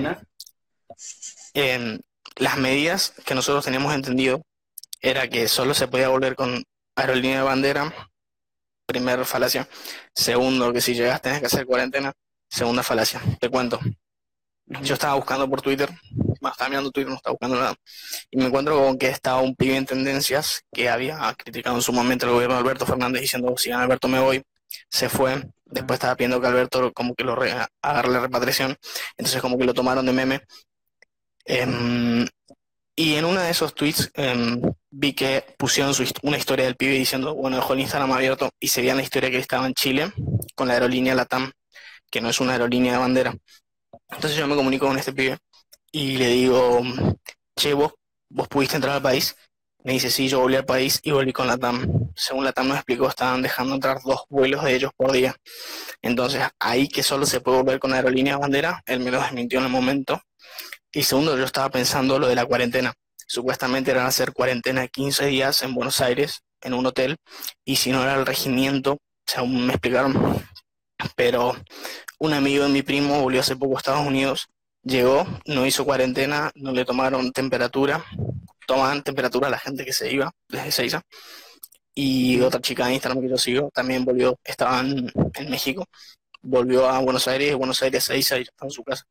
las 2.37 2.57
medidas 2.57 3.13
que 3.25 3.35
nosotros 3.35 3.65
teníamos 3.65 3.93
entendido 3.93 4.41
era 5.05 5.27
que 5.29 5.47
solo 5.47 5.75
se 5.75 5.87
podía 5.87 6.09
volver 6.09 6.35
con 6.35 6.63
aerolínea 6.95 7.37
de 7.37 7.43
bandera, 7.43 7.93
primera 8.87 9.23
falacia. 9.23 9.69
Segundo, 10.15 10.73
que 10.73 10.81
si 10.81 10.95
llegas 10.95 11.21
tenés 11.21 11.41
que 11.41 11.45
hacer 11.45 11.65
cuarentena. 11.65 12.11
Segunda 12.49 12.81
falacia. 12.81 13.21
Te 13.39 13.49
cuento. 13.49 13.79
Yo 14.81 14.95
estaba 14.95 15.13
buscando 15.13 15.47
por 15.47 15.61
Twitter, 15.61 15.89
estaba 16.49 16.69
mirando 16.69 16.89
Twitter, 16.89 17.09
no 17.09 17.17
estaba 17.17 17.33
buscando 17.33 17.55
nada, 17.57 17.75
y 18.31 18.37
me 18.37 18.45
encuentro 18.45 18.83
con 18.83 18.97
que 18.97 19.09
estaba 19.09 19.39
un 19.41 19.55
pibe 19.55 19.75
en 19.77 19.85
tendencias 19.85 20.63
que 20.73 20.89
había 20.89 21.35
criticado 21.37 21.75
en 21.75 21.83
su 21.83 21.93
momento 21.93 22.25
el 22.25 22.31
gobierno 22.31 22.55
de 22.55 22.61
Alberto 22.61 22.87
Fernández 22.87 23.21
diciendo, 23.21 23.53
si 23.57 23.69
gana 23.69 23.83
Alberto 23.83 24.07
me 24.07 24.19
voy, 24.19 24.41
se 24.89 25.07
fue, 25.07 25.43
después 25.65 25.97
estaba 25.97 26.15
pidiendo 26.15 26.41
que 26.41 26.47
Alberto 26.47 26.91
como 26.93 27.13
que 27.13 27.23
lo 27.23 27.35
re, 27.35 27.53
agarre 27.79 28.09
la 28.09 28.21
repatriación, 28.21 28.75
entonces 29.17 29.39
como 29.39 29.55
que 29.59 29.65
lo 29.65 29.73
tomaron 29.75 30.03
de 30.03 30.13
meme. 30.13 30.41
Em, 31.45 32.25
y 32.95 33.15
en 33.15 33.25
uno 33.25 33.41
de 33.41 33.51
esos 33.51 33.75
tweets 33.75 34.09
em, 34.15 34.61
vi 34.97 35.13
que 35.13 35.43
pusieron 35.57 35.93
una 36.23 36.37
historia 36.37 36.65
del 36.65 36.77
pibe 36.77 36.93
diciendo, 36.93 37.35
bueno, 37.35 37.57
dejó 37.57 37.73
el 37.73 37.81
Instagram 37.81 38.13
abierto 38.13 38.49
y 38.59 38.69
se 38.69 38.81
veía 38.81 38.95
la 38.95 39.03
historia 39.03 39.29
que 39.29 39.39
estaba 39.39 39.67
en 39.67 39.73
Chile 39.73 40.13
con 40.55 40.69
la 40.69 40.75
aerolínea 40.75 41.13
Latam, 41.13 41.51
que 42.09 42.21
no 42.21 42.29
es 42.29 42.39
una 42.39 42.53
aerolínea 42.53 42.93
de 42.93 42.99
bandera. 42.99 43.35
Entonces 44.09 44.37
yo 44.37 44.47
me 44.47 44.55
comunico 44.55 44.87
con 44.87 44.97
este 44.97 45.11
pibe 45.11 45.37
y 45.91 46.17
le 46.17 46.29
digo, 46.29 46.81
che, 47.57 47.73
vos, 47.73 47.93
vos 48.29 48.47
pudiste 48.47 48.77
entrar 48.77 48.95
al 48.95 49.01
país. 49.01 49.35
Me 49.83 49.93
dice, 49.93 50.09
sí, 50.09 50.29
yo 50.29 50.39
volví 50.39 50.55
al 50.55 50.65
país 50.65 50.99
y 51.03 51.11
volví 51.11 51.33
con 51.33 51.47
la 51.47 51.57
TAM. 51.57 52.09
Según 52.15 52.45
la 52.45 52.53
TAM 52.53 52.69
nos 52.69 52.77
explicó, 52.77 53.09
estaban 53.09 53.41
dejando 53.41 53.75
entrar 53.75 53.99
dos 54.03 54.23
vuelos 54.29 54.63
de 54.63 54.75
ellos 54.75 54.91
por 54.95 55.11
día. 55.11 55.35
Entonces, 56.01 56.41
ahí 56.59 56.87
que 56.87 57.03
solo 57.03 57.25
se 57.25 57.41
puede 57.41 57.57
volver 57.57 57.79
con 57.79 57.93
aerolínea 57.93 58.37
bandera, 58.37 58.81
él 58.85 59.01
me 59.01 59.11
lo 59.11 59.21
desmintió 59.21 59.59
en 59.59 59.65
el 59.65 59.71
momento. 59.71 60.21
Y 60.91 61.03
segundo, 61.03 61.37
yo 61.37 61.43
estaba 61.43 61.69
pensando 61.69 62.17
lo 62.17 62.27
de 62.27 62.35
la 62.35 62.45
cuarentena. 62.45 62.93
Supuestamente 63.25 63.91
eran 63.91 64.05
hacer 64.05 64.33
cuarentena 64.33 64.87
15 64.87 65.25
días 65.27 65.63
en 65.63 65.73
Buenos 65.73 66.01
Aires, 66.01 66.41
en 66.61 66.73
un 66.73 66.85
hotel, 66.85 67.17
y 67.63 67.77
si 67.77 67.91
no 67.91 68.03
era 68.03 68.15
el 68.15 68.25
regimiento, 68.25 68.97
según 69.25 69.65
me 69.65 69.73
explicaron. 69.73 70.43
Pero 71.15 71.55
un 72.19 72.33
amigo 72.33 72.63
de 72.63 72.69
mi 72.69 72.81
primo 72.81 73.21
volvió 73.21 73.41
hace 73.41 73.55
poco 73.55 73.75
a 73.75 73.79
Estados 73.79 74.05
Unidos, 74.05 74.47
llegó, 74.83 75.25
no 75.45 75.65
hizo 75.65 75.85
cuarentena, 75.85 76.51
no 76.55 76.71
le 76.71 76.85
tomaron 76.85 77.31
temperatura, 77.31 78.05
tomaban 78.67 79.03
temperatura 79.03 79.47
a 79.47 79.51
la 79.51 79.59
gente 79.59 79.83
que 79.83 79.93
se 79.93 80.11
iba 80.11 80.31
desde 80.47 80.71
Seiza. 80.71 81.01
Y 81.93 82.41
otra 82.41 82.59
chica 82.59 82.87
de 82.87 82.93
Instagram 82.93 83.21
que 83.21 83.29
yo 83.29 83.37
sigo 83.37 83.71
también 83.73 84.03
volvió, 84.03 84.37
estaba 84.43 84.81
en, 84.81 85.11
México, 85.49 85.85
volvió 86.41 86.89
a 86.89 86.99
Buenos 86.99 87.27
Aires, 87.27 87.49
de 87.49 87.55
Buenos 87.55 87.81
Aires 87.81 88.03
a 88.03 88.07
Seiza 88.07 88.37
y 88.37 88.45
en 88.61 88.69
su 88.69 88.83
casa. 88.83 89.05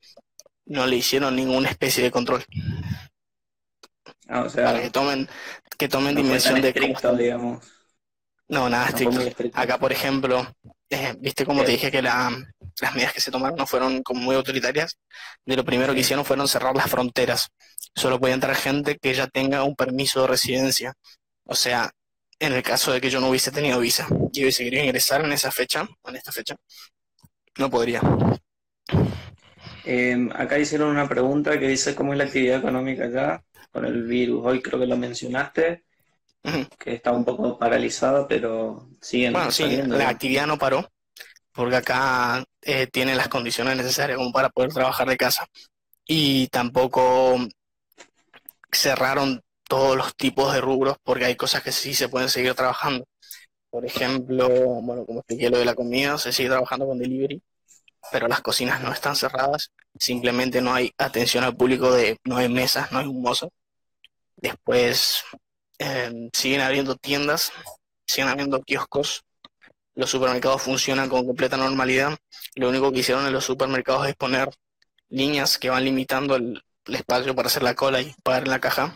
No 0.67 0.87
le 0.87 0.97
hicieron 0.97 1.35
ninguna 1.35 1.71
especie 1.71 2.03
de 2.03 2.11
control. 2.11 2.45
Ah, 4.29 4.47
para 4.55 4.81
que 4.81 4.91
tomen, 4.91 5.29
que 5.77 5.89
tomen 5.89 6.15
dimensión 6.15 6.61
de 6.61 6.73
digamos. 7.19 7.65
No, 8.49 8.69
nada 8.69 8.89
estricto. 8.89 9.21
Acá, 9.55 9.79
por 9.79 9.93
ejemplo, 9.93 10.47
eh, 10.91 11.15
viste 11.19 11.47
como 11.47 11.65
te 11.65 11.73
dije 11.73 11.91
que 11.91 12.03
las 12.03 12.31
medidas 12.95 13.13
que 13.13 13.21
se 13.21 13.31
tomaron 13.31 13.57
no 13.57 13.67
fueron 13.67 14.03
como 14.03 14.21
muy 14.21 14.37
autoritarias. 14.37 14.99
De 15.45 15.57
lo 15.57 15.65
primero 15.65 15.95
que 15.95 16.01
hicieron 16.01 16.25
fueron 16.25 16.47
cerrar 16.47 16.77
las 16.77 16.91
fronteras. 16.91 17.49
Solo 17.95 18.21
podía 18.21 18.35
entrar 18.35 18.55
gente 18.55 18.99
que 18.99 19.15
ya 19.15 19.27
tenga 19.27 19.65
un 19.65 19.75
permiso 19.75 20.23
de 20.23 20.29
residencia. 20.29 20.95
O 21.45 21.55
sea, 21.55 21.91
en 22.39 22.53
el 22.53 22.63
caso 22.63 22.93
de 22.93 23.01
que 23.01 23.11
yo 23.11 23.21
no 23.21 23.29
hubiese 23.29 23.51
tenido 23.51 23.81
visa 23.81 24.07
y 24.33 24.43
hubiese 24.43 24.65
querido 24.65 24.85
ingresar 24.85 25.25
en 25.25 25.33
esa 25.33 25.51
fecha, 25.51 25.87
en 26.05 26.17
esta 26.17 26.33
fecha, 26.33 26.57
no 27.59 27.71
podría. 27.71 28.01
Em, 29.85 30.31
acá 30.33 30.59
hicieron 30.59 30.91
una 30.91 31.09
pregunta 31.09 31.59
que 31.59 31.69
dice 31.69 31.95
cómo 31.95 32.13
es 32.13 32.19
la 32.19 32.25
actividad 32.25 32.59
económica 32.59 33.05
allá 33.05 33.43
con 33.75 33.85
el 33.85 34.05
virus. 34.05 34.47
Hoy 34.47 34.63
creo 34.63 34.79
que 34.79 34.87
lo 34.87 34.97
mencionaste 34.97 35.83
que 36.79 36.95
está 36.95 37.11
un 37.11 37.25
poco 37.25 37.59
paralizado, 37.59 38.29
pero 38.29 38.89
siguen. 39.01 39.33
Bueno, 39.33 39.51
sí, 39.51 39.65
la 39.87 40.09
actividad 40.11 40.47
no 40.47 40.59
paró, 40.59 40.89
porque 41.53 41.77
acá 41.77 42.45
eh, 42.63 42.87
tiene 42.87 43.17
las 43.17 43.29
condiciones 43.29 43.77
necesarias 43.77 44.17
como 44.17 44.31
para 44.31 44.51
poder 44.51 44.73
trabajar 44.73 45.09
de 45.09 45.17
casa. 45.17 45.47
Y 46.07 46.47
tampoco 46.49 47.37
cerraron 48.71 49.43
todos 49.67 49.97
los 49.97 50.15
tipos 50.15 50.53
de 50.53 50.61
rubros, 50.61 50.97
porque 51.03 51.25
hay 51.25 51.35
cosas 51.35 51.63
que 51.63 51.73
sí 51.73 51.95
se 51.95 52.09
pueden 52.09 52.29
seguir 52.29 52.55
trabajando. 52.55 53.05
Por 53.71 53.85
ejemplo, 53.85 54.49
bueno, 54.83 55.05
como 55.05 55.21
expliqué 55.21 55.51
lo 55.51 55.59
de 55.59 55.65
la 55.65 55.75
comida, 55.75 56.17
se 56.19 56.33
sigue 56.33 56.51
trabajando 56.51 56.87
con 56.87 56.99
delivery, 56.99 57.43
pero 58.13 58.29
las 58.29 58.41
cocinas 58.41 58.83
no 58.83 58.93
están 58.93 59.17
cerradas, 59.17 59.73
simplemente 59.99 60.61
no 60.61 60.75
hay 60.75 60.93
atención 60.99 61.43
al 61.43 61.57
público 61.57 61.91
de, 61.91 62.19
no 62.25 62.37
hay 62.37 62.49
mesas, 62.49 62.93
no 62.93 62.99
hay 62.99 63.07
un 63.07 63.21
mozo. 63.21 63.51
Después 64.45 65.25
Em, 65.79 66.31
siguen 66.33 66.61
habiendo 66.61 66.97
tiendas, 66.97 67.53
siguen 68.07 68.29
habiendo 68.29 68.63
kioscos, 68.63 69.25
los 69.95 70.11
supermercados 70.11 70.63
funcionan 70.63 71.09
con 71.09 71.27
completa 71.27 71.57
normalidad. 71.57 72.17
Lo 72.55 72.69
único 72.69 72.93
que 72.93 73.01
hicieron 73.01 73.27
en 73.27 73.33
los 73.33 73.45
supermercados 73.45 74.07
es 74.09 74.15
poner 74.15 74.49
líneas 75.09 75.59
que 75.59 75.71
van 75.71 75.85
limitando 75.85 76.37
el, 76.37 76.63
espacio 76.87 77.35
para 77.35 77.49
hacer 77.49 77.63
la 77.63 77.75
cola 77.75 78.01
y 78.03 78.15
pagar 78.23 78.45
en 78.45 78.51
la 78.51 78.61
caja. 78.61 78.95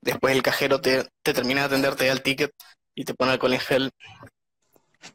Después 0.00 0.34
el 0.34 0.42
cajero 0.42 0.80
te, 0.80 1.06
termina 1.22 1.60
de 1.60 1.66
atender, 1.66 1.94
te 1.96 2.06
da 2.06 2.12
el 2.12 2.22
ticket 2.22 2.52
y 2.94 3.04
te 3.04 3.14
pone 3.14 3.32
alcohol 3.32 3.52
en 3.52 3.60
gel. 3.60 3.90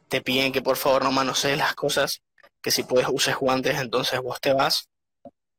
Te 0.08 0.22
piden 0.22 0.52
que 0.52 0.62
por 0.62 0.76
favor 0.76 1.04
no 1.04 1.12
manosees 1.12 1.58
las 1.58 1.74
cosas, 1.74 2.22
que 2.62 2.70
si 2.70 2.84
puedes 2.84 3.08
uses 3.10 3.36
guantes, 3.36 3.78
entonces 3.80 4.20
vos 4.20 4.40
te 4.40 4.52
vas. 4.52 4.88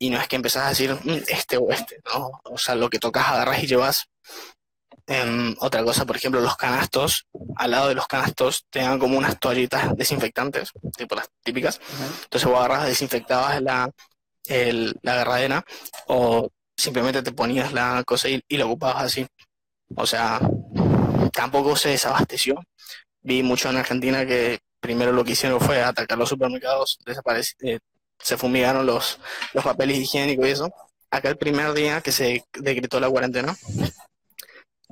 Y 0.04 0.10
no 0.10 0.20
es 0.20 0.28
que 0.28 0.36
empezás 0.36 0.66
a 0.66 0.70
decir 0.70 0.94
mm, 0.94 1.24
este 1.30 1.56
o 1.56 1.72
este, 1.72 2.02
¿no? 2.14 2.42
O 2.44 2.58
sea, 2.58 2.76
lo 2.76 2.90
que 2.90 3.00
tocas 3.00 3.26
agarras 3.26 3.64
y 3.64 3.68
llevas. 3.68 4.10
Em, 5.08 5.56
otra 5.60 5.82
cosa, 5.82 6.06
por 6.06 6.18
ejemplo, 6.18 6.42
los 6.42 6.58
canastos, 6.58 7.26
al 7.56 7.72
lado 7.72 7.88
de 7.88 7.96
los 7.96 8.06
canastos 8.08 8.66
tengan 8.70 9.00
como 9.00 9.18
unas 9.18 9.40
toallitas 9.40 9.96
desinfectantes, 9.96 10.72
tipo 10.98 11.16
las 11.16 11.30
típicas. 11.42 11.80
Entonces 12.26 12.50
vos 12.50 12.60
agarras, 12.60 12.88
desinfectabas 12.88 13.62
la, 13.62 13.90
la 14.50 15.12
agarradera 15.14 15.64
o 16.08 16.50
simplemente 16.76 17.22
te 17.22 17.32
ponías 17.32 17.72
la 17.72 18.04
cosa 18.06 18.28
y, 18.28 18.42
y, 18.50 18.58
lo 18.58 18.66
ocupabas 18.66 19.04
así. 19.06 19.26
O 19.96 20.06
sea, 20.06 20.42
tampoco 21.32 21.78
se 21.78 21.90
desabasteció. 21.90 22.62
Vi 23.22 23.42
mucho 23.42 23.70
en 23.70 23.78
Argentina 23.78 24.26
que 24.26 24.60
primero 24.82 25.14
lo 25.14 25.24
que 25.24 25.32
hicieron 25.32 25.62
fue 25.62 25.82
atacar 25.82 26.18
los 26.18 26.28
supermercados, 26.28 27.00
eh, 27.62 27.80
se 28.24 28.38
fumigaron 28.38 28.86
los, 28.86 29.20
los 29.54 29.64
papeles 29.64 29.98
higiénicos 29.98 30.48
y 30.48 30.52
eso. 30.52 30.74
Acá 31.12 31.30
el 31.30 31.38
primer 31.38 31.74
día 31.74 32.02
que 32.02 32.12
se 32.12 32.44
decretó 32.54 33.00
la 33.00 33.10
cuarentena, 33.10 33.56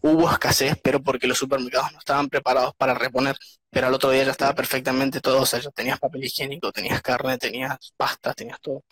hubo 0.04 0.30
escasez, 0.30 0.78
pero 0.84 1.02
porque 1.02 1.28
los 1.28 1.38
supermercados 1.38 1.92
no 1.94 2.00
estaban 2.00 2.30
preparados 2.30 2.74
para 2.76 2.94
reponer. 2.94 3.36
Pero 3.70 3.88
al 3.88 3.94
otro 3.94 4.12
día 4.12 4.26
ya 4.26 4.32
estaba 4.32 4.54
perfectamente 4.54 5.22
todo. 5.22 5.42
O 5.42 5.46
sea, 5.46 5.60
ya 5.60 5.72
tenías 5.72 6.00
papel 6.00 6.26
higiénico, 6.26 6.72
tenías 6.72 7.02
carne, 7.02 7.38
tenías 7.38 7.94
pastas, 7.98 8.36
tenías 8.36 8.60
todo. 8.62 8.84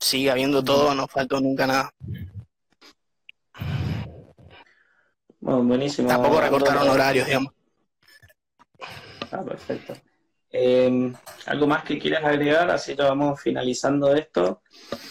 Sigue 0.00 0.30
habiendo 0.30 0.64
todo, 0.64 0.94
no 0.94 1.06
faltó 1.06 1.40
nunca 1.40 1.66
nada. 1.66 1.92
Bueno, 5.38 5.62
buenísimo. 5.64 6.08
Tampoco 6.08 6.40
recortaron 6.40 6.88
horarios, 6.88 7.26
digamos. 7.26 7.52
Ah, 9.30 9.42
perfecto. 9.44 9.94
Em, 10.52 11.14
¿Algo 11.46 11.66
más 11.66 11.82
que 11.84 11.98
quieras 11.98 12.24
agregar? 12.24 12.70
Así 12.70 12.94
ya 12.94 13.08
vamos 13.08 13.40
finalizando 13.40 14.14
esto. 14.14 14.62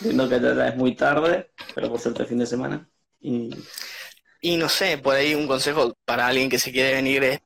Viendo 0.02 0.30
que 0.30 0.40
ya 0.40 0.68
es 0.68 0.76
muy 0.76 0.96
tarde, 0.96 1.52
pero 1.74 1.90
por 1.90 2.00
suerte 2.00 2.26
fin 2.26 2.38
de 2.40 2.46
semana. 2.46 2.88
Y 3.20 3.50
y 4.44 4.58
no 4.58 4.70
sé, 4.70 4.98
por 4.98 5.16
ahí 5.16 5.36
un 5.36 5.48
consejo 5.48 5.94
para 6.04 6.26
alguien 6.28 6.50
que 6.50 6.58
se 6.58 6.72
quiere 6.72 6.96
venir 6.96 7.24
es 7.24 7.42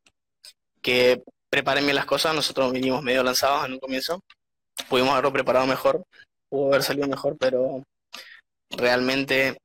que 0.81 1.21
preparen 1.49 1.83
bien 1.83 1.95
las 1.95 2.05
cosas. 2.05 2.33
Nosotros 2.33 2.71
vinimos 2.71 3.03
medio 3.03 3.21
lanzados 3.21 3.65
en 3.65 3.73
un 3.73 3.79
comienzo. 3.79 4.23
Pudimos 4.89 5.11
haberlo 5.11 5.33
preparado 5.33 5.67
mejor, 5.67 6.05
pudo 6.49 6.67
haber 6.69 6.83
salido 6.83 7.07
mejor, 7.07 7.37
pero 7.37 7.83
realmente 8.69 9.57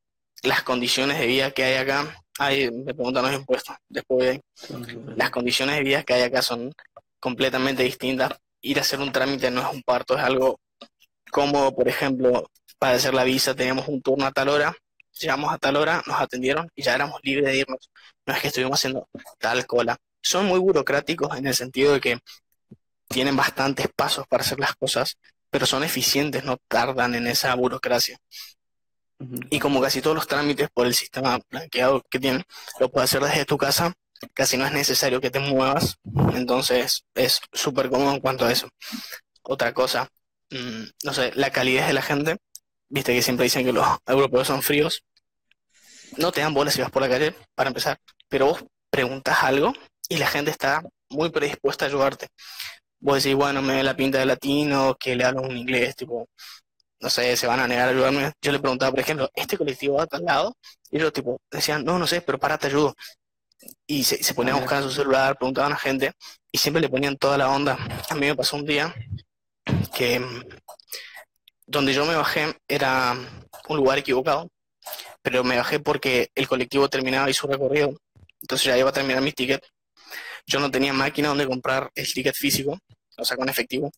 las 0.42 0.62
condiciones 0.64 1.18
de 1.18 1.26
vida 1.26 1.52
que 1.52 1.62
hay 1.64 1.74
acá, 1.76 2.20
hay, 2.38 2.70
me 2.70 2.94
preguntan 2.94 3.24
los 3.24 3.34
impuestos, 3.34 3.76
después 3.88 4.40
las 5.16 5.30
condiciones 5.30 5.76
de 5.76 5.82
vida 5.82 6.02
que 6.02 6.14
hay 6.14 6.22
acá 6.22 6.42
son 6.42 6.72
completamente 7.20 7.82
distintas. 7.82 8.32
Ir 8.62 8.78
a 8.78 8.82
hacer 8.82 9.00
un 9.00 9.12
trámite 9.12 9.50
no 9.50 9.60
es 9.62 9.72
un 9.72 9.82
parto, 9.82 10.16
es 10.16 10.24
algo 10.24 10.60
cómodo, 11.30 11.74
por 11.74 11.88
ejemplo, 11.88 12.50
para 12.78 12.96
hacer 12.96 13.14
la 13.14 13.24
visa 13.24 13.54
tenemos 13.54 13.86
un 13.88 14.02
turno 14.02 14.26
a 14.26 14.32
tal 14.32 14.48
hora, 14.48 14.74
llegamos 15.18 15.52
a 15.52 15.58
tal 15.58 15.76
hora, 15.76 16.02
nos 16.06 16.20
atendieron 16.20 16.68
y 16.74 16.82
ya 16.82 16.94
éramos 16.94 17.20
libres 17.22 17.46
de 17.46 17.58
irnos. 17.58 17.90
No 18.26 18.34
es 18.34 18.40
que 18.40 18.48
estuvimos 18.48 18.78
haciendo 18.78 19.08
tal 19.38 19.66
cola. 19.66 19.96
Son 20.22 20.46
muy 20.46 20.58
burocráticos 20.58 21.36
en 21.36 21.46
el 21.46 21.54
sentido 21.54 21.92
de 21.92 22.00
que 22.00 22.18
tienen 23.08 23.36
bastantes 23.36 23.88
pasos 23.94 24.26
para 24.26 24.42
hacer 24.42 24.58
las 24.60 24.74
cosas, 24.76 25.18
pero 25.50 25.66
son 25.66 25.84
eficientes, 25.84 26.44
no 26.44 26.56
tardan 26.68 27.14
en 27.14 27.26
esa 27.26 27.54
burocracia. 27.54 28.18
Y 29.50 29.58
como 29.58 29.82
casi 29.82 30.00
todos 30.00 30.16
los 30.16 30.26
trámites 30.26 30.68
por 30.72 30.86
el 30.86 30.94
sistema 30.94 31.38
blanqueado 31.50 32.02
que 32.08 32.18
tienen, 32.18 32.42
lo 32.78 32.90
puedes 32.90 33.10
hacer 33.10 33.22
desde 33.28 33.44
tu 33.44 33.58
casa, 33.58 33.92
casi 34.34 34.56
no 34.56 34.66
es 34.66 34.72
necesario 34.72 35.20
que 35.20 35.30
te 35.30 35.40
muevas, 35.40 35.96
entonces 36.34 37.04
es 37.14 37.40
súper 37.52 37.90
cómodo 37.90 38.12
en 38.14 38.20
cuanto 38.20 38.44
a 38.44 38.52
eso. 38.52 38.68
Otra 39.42 39.72
cosa, 39.74 40.08
mm, 40.50 40.84
no 41.04 41.14
sé, 41.14 41.32
la 41.34 41.50
calidez 41.50 41.86
de 41.86 41.92
la 41.94 42.02
gente, 42.02 42.36
viste 42.88 43.14
que 43.14 43.22
siempre 43.22 43.44
dicen 43.44 43.64
que 43.64 43.72
los 43.72 43.86
europeos 44.06 44.46
son 44.48 44.62
fríos, 44.62 45.02
no 46.16 46.32
te 46.32 46.40
dan 46.40 46.54
bolas 46.54 46.74
si 46.74 46.80
vas 46.80 46.90
por 46.90 47.02
la 47.02 47.08
calle, 47.08 47.34
para 47.54 47.68
empezar, 47.68 47.98
pero 48.28 48.46
vos 48.46 48.64
preguntas 48.90 49.38
algo 49.42 49.72
y 50.08 50.16
la 50.18 50.26
gente 50.26 50.50
está 50.50 50.82
muy 51.08 51.30
predispuesta 51.30 51.84
a 51.84 51.88
ayudarte. 51.88 52.28
Vos 53.00 53.22
decís, 53.22 53.36
bueno, 53.36 53.62
me 53.62 53.76
ve 53.76 53.82
la 53.82 53.96
pinta 53.96 54.18
de 54.18 54.26
latino, 54.26 54.96
que 54.98 55.16
le 55.16 55.24
hablo 55.24 55.42
un 55.42 55.56
inglés, 55.56 55.96
tipo, 55.96 56.28
no 57.00 57.10
sé, 57.10 57.36
se 57.36 57.46
van 57.46 57.60
a 57.60 57.66
negar 57.68 57.88
a 57.88 57.92
ayudarme. 57.92 58.32
Yo 58.42 58.52
le 58.52 58.60
preguntaba, 58.60 58.90
por 58.90 59.00
ejemplo, 59.00 59.30
¿este 59.34 59.56
colectivo 59.56 59.96
va 59.96 60.04
a 60.04 60.06
tal 60.06 60.24
lado? 60.24 60.56
Y 60.90 60.98
ellos 60.98 61.12
tipo, 61.12 61.40
decían, 61.50 61.84
no, 61.84 61.98
no 61.98 62.06
sé, 62.06 62.20
pero 62.20 62.38
para, 62.38 62.58
te 62.58 62.66
ayudo. 62.66 62.94
Y 63.86 64.04
se, 64.04 64.22
se 64.22 64.34
ponían 64.34 64.56
a 64.56 64.60
buscar 64.60 64.82
en 64.82 64.88
su 64.88 64.94
celular, 64.94 65.36
preguntaban 65.36 65.72
a 65.72 65.76
gente, 65.76 66.12
y 66.52 66.58
siempre 66.58 66.80
le 66.80 66.88
ponían 66.88 67.16
toda 67.16 67.36
la 67.38 67.50
onda. 67.50 67.78
A 68.08 68.14
mí 68.14 68.26
me 68.26 68.36
pasó 68.36 68.56
un 68.56 68.64
día 68.64 68.94
que 69.94 70.18
mm, 70.18 70.42
donde 71.66 71.94
yo 71.94 72.04
me 72.04 72.16
bajé 72.16 72.56
era 72.66 73.16
un 73.68 73.76
lugar 73.76 73.98
equivocado, 73.98 74.48
pero 75.22 75.44
me 75.44 75.56
bajé 75.56 75.78
porque 75.80 76.30
el 76.34 76.48
colectivo 76.48 76.88
terminaba 76.88 77.30
y 77.30 77.34
su 77.34 77.46
recorrido, 77.46 77.96
entonces 78.40 78.66
ya 78.66 78.78
iba 78.78 78.90
a 78.90 78.92
terminar 78.92 79.22
mi 79.22 79.32
ticket. 79.32 79.62
Yo 80.46 80.58
no 80.58 80.70
tenía 80.70 80.92
máquina 80.92 81.28
donde 81.28 81.46
comprar 81.46 81.90
el 81.94 82.12
ticket 82.12 82.34
físico, 82.34 82.78
o 83.16 83.24
sea, 83.24 83.36
con 83.36 83.48
efectivo. 83.48 83.90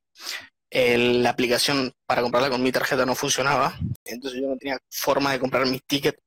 La 0.70 1.30
aplicación 1.30 1.92
para 2.06 2.22
comprarla 2.22 2.50
con 2.50 2.62
mi 2.62 2.72
tarjeta 2.72 3.06
no 3.06 3.14
funcionaba, 3.14 3.78
entonces 4.04 4.40
yo 4.40 4.48
no 4.48 4.56
tenía 4.56 4.78
forma 4.90 5.32
de 5.32 5.38
comprar 5.38 5.66
mi 5.66 5.80
ticket 5.80 6.18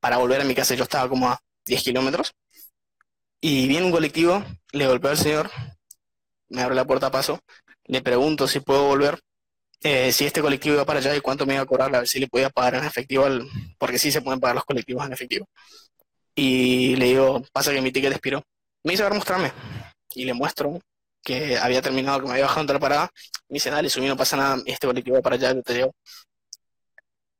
para 0.00 0.18
volver 0.18 0.40
a 0.40 0.44
mi 0.44 0.54
casa, 0.54 0.74
yo 0.74 0.84
estaba 0.84 1.08
como 1.08 1.28
a 1.28 1.38
10 1.66 1.82
kilómetros, 1.82 2.32
y 3.40 3.68
viene 3.68 3.86
un 3.86 3.92
colectivo, 3.92 4.44
le 4.72 4.86
golpeo 4.86 5.10
al 5.10 5.18
señor, 5.18 5.50
me 6.48 6.62
abre 6.62 6.74
la 6.74 6.86
puerta 6.86 7.06
a 7.08 7.10
paso, 7.10 7.40
le 7.84 8.02
pregunto 8.02 8.48
si 8.48 8.60
puedo 8.60 8.86
volver, 8.86 9.20
eh, 9.82 10.12
si 10.12 10.24
este 10.24 10.40
colectivo 10.40 10.76
iba 10.76 10.84
para 10.84 11.00
allá 11.00 11.14
y 11.14 11.20
cuánto 11.20 11.44
me 11.44 11.54
iba 11.54 11.62
a 11.62 11.66
cobrar, 11.66 11.94
a 11.94 11.98
ver 11.98 12.08
si 12.08 12.18
le 12.18 12.28
podía 12.28 12.48
pagar 12.50 12.76
en 12.76 12.84
efectivo, 12.84 13.26
porque 13.78 13.98
sí 13.98 14.10
se 14.10 14.22
pueden 14.22 14.40
pagar 14.40 14.56
los 14.56 14.64
colectivos 14.64 15.04
en 15.04 15.12
efectivo. 15.12 15.46
Y 16.34 16.96
le 16.96 17.06
digo, 17.06 17.42
pasa 17.52 17.72
que 17.72 17.80
mi 17.80 17.92
ticket 17.92 18.12
expiró. 18.12 18.42
Me 18.82 18.94
a 18.94 19.02
ver, 19.02 19.14
mostrarme. 19.14 19.52
Y 20.14 20.24
le 20.24 20.34
muestro 20.34 20.80
que 21.22 21.56
había 21.58 21.80
terminado, 21.80 22.20
que 22.20 22.26
me 22.26 22.32
había 22.32 22.44
bajado 22.44 22.60
en 22.62 22.66
otra 22.66 22.78
parada, 22.78 23.10
me 23.48 23.54
dice, 23.54 23.70
dale, 23.70 23.88
subí, 23.88 24.06
no 24.06 24.16
pasa 24.16 24.36
nada, 24.36 24.62
este 24.66 24.86
colectivo 24.86 25.20
para 25.22 25.36
allá, 25.36 25.52
yo 25.52 25.62
te 25.62 25.74
llevo. 25.74 25.94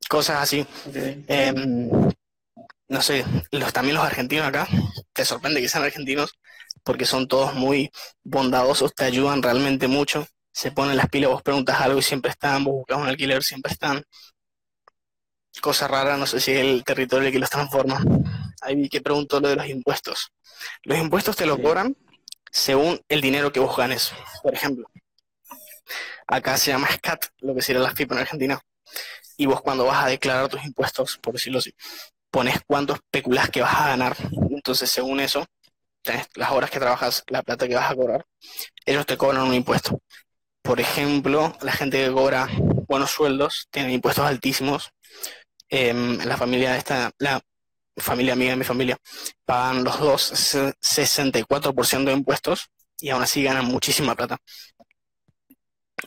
Cosas 0.08 0.42
así. 0.42 0.66
Em, 1.26 1.90
no 2.88 3.02
sé, 3.02 3.24
los, 3.50 3.72
también 3.72 3.96
los 3.96 4.04
argentinos 4.04 4.46
acá, 4.46 4.68
te 5.12 5.24
sorprende 5.24 5.60
que 5.60 5.68
sean 5.68 5.84
argentinos, 5.84 6.38
porque 6.82 7.06
son 7.06 7.28
todos 7.28 7.54
muy 7.54 7.90
bondadosos, 8.22 8.94
te 8.94 9.04
ayudan 9.04 9.42
realmente 9.42 9.88
mucho, 9.88 10.26
se 10.52 10.70
ponen 10.70 10.96
las 10.96 11.08
pilas, 11.08 11.30
vos 11.30 11.42
preguntas 11.42 11.80
algo 11.80 11.98
y 11.98 12.02
siempre 12.02 12.30
están, 12.30 12.64
vos 12.64 12.74
buscas 12.74 12.98
un 12.98 13.08
alquiler, 13.08 13.42
siempre 13.42 13.72
están. 13.72 14.04
Cosa 15.60 15.88
rara, 15.88 16.16
no 16.16 16.26
sé 16.26 16.40
si 16.40 16.52
es 16.52 16.60
el 16.60 16.84
territorio 16.84 17.30
que 17.30 17.38
los 17.38 17.50
transforma. 17.50 18.04
Ahí 18.60 18.76
vi 18.76 18.88
que 18.88 19.00
preguntó 19.00 19.40
lo 19.40 19.48
de 19.48 19.56
los 19.56 19.66
impuestos. 19.66 20.32
Los 20.82 20.98
impuestos 20.98 21.36
te 21.36 21.46
lo 21.46 21.60
cobran 21.60 21.96
según 22.50 23.00
el 23.08 23.20
dinero 23.20 23.52
que 23.52 23.60
vos 23.60 23.76
ganes. 23.76 24.12
Por 24.42 24.54
ejemplo, 24.54 24.88
acá 26.26 26.56
se 26.56 26.70
llama 26.70 26.88
SCAT, 26.88 27.26
lo 27.38 27.54
que 27.54 27.62
sería 27.62 27.82
la 27.82 27.90
FIP 27.94 28.12
en 28.12 28.18
Argentina. 28.18 28.60
Y 29.36 29.46
vos 29.46 29.60
cuando 29.60 29.84
vas 29.86 30.04
a 30.04 30.08
declarar 30.08 30.48
tus 30.48 30.64
impuestos, 30.64 31.18
por 31.18 31.34
decirlo 31.34 31.58
así, 31.58 31.74
pones 32.34 32.60
cuántos 32.66 32.98
peculás 33.12 33.48
que 33.48 33.62
vas 33.62 33.76
a 33.76 33.88
ganar. 33.90 34.16
Entonces, 34.50 34.90
según 34.90 35.20
eso, 35.20 35.46
las 36.34 36.50
horas 36.50 36.68
que 36.68 36.80
trabajas, 36.80 37.22
la 37.28 37.44
plata 37.44 37.68
que 37.68 37.76
vas 37.76 37.88
a 37.88 37.94
cobrar, 37.94 38.26
ellos 38.84 39.06
te 39.06 39.16
cobran 39.16 39.44
un 39.44 39.54
impuesto. 39.54 40.00
Por 40.60 40.80
ejemplo, 40.80 41.56
la 41.62 41.70
gente 41.70 42.04
que 42.04 42.12
cobra 42.12 42.48
buenos 42.88 43.12
sueldos 43.12 43.68
tiene 43.70 43.92
impuestos 43.92 44.24
altísimos. 44.26 44.90
Em, 45.68 46.18
la 46.24 46.36
familia 46.36 46.76
esta, 46.76 47.12
la 47.18 47.40
familia 47.98 48.32
amiga 48.32 48.50
de 48.50 48.56
mi 48.56 48.64
familia, 48.64 48.96
pagan 49.44 49.84
los 49.84 50.00
dos 50.00 50.32
64% 50.80 52.10
de 52.10 52.16
impuestos 52.16 52.68
y 52.98 53.10
aún 53.10 53.22
así 53.22 53.44
ganan 53.44 53.66
muchísima 53.66 54.16
plata. 54.16 54.38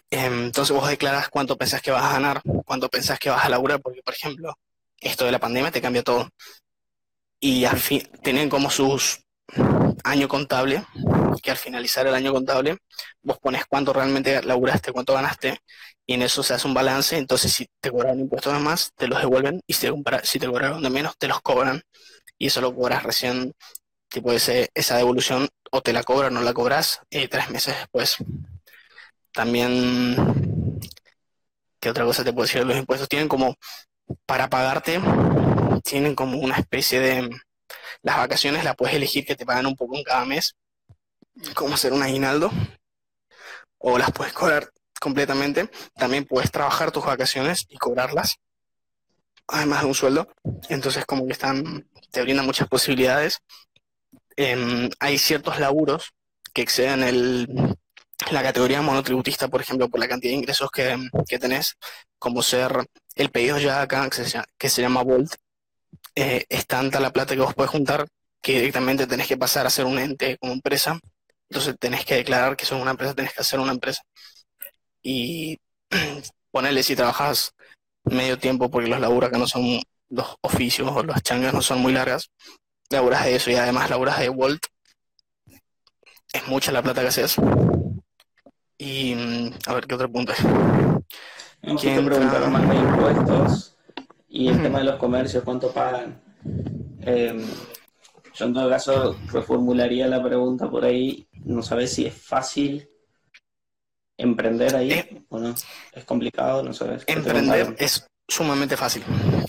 Em, 0.10 0.48
entonces 0.48 0.76
vos 0.76 0.90
declaras 0.90 1.30
cuánto 1.30 1.58
pensás 1.58 1.82
que 1.82 1.92
vas 1.92 2.04
a 2.04 2.14
ganar, 2.14 2.42
cuánto 2.66 2.90
pensás 2.90 3.18
que 3.18 3.30
vas 3.30 3.46
a 3.46 3.50
laburar, 3.50 3.80
porque 3.82 4.02
por 4.04 4.14
ejemplo, 4.14 4.54
esto 5.02 5.26
de 5.26 5.32
la 5.32 5.40
pandemia 5.40 5.72
te 5.72 5.82
cambia 5.82 6.04
todo. 6.04 6.30
Y 7.40 7.66
al 7.66 7.80
fin, 7.80 8.04
tienen 8.24 8.50
como 8.50 8.70
sus 8.72 9.20
año 10.04 10.28
contable, 10.28 10.84
que 11.42 11.52
al 11.52 11.58
finalizar 11.58 12.08
el 12.08 12.14
año 12.14 12.34
contable, 12.34 12.78
vos 13.22 13.38
pones 13.40 13.66
cuánto 13.68 13.94
realmente 13.94 14.42
laburaste, 14.44 14.92
cuánto 14.92 15.14
ganaste, 15.14 15.60
y 16.06 16.14
en 16.14 16.22
eso 16.22 16.44
se 16.44 16.54
hace 16.54 16.68
un 16.68 16.74
balance, 16.74 17.18
entonces 17.18 17.52
si 17.52 17.68
te 17.80 17.92
cobraron 17.92 18.20
impuestos 18.20 18.54
de 18.54 18.60
más, 18.60 18.92
te 18.96 19.08
los 19.08 19.20
devuelven, 19.20 19.62
y 19.68 19.74
si 19.74 19.88
te, 19.88 19.94
si 20.24 20.40
cobraron 20.40 20.82
de 20.82 20.90
menos, 20.90 21.18
te 21.18 21.28
los 21.28 21.42
cobran, 21.42 21.82
y 22.38 22.48
eso 22.48 22.62
lo 22.62 22.74
cobras 22.74 23.04
recién, 23.04 23.54
tipo 24.10 24.32
ese, 24.32 24.70
esa 24.74 24.98
devolución, 24.98 25.48
o 25.72 25.82
te 25.82 25.94
la 25.94 26.04
cobran 26.04 26.36
o 26.36 26.40
no 26.40 26.46
la 26.46 26.54
cobras 26.54 27.02
eh, 27.10 27.28
tres 27.28 27.50
meses 27.50 27.76
después. 27.78 28.18
También, 29.34 30.16
¿qué 31.80 31.90
otra 31.90 32.06
cosa 32.06 32.24
te 32.24 32.34
puedo 32.34 32.48
decir? 32.48 32.66
Los 32.66 32.78
impuestos 32.78 33.10
tienen 33.10 33.28
como, 33.28 33.56
para 34.26 34.50
pagarte, 34.50 35.02
tienen 35.84 36.16
como 36.16 36.38
una 36.38 36.58
especie 36.58 37.00
de, 37.00 37.30
las 38.02 38.18
vacaciones 38.18 38.64
las 38.64 38.76
puedes 38.76 38.96
elegir 38.96 39.26
que 39.26 39.36
te 39.36 39.46
pagan 39.46 39.66
un 39.66 39.76
poco 39.76 39.96
en 39.96 40.04
cada 40.04 40.26
mes, 40.26 40.56
como 41.54 41.76
hacer 41.76 41.94
un 41.94 42.04
aguinaldo, 42.04 42.52
o 43.78 43.98
las 43.98 44.12
puedes 44.12 44.34
cobrar 44.34 44.72
completamente. 45.00 45.70
También 45.96 46.26
puedes 46.26 46.52
trabajar 46.52 46.92
tus 46.92 47.06
vacaciones 47.06 47.66
y 47.70 47.78
cobrarlas, 47.78 48.38
además 49.48 49.82
de 49.82 49.88
un 49.88 49.96
sueldo. 49.96 50.28
Entonces 50.70 51.06
como 51.06 51.26
que 51.26 51.34
están, 51.34 51.88
te 52.12 52.22
brindan 52.22 52.46
muchas 52.46 52.68
posibilidades. 52.68 53.40
Em, 54.36 54.90
hay 55.00 55.18
ciertos 55.18 55.60
laburos 55.60 56.14
que 56.54 56.62
exceden 56.62 57.04
el, 57.04 57.48
la 58.32 58.44
categoría 58.44 58.82
monotributista, 58.82 59.48
por 59.48 59.62
ejemplo, 59.62 59.90
por 59.90 60.00
la 60.00 60.08
cantidad 60.08 60.32
de 60.32 60.38
ingresos 60.38 60.70
que, 60.72 60.98
que 61.28 61.40
tenés, 61.40 61.76
como 62.20 62.42
ser 62.42 62.88
el 63.18 63.30
pedido 63.32 63.58
ya 63.58 63.82
acá, 63.82 64.10
que 64.58 64.70
se, 64.70 64.82
llama 64.82 65.04
Volt, 65.04 65.34
eh, 66.16 66.46
es 66.50 66.68
tanta 66.68 67.00
la 67.00 67.12
plata 67.12 67.36
que 67.36 67.42
vos 67.42 67.54
podés 67.54 67.72
juntar 67.72 68.08
que 68.42 68.54
directamente 68.54 69.08
tenés 69.08 69.28
que 69.28 69.38
pasar 69.38 69.66
a 69.66 69.70
ser 69.70 69.86
un 69.86 70.00
ente 70.00 70.38
como 70.38 70.54
empresa. 70.54 71.00
Entonces 71.50 71.76
tenés 71.80 72.06
que 72.06 72.16
declarar 72.16 72.56
que 72.56 72.66
sos 72.66 72.82
una 72.82 72.92
empresa, 72.92 73.14
tenés 73.14 73.34
que 73.34 73.42
hacer 73.42 73.60
una 73.60 73.72
empresa 73.72 74.04
y 75.02 75.58
ponerle 76.52 76.84
si 76.84 76.96
trabajas 76.96 77.54
medio 78.04 78.38
tiempo 78.38 78.70
porque 78.70 78.90
los 78.90 79.00
laburas 79.00 79.32
que 79.32 79.38
no 79.38 79.48
son 79.48 79.82
los 80.10 80.36
oficios 80.42 80.90
o 80.94 81.04
las 81.04 81.22
changas 81.24 81.54
no 81.54 81.62
son 81.62 81.80
muy 81.82 81.94
largas, 81.94 82.30
laburas 82.90 83.26
de 83.26 83.36
eso 83.36 83.52
y 83.52 83.56
además 83.56 83.90
laburas 83.90 84.20
de 84.20 84.30
Walt. 84.30 84.66
Es 86.34 86.48
mucha 86.48 86.72
la 86.72 86.84
plata 86.84 87.02
que 87.02 87.08
haces. 87.08 87.36
Y 88.78 89.52
a 89.66 89.74
ver 89.74 89.88
qué 89.88 89.96
otro 89.96 90.12
punto 90.12 90.34
es. 90.34 90.87
¿Quién 91.76 92.06
preguntaron 92.06 92.52
más 92.54 92.70
de 92.70 92.76
impuestos 92.76 93.78
y 94.30 94.48
el 94.48 94.62
tema 94.62 94.80
de 94.80 94.86
los 94.86 94.96
comercios, 94.98 95.44
cuánto 95.44 95.72
pagan. 95.72 96.22
Eh, 97.02 97.36
yo 98.34 98.46
en 98.46 98.54
todo 98.54 98.70
caso 98.70 99.18
reformularía 99.28 100.08
la 100.08 100.24
pregunta 100.24 100.70
por 100.70 100.86
ahí, 100.86 101.28
no 101.44 101.62
sabes 101.64 101.94
si 101.94 102.06
es 102.06 102.14
fácil 102.14 102.90
emprender 104.16 104.76
ahí 104.76 104.92
eh, 104.92 105.26
o 105.30 105.40
no. 105.40 105.56
Es 105.92 106.06
complicado, 106.06 106.64
no 106.64 106.74
sabes. 106.74 107.04
Emprender 107.08 107.76
es 107.80 108.08
sumamente 108.28 108.78
fácil. 108.78 109.04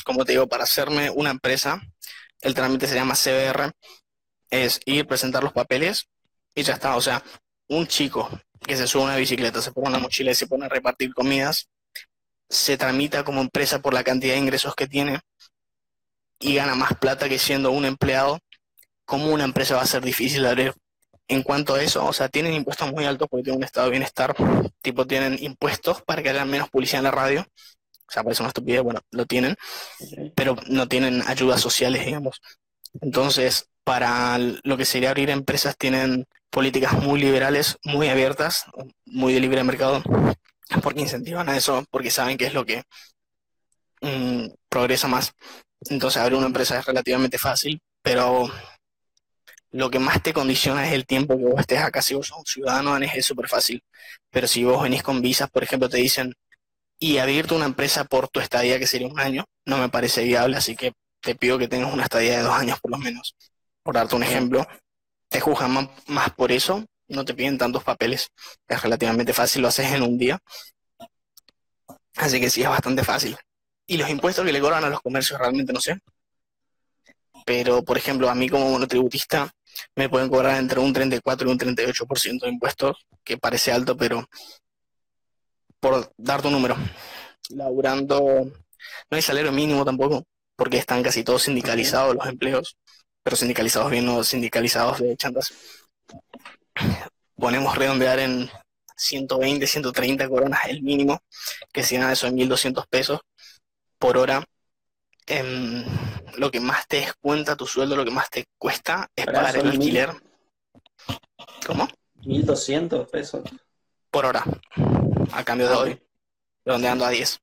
Como 0.05 0.25
te 0.25 0.33
digo, 0.33 0.47
para 0.47 0.65
hacerme 0.65 1.11
una 1.11 1.31
empresa, 1.31 1.81
el 2.41 2.55
trámite 2.55 2.87
se 2.87 2.95
llama 2.95 3.15
CBR, 3.15 3.73
es 4.51 4.81
ir, 4.87 5.07
presentar 5.07 5.43
los 5.43 5.53
papeles 5.53 6.09
y 6.55 6.63
ya 6.63 6.75
está. 6.75 6.97
O 6.97 7.01
sea, 7.01 7.23
un 7.69 7.87
chico 7.87 8.29
que 8.61 8.77
se 8.77 8.87
sube 8.87 9.03
a 9.03 9.07
una 9.07 9.17
bicicleta, 9.17 9.61
se 9.61 9.73
pone 9.73 9.89
una 9.89 9.99
mochila 9.99 10.31
y 10.31 10.35
se 10.35 10.47
pone 10.47 10.67
a 10.67 10.69
repartir 10.69 11.13
comidas, 11.15 11.69
se 12.49 12.77
tramita 12.77 13.25
como 13.25 13.41
empresa 13.41 13.81
por 13.81 13.95
la 13.95 14.05
cantidad 14.05 14.35
de 14.35 14.41
ingresos 14.41 14.75
que 14.75 14.87
tiene 14.87 15.21
y 16.41 16.55
gana 16.55 16.75
más 16.75 16.95
plata 16.95 17.29
que 17.29 17.39
siendo 17.39 17.71
un 17.71 17.85
empleado, 17.85 18.39
¿cómo 19.05 19.33
una 19.33 19.45
empresa 19.45 19.77
va 19.77 19.83
a 19.83 19.87
ser 19.87 20.03
difícil 20.03 20.43
de 20.43 20.49
abrir? 20.49 20.75
En 21.29 21.43
cuanto 21.43 21.75
a 21.75 21.83
eso, 21.83 22.07
o 22.07 22.13
sea, 22.13 22.29
tienen 22.29 22.55
impuestos 22.55 22.91
muy 22.91 23.05
altos 23.05 23.29
porque 23.31 23.45
tienen 23.45 23.59
un 23.59 23.65
estado 23.65 23.87
de 23.87 23.91
bienestar, 23.91 24.35
tipo 24.81 25.07
tienen 25.07 25.37
impuestos 25.41 26.03
para 26.03 26.23
que 26.23 26.31
haya 26.31 26.45
menos 26.47 26.71
publicidad 26.71 27.01
en 27.01 27.05
la 27.05 27.11
radio 27.11 27.41
O 27.43 28.11
sea, 28.11 28.23
parece 28.23 28.43
una 28.43 28.49
estupidez, 28.49 28.83
bueno, 28.83 29.01
lo 29.11 29.27
tienen, 29.27 29.57
pero 30.35 30.57
no 30.69 30.89
tienen 30.89 31.23
ayudas 31.27 31.61
sociales, 31.61 32.05
digamos. 32.07 32.41
Entonces, 33.03 33.69
para 33.85 34.39
lo 34.39 34.77
que 34.77 34.85
sería 34.85 35.11
abrir 35.11 35.31
empresas, 35.31 35.77
tienen 35.77 36.27
políticas 36.51 36.95
muy 36.95 37.21
liberales, 37.21 37.77
muy 37.85 38.09
abiertas, 38.09 38.65
muy 39.05 39.35
de 39.35 39.41
libre 39.41 39.63
mercado, 39.65 40.03
porque 40.83 41.01
incentivan 41.01 41.49
a 41.49 41.57
eso, 41.57 41.85
porque 41.91 42.11
saben 42.11 42.37
que 42.39 42.47
es 42.47 42.55
lo 42.55 42.65
que 42.65 42.83
mm, 44.03 44.49
progresa 44.69 45.09
más. 45.09 45.33
Entonces, 45.91 46.21
abrir 46.21 46.39
una 46.39 46.47
empresa 46.47 46.79
es 46.79 46.87
relativamente 46.87 47.39
fácil, 47.39 47.81
pero 48.03 48.51
lo 49.71 49.91
que 49.91 49.99
más 49.99 50.23
te 50.23 50.33
condiciona 50.33 50.87
es 50.87 50.93
el 50.95 51.07
tiempo 51.07 51.37
que 51.37 51.45
vos 51.45 51.61
estés 51.61 51.81
acá. 51.81 52.03
Si 52.03 52.15
vos 52.15 52.27
sos 52.27 52.39
un 52.39 52.47
ciudadano 52.47 52.97
es 52.97 53.27
súper 53.27 53.49
fácil. 53.49 53.83
Pero 54.31 54.47
si 54.49 54.65
vos 54.65 54.83
venís 54.83 55.03
con 55.03 55.21
visas, 55.23 55.51
por 55.51 55.63
ejemplo, 55.63 55.89
te 55.89 55.99
dicen, 55.99 56.35
y 56.99 57.19
abrirte 57.19 57.55
una 57.55 57.67
empresa 57.67 58.05
por 58.05 58.29
tu 58.29 58.41
estadía, 58.41 58.79
que 58.79 58.87
sería 58.87 59.09
un 59.09 59.21
año, 59.21 59.45
no 59.67 59.79
me 59.79 59.89
parece 59.89 60.25
viable, 60.25 60.57
así 60.57 60.75
que 60.77 60.93
te 61.21 61.35
pido 61.35 61.59
que 61.59 61.69
tengas 61.69 61.93
una 61.93 62.05
estadía 62.05 62.39
de 62.39 62.43
dos 62.43 62.55
años 62.55 62.81
por 62.81 62.91
lo 62.91 62.99
menos. 62.99 63.37
Por 63.83 63.95
darte 63.95 64.17
un 64.17 64.23
ejemplo, 64.23 64.67
te 65.29 65.41
juzgan 65.41 65.91
más, 66.09 66.31
por 66.35 66.53
eso, 66.53 66.85
no 67.09 67.25
te 67.25 67.35
piden 67.35 67.59
tantos 67.59 67.85
papeles, 67.85 68.29
es 68.69 68.83
relativamente 68.83 69.33
fácil, 69.33 69.63
lo 69.63 69.69
haces 69.69 69.93
en 69.93 70.03
un 70.03 70.19
día. 70.19 70.39
Así 72.17 72.41
que 72.41 72.51
sí, 72.51 72.63
es 72.63 72.69
bastante 72.69 73.05
fácil. 73.05 73.37
Y 73.87 73.97
los 73.97 74.11
impuestos 74.11 74.45
que 74.45 74.53
le 74.53 74.61
cobran 74.61 74.85
a 74.85 74.91
los 74.91 75.01
comercios 75.01 75.39
realmente 75.39 75.73
no 75.73 75.81
sé. 75.81 75.99
Pero, 77.47 77.83
por 77.83 77.97
ejemplo, 77.97 78.29
a 78.29 78.35
mí 78.35 78.49
como 78.49 78.71
monotributista 78.71 79.51
me 79.97 80.09
pueden 80.09 80.29
cobrar 80.29 80.59
entre 80.59 80.81
un 80.81 80.93
34 80.93 81.49
y 81.49 81.53
un 81.53 81.59
38% 81.59 82.47
de 82.47 82.53
impuestos, 82.53 83.07
que 83.25 83.39
parece 83.39 83.73
alto, 83.73 83.97
pero 83.97 84.29
por 85.81 86.13
darte 86.17 86.49
un 86.49 86.55
número, 86.55 86.77
laburando, 87.51 88.21
no 89.11 89.17
hay 89.17 89.23
salario 89.23 89.53
mínimo 89.53 89.85
tampoco, 89.85 90.25
porque 90.57 90.79
están 90.79 91.03
casi 91.03 91.23
todos 91.23 91.43
sindicalizados 91.43 92.17
los 92.17 92.27
empleos, 92.27 92.77
pero 93.23 93.37
sindicalizados 93.37 93.91
bien, 93.91 94.07
no 94.07 94.25
sindicalizados 94.25 94.99
de 94.99 95.17
chantas. 95.17 95.53
Ponemos 97.37 97.77
redondear 97.77 98.19
en 98.19 98.51
120, 98.97 99.67
130 99.67 100.29
coronas 100.29 100.61
el 100.69 100.83
mínimo, 100.83 101.21
que 101.73 101.83
si 101.83 101.99
nada 101.99 102.13
eso 102.13 102.27
en 102.27 102.35
1200 102.35 102.87
pesos 102.87 103.21
por 103.99 104.19
hora. 104.19 104.45
En 105.27 105.85
lo 106.39 106.51
que 106.51 106.59
más 106.59 106.89
te 106.89 107.01
descuenta 107.01 107.55
tu 107.55 107.67
sueldo, 107.67 107.97
lo 107.97 108.05
que 108.05 108.11
más 108.11 108.31
te 108.31 108.47
cuesta 108.57 109.11
es 109.15 109.27
pagar 109.27 109.57
el 109.57 109.69
alquiler. 109.69 110.11
¿Cómo? 111.67 111.87
1200 112.25 113.11
pesos. 113.11 113.43
Por 114.11 114.25
hora 114.25 114.43
a 115.33 115.45
cambio 115.45 115.69
de 115.69 115.75
ah, 115.75 115.79
hoy, 115.79 116.03
redondeando 116.65 117.05
a 117.05 117.11
10. 117.11 117.41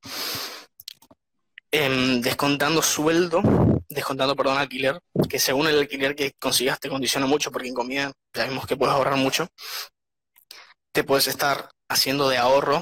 Em, 1.71 2.21
descontando 2.21 2.81
sueldo, 2.81 3.43
descontando, 3.89 4.35
perdón, 4.35 4.57
alquiler, 4.57 4.99
que 5.29 5.39
según 5.39 5.67
el 5.67 5.79
alquiler 5.79 6.15
que 6.15 6.33
consigas 6.39 6.79
te 6.79 6.89
condiciona 6.89 7.25
mucho, 7.25 7.51
porque 7.51 7.67
en 7.67 7.73
comida 7.73 8.11
sabemos 8.33 8.65
que 8.65 8.77
puedes 8.77 8.93
ahorrar 8.93 9.17
mucho, 9.17 9.47
te 10.91 11.03
puedes 11.03 11.27
estar 11.27 11.69
haciendo 11.89 12.29
de 12.29 12.37
ahorro 12.37 12.81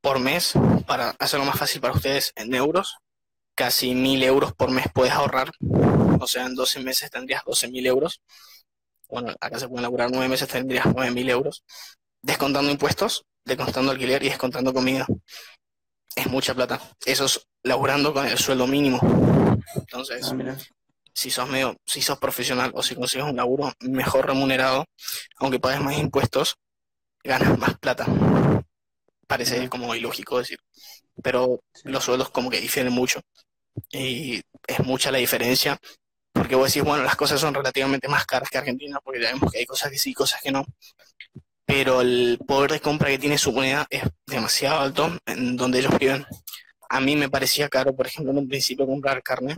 por 0.00 0.20
mes 0.20 0.52
para 0.86 1.10
hacerlo 1.18 1.44
más 1.44 1.58
fácil 1.58 1.80
para 1.80 1.94
ustedes 1.94 2.32
en 2.36 2.54
euros. 2.54 2.96
Casi 3.54 3.94
mil 3.94 4.22
euros 4.22 4.52
por 4.54 4.70
mes 4.70 4.86
puedes 4.94 5.12
ahorrar. 5.12 5.50
O 6.20 6.26
sea, 6.26 6.46
en 6.46 6.54
12 6.54 6.80
meses 6.80 7.10
tendrías 7.10 7.42
12 7.44 7.68
mil 7.68 7.84
euros. 7.86 8.20
Bueno, 9.08 9.34
acá 9.40 9.58
se 9.58 9.68
pueden 9.68 9.82
laburar 9.82 10.10
9 10.10 10.28
meses, 10.28 10.48
tendrías 10.48 10.86
9 10.86 11.10
mil 11.10 11.28
euros. 11.28 11.64
Descontando 12.22 12.70
impuestos, 12.70 13.24
descontando 13.44 13.90
alquiler 13.90 14.22
y 14.22 14.28
descontando 14.28 14.72
comida. 14.72 15.06
Es 16.14 16.26
mucha 16.28 16.54
plata. 16.54 16.80
Eso 17.04 17.24
es 17.24 17.46
laburando 17.62 18.12
con 18.12 18.26
el 18.26 18.38
sueldo 18.38 18.66
mínimo. 18.66 19.00
Entonces, 19.74 20.32
ah, 20.32 20.56
si 21.12 21.30
sos 21.30 21.48
medio, 21.48 21.76
si 21.84 22.00
sos 22.02 22.18
profesional 22.18 22.70
o 22.74 22.82
si 22.82 22.94
consigues 22.94 23.26
un 23.26 23.36
laburo 23.36 23.72
mejor 23.80 24.26
remunerado, 24.26 24.84
aunque 25.38 25.58
pagues 25.58 25.80
más 25.80 25.98
impuestos, 25.98 26.56
ganas 27.24 27.58
más 27.58 27.78
plata. 27.78 28.06
Parece 29.26 29.68
como 29.68 29.94
ilógico 29.94 30.38
decir. 30.38 30.58
Pero 31.22 31.60
los 31.84 32.04
sueldos 32.04 32.30
como 32.30 32.50
que 32.50 32.60
difieren 32.60 32.92
mucho. 32.92 33.20
Y 33.90 34.40
es 34.66 34.80
mucha 34.80 35.10
la 35.10 35.18
diferencia. 35.18 35.78
Porque 36.32 36.54
vos 36.54 36.72
decís, 36.72 36.84
bueno, 36.86 37.02
las 37.02 37.16
cosas 37.16 37.40
son 37.40 37.52
relativamente 37.52 38.06
más 38.06 38.24
caras 38.24 38.48
que 38.48 38.58
Argentina, 38.58 39.00
porque 39.02 39.20
ya 39.20 39.32
vemos 39.32 39.50
que 39.50 39.58
hay 39.58 39.66
cosas 39.66 39.90
que 39.90 39.98
sí, 39.98 40.14
cosas 40.14 40.40
que 40.40 40.52
no 40.52 40.64
pero 41.68 42.00
el 42.00 42.38
poder 42.46 42.72
de 42.72 42.80
compra 42.80 43.10
que 43.10 43.18
tiene 43.18 43.36
su 43.36 43.52
moneda 43.52 43.86
es 43.90 44.02
demasiado 44.26 44.80
alto 44.80 45.12
en 45.26 45.54
donde 45.54 45.80
ellos 45.80 45.98
viven. 45.98 46.24
A 46.88 47.00
mí 47.00 47.16
me 47.16 47.28
parecía 47.28 47.68
caro, 47.68 47.94
por 47.94 48.06
ejemplo, 48.06 48.32
en 48.32 48.38
un 48.38 48.48
principio 48.48 48.86
comprar 48.86 49.22
carne, 49.22 49.54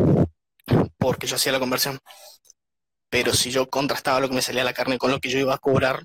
porque 0.99 1.27
yo 1.27 1.37
hacía 1.37 1.53
la 1.53 1.61
conversión. 1.61 1.99
Pero 3.09 3.33
si 3.33 3.51
yo 3.51 3.69
contrastaba 3.69 4.21
lo 4.21 4.29
que 4.29 4.35
me 4.35 4.43
salía 4.43 4.65
la 4.65 4.73
carne 4.73 4.99
con 4.99 5.11
lo 5.11 5.21
que 5.21 5.29
yo 5.29 5.39
iba 5.39 5.55
a 5.55 5.59
cobrar, 5.59 6.05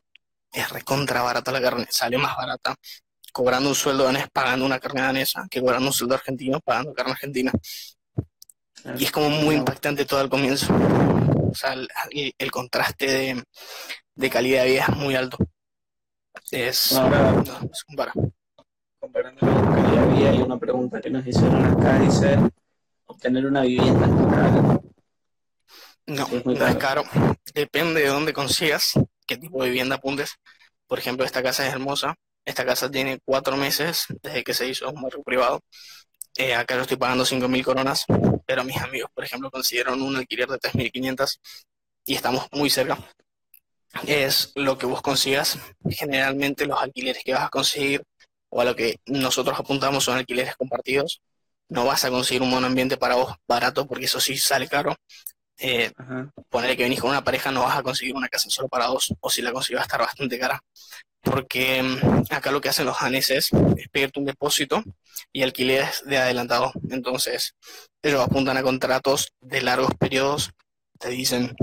es 0.52 0.70
recontra 0.70 1.22
barata 1.22 1.52
la 1.52 1.62
carne, 1.62 1.88
sale 1.90 2.18
más 2.18 2.36
barata 2.36 2.76
cobrando 3.36 3.68
un 3.68 3.76
sueldo 3.76 4.06
danés 4.06 4.28
pagando 4.32 4.66
una 4.66 4.80
carne 4.80 5.02
danesa 5.02 5.46
que 5.52 5.60
cobrando 5.60 5.88
un 5.88 5.94
sueldo 5.94 6.16
argentino 6.16 6.62
pagando 6.62 6.94
carne 6.94 7.12
argentina. 7.12 7.52
Y 8.98 9.04
es 9.04 9.12
como 9.12 9.30
muy 9.30 9.56
impactante 9.56 10.06
todo 10.06 10.22
al 10.22 10.30
comienzo. 10.30 10.74
O 10.74 11.54
sea, 11.54 11.76
el, 12.14 12.52
contraste 12.52 13.06
de, 13.08 13.44
de 14.16 14.30
calidad 14.30 14.64
de 14.64 14.70
vida 14.70 14.86
es 14.88 14.96
muy 14.96 15.16
alto. 15.16 15.38
Es, 16.50 16.94
Ahora, 16.94 17.44
comparando 19.06 19.40
con 19.40 19.76
calidad 19.76 20.08
de 20.08 20.16
vida, 20.16 20.30
hay 20.32 20.42
una 20.42 20.58
pregunta 20.58 21.00
que 21.00 21.12
nos 21.12 21.28
hicieron 21.28 21.64
acá, 21.64 22.00
dice, 22.00 22.40
¿obtener 23.06 23.46
una 23.46 23.62
vivienda 23.62 24.08
es 24.08 24.36
caro? 24.36 24.84
No, 26.08 26.28
no 26.44 26.68
es 26.68 26.76
caro. 26.78 27.04
Depende 27.54 28.02
de 28.02 28.08
dónde 28.08 28.34
consigas, 28.34 28.94
qué 29.28 29.38
tipo 29.38 29.62
de 29.62 29.70
vivienda 29.70 29.98
apuntes. 29.98 30.38
Por 30.88 30.98
ejemplo, 30.98 31.24
esta 31.24 31.44
casa 31.44 31.68
es 31.68 31.74
hermosa. 31.74 32.16
Esta 32.46 32.66
casa 32.66 32.90
tiene 32.90 33.20
cuatro 33.24 33.56
meses 33.58 34.08
desde 34.24 34.44
que 34.44 34.56
se 34.56 34.68
hizo 34.68 34.90
un 34.90 35.02
barrio 35.02 35.22
privado. 35.22 35.62
Eh, 36.38 36.56
acá 36.56 36.76
yo 36.76 36.82
estoy 36.82 36.98
pagando 36.98 37.26
5.000 37.26 37.64
coronas, 37.64 38.06
pero 38.48 38.64
mis 38.64 38.78
amigos, 38.78 39.12
por 39.14 39.24
ejemplo, 39.24 39.52
consiguieron 39.52 40.02
un 40.02 40.16
alquiler 40.16 40.48
de 40.48 40.58
3.500 40.58 41.40
y 42.06 42.16
estamos 42.16 42.48
muy 42.52 42.72
cerca 42.72 42.98
es 44.08 44.52
lo 44.56 44.78
que 44.78 44.86
vos 44.86 45.02
consigas. 45.02 45.58
Generalmente 45.90 46.66
los 46.66 46.82
alquileres 46.82 47.24
que 47.24 47.34
vas 47.34 47.46
a 47.46 47.50
conseguir 47.50 48.04
o 48.56 48.62
a 48.62 48.66
lo 48.66 48.74
que 48.74 49.02
nosotros 49.06 49.60
apuntamos 49.60 50.06
son 50.06 50.18
alquileres 50.18 50.56
compartidos. 50.56 51.22
No 51.68 51.84
vas 51.86 52.06
a 52.06 52.10
conseguir 52.10 52.42
un 52.42 52.50
monoambiente 52.50 52.96
para 52.96 53.16
vos 53.16 53.36
barato 53.46 53.86
porque 53.86 54.06
eso 54.06 54.22
sí 54.22 54.38
sale 54.38 54.70
caro. 54.70 54.96
Eh, 55.58 55.92
ponerle 56.50 56.78
que 56.78 56.84
venís 56.84 57.02
con 57.02 57.10
una 57.10 57.24
pareja 57.24 57.52
no 57.52 57.64
vas 57.64 57.78
a 57.78 57.84
conseguir 57.84 58.16
una 58.16 58.30
casa 58.30 58.50
solo 58.50 58.70
para 58.70 58.86
dos 58.86 59.14
o 59.20 59.30
si 59.30 59.42
la 59.42 59.52
consigues 59.52 59.80
va 59.80 59.82
a 59.82 59.88
estar 59.88 60.00
bastante 60.00 60.40
cara. 60.40 60.62
Porque 61.20 61.84
mm, 61.84 62.34
acá 62.34 62.50
lo 62.52 62.62
que 62.62 62.70
hacen 62.70 62.86
los 62.86 62.96
janeses 62.96 63.50
es 63.78 63.90
pedirte 63.90 64.22
un 64.22 64.26
depósito 64.26 64.82
y 65.34 65.44
alquileres 65.44 66.04
de 66.06 66.18
adelantado. 66.18 66.72
Entonces 66.90 67.56
ellos 68.02 68.22
apuntan 68.22 68.56
a 68.56 68.64
contratos 68.64 69.34
de 69.42 69.62
largos 69.64 69.94
periodos. 70.00 70.52
Te 70.98 71.10
dicen, 71.10 71.54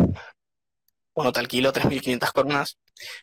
bueno, 1.14 1.32
te 1.32 1.40
alquilo 1.40 1.72
3.500 1.72 2.32
coronas, 2.32 2.76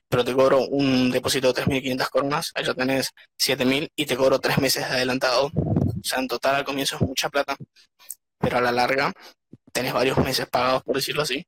pero 0.07 0.23
te 0.23 0.33
cobro 0.33 0.65
un 0.67 1.11
depósito 1.11 1.53
de 1.53 1.63
3.500 1.63 2.09
coronas, 2.09 2.51
allá 2.55 2.73
tenés 2.73 3.11
7.000 3.37 3.89
y 3.95 4.05
te 4.05 4.17
cobro 4.17 4.39
tres 4.39 4.57
meses 4.57 4.87
de 4.87 4.95
adelantado. 4.95 5.47
O 5.47 6.03
sea, 6.03 6.19
en 6.19 6.27
total 6.27 6.55
al 6.55 6.63
comienzo 6.63 6.95
es 6.95 7.01
mucha 7.01 7.29
plata, 7.29 7.55
pero 8.37 8.57
a 8.57 8.61
la 8.61 8.71
larga 8.71 9.13
tenés 9.71 9.93
varios 9.93 10.17
meses 10.17 10.47
pagados, 10.47 10.83
por 10.83 10.95
decirlo 10.95 11.21
así, 11.21 11.45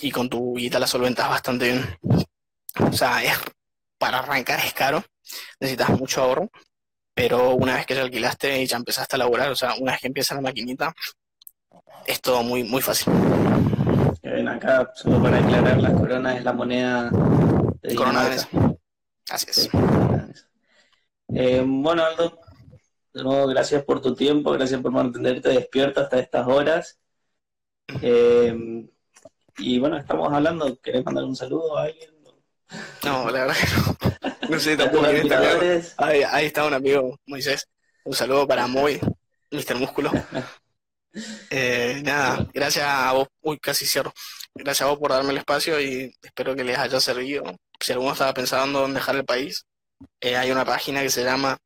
y 0.00 0.10
con 0.10 0.28
tu 0.28 0.54
guita 0.56 0.78
la 0.78 0.86
solventas 0.86 1.28
bastante 1.28 1.66
bien. 1.66 1.98
O 2.78 2.92
sea, 2.92 3.22
es, 3.22 3.38
para 3.98 4.18
arrancar 4.18 4.60
es 4.60 4.72
caro, 4.72 5.04
necesitas 5.60 5.90
mucho 5.90 6.22
ahorro, 6.22 6.50
pero 7.14 7.54
una 7.54 7.74
vez 7.74 7.86
que 7.86 7.94
ya 7.94 8.02
alquilaste 8.02 8.62
y 8.62 8.66
ya 8.66 8.76
empezaste 8.76 9.16
a 9.16 9.18
laburar, 9.18 9.50
o 9.50 9.56
sea, 9.56 9.74
una 9.78 9.92
vez 9.92 10.00
que 10.00 10.06
empieza 10.08 10.34
la 10.34 10.40
maquinita, 10.40 10.94
es 12.06 12.20
todo 12.20 12.42
muy, 12.42 12.64
muy 12.64 12.82
fácil 12.82 13.12
ven 14.30 14.48
acá, 14.48 14.90
solo 14.94 15.22
para 15.22 15.38
aclarar, 15.38 15.80
la 15.80 15.92
corona 15.92 16.36
es 16.36 16.44
la 16.44 16.52
moneda 16.52 17.10
de 17.82 17.94
Corona 17.94 18.30
Así 19.30 19.46
es. 19.50 19.70
Eh, 21.34 21.62
bueno, 21.64 22.04
Aldo, 22.04 22.40
de 23.14 23.22
nuevo, 23.22 23.46
gracias 23.46 23.84
por 23.84 24.00
tu 24.00 24.14
tiempo, 24.14 24.50
gracias 24.52 24.80
por 24.80 24.90
mantenerte 24.90 25.50
despierto 25.50 26.00
hasta 26.00 26.18
estas 26.18 26.46
horas. 26.48 26.98
Eh, 28.02 28.88
y 29.58 29.78
bueno, 29.78 29.96
estamos 29.96 30.32
hablando, 30.32 30.76
¿querés 30.80 31.04
mandar 31.04 31.24
un 31.24 31.36
saludo 31.36 31.78
a 31.78 31.84
alguien? 31.84 32.10
No, 33.04 33.30
la 33.30 33.46
verdad 33.46 33.56
que 33.56 33.66
no. 33.76 34.50
No 34.50 34.60
sé 34.60 34.76
tampoco. 34.76 35.06
ahí, 35.98 36.22
ahí 36.22 36.46
está 36.46 36.64
un 36.64 36.74
amigo, 36.74 37.18
Moisés. 37.26 37.68
Un 38.04 38.14
saludo 38.14 38.46
para 38.46 38.66
Moy, 38.66 38.98
Mr. 39.50 39.76
Músculo. 39.76 40.10
Eh, 41.50 42.02
nada, 42.04 42.46
gracias 42.54 42.86
a 42.86 43.10
vos, 43.10 43.26
uy, 43.40 43.58
casi 43.58 43.84
cierro. 43.84 44.12
Gracias 44.54 44.86
a 44.86 44.90
vos 44.90 44.98
por 45.00 45.10
darme 45.10 45.32
el 45.32 45.38
espacio 45.38 45.80
y 45.80 46.14
espero 46.22 46.54
que 46.54 46.62
les 46.62 46.78
haya 46.78 47.00
servido. 47.00 47.42
Si 47.80 47.92
alguno 47.92 48.12
estaba 48.12 48.34
pensando 48.34 48.84
en 48.84 48.94
dejar 48.94 49.16
el 49.16 49.24
país, 49.24 49.64
eh, 50.20 50.36
hay 50.36 50.50
una 50.50 50.64
página 50.64 51.02
que 51.02 51.10
se 51.10 51.24
llama 51.24 51.58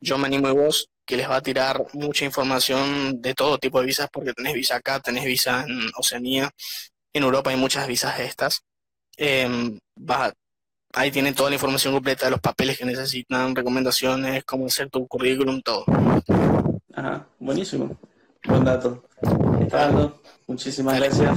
Yo 0.00 0.18
me 0.18 0.26
animo 0.26 0.48
y 0.48 0.52
vos, 0.52 0.88
que 1.04 1.16
les 1.16 1.28
va 1.28 1.36
a 1.36 1.42
tirar 1.42 1.82
mucha 1.94 2.24
información 2.24 3.20
de 3.20 3.34
todo 3.34 3.58
tipo 3.58 3.80
de 3.80 3.86
visas, 3.86 4.08
porque 4.12 4.32
tenés 4.32 4.54
visa 4.54 4.76
acá, 4.76 5.00
tenés 5.00 5.24
visa 5.24 5.64
en 5.66 5.90
Oceanía, 5.96 6.50
en 7.12 7.22
Europa 7.22 7.50
hay 7.50 7.56
muchas 7.56 7.86
visas 7.86 8.18
estas. 8.20 8.62
Em, 9.16 9.78
ahí 10.94 11.10
tienen 11.10 11.34
toda 11.34 11.50
la 11.50 11.56
información 11.56 11.94
completa 11.94 12.26
de 12.26 12.32
los 12.32 12.40
papeles 12.40 12.78
que 12.78 12.84
necesitan, 12.84 13.54
recomendaciones, 13.54 14.44
cómo 14.44 14.66
hacer 14.66 14.90
tu 14.90 15.06
currículum, 15.06 15.60
todo. 15.62 15.84
Ajá, 16.94 17.26
buenísimo. 17.38 17.96
Buen 18.46 18.64
dato. 18.64 19.04
Muchísimas 20.46 20.96
gracias. 20.98 21.36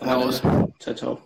Vamos. 0.00 0.42
Chao, 0.78 0.94
chao. 0.94 1.20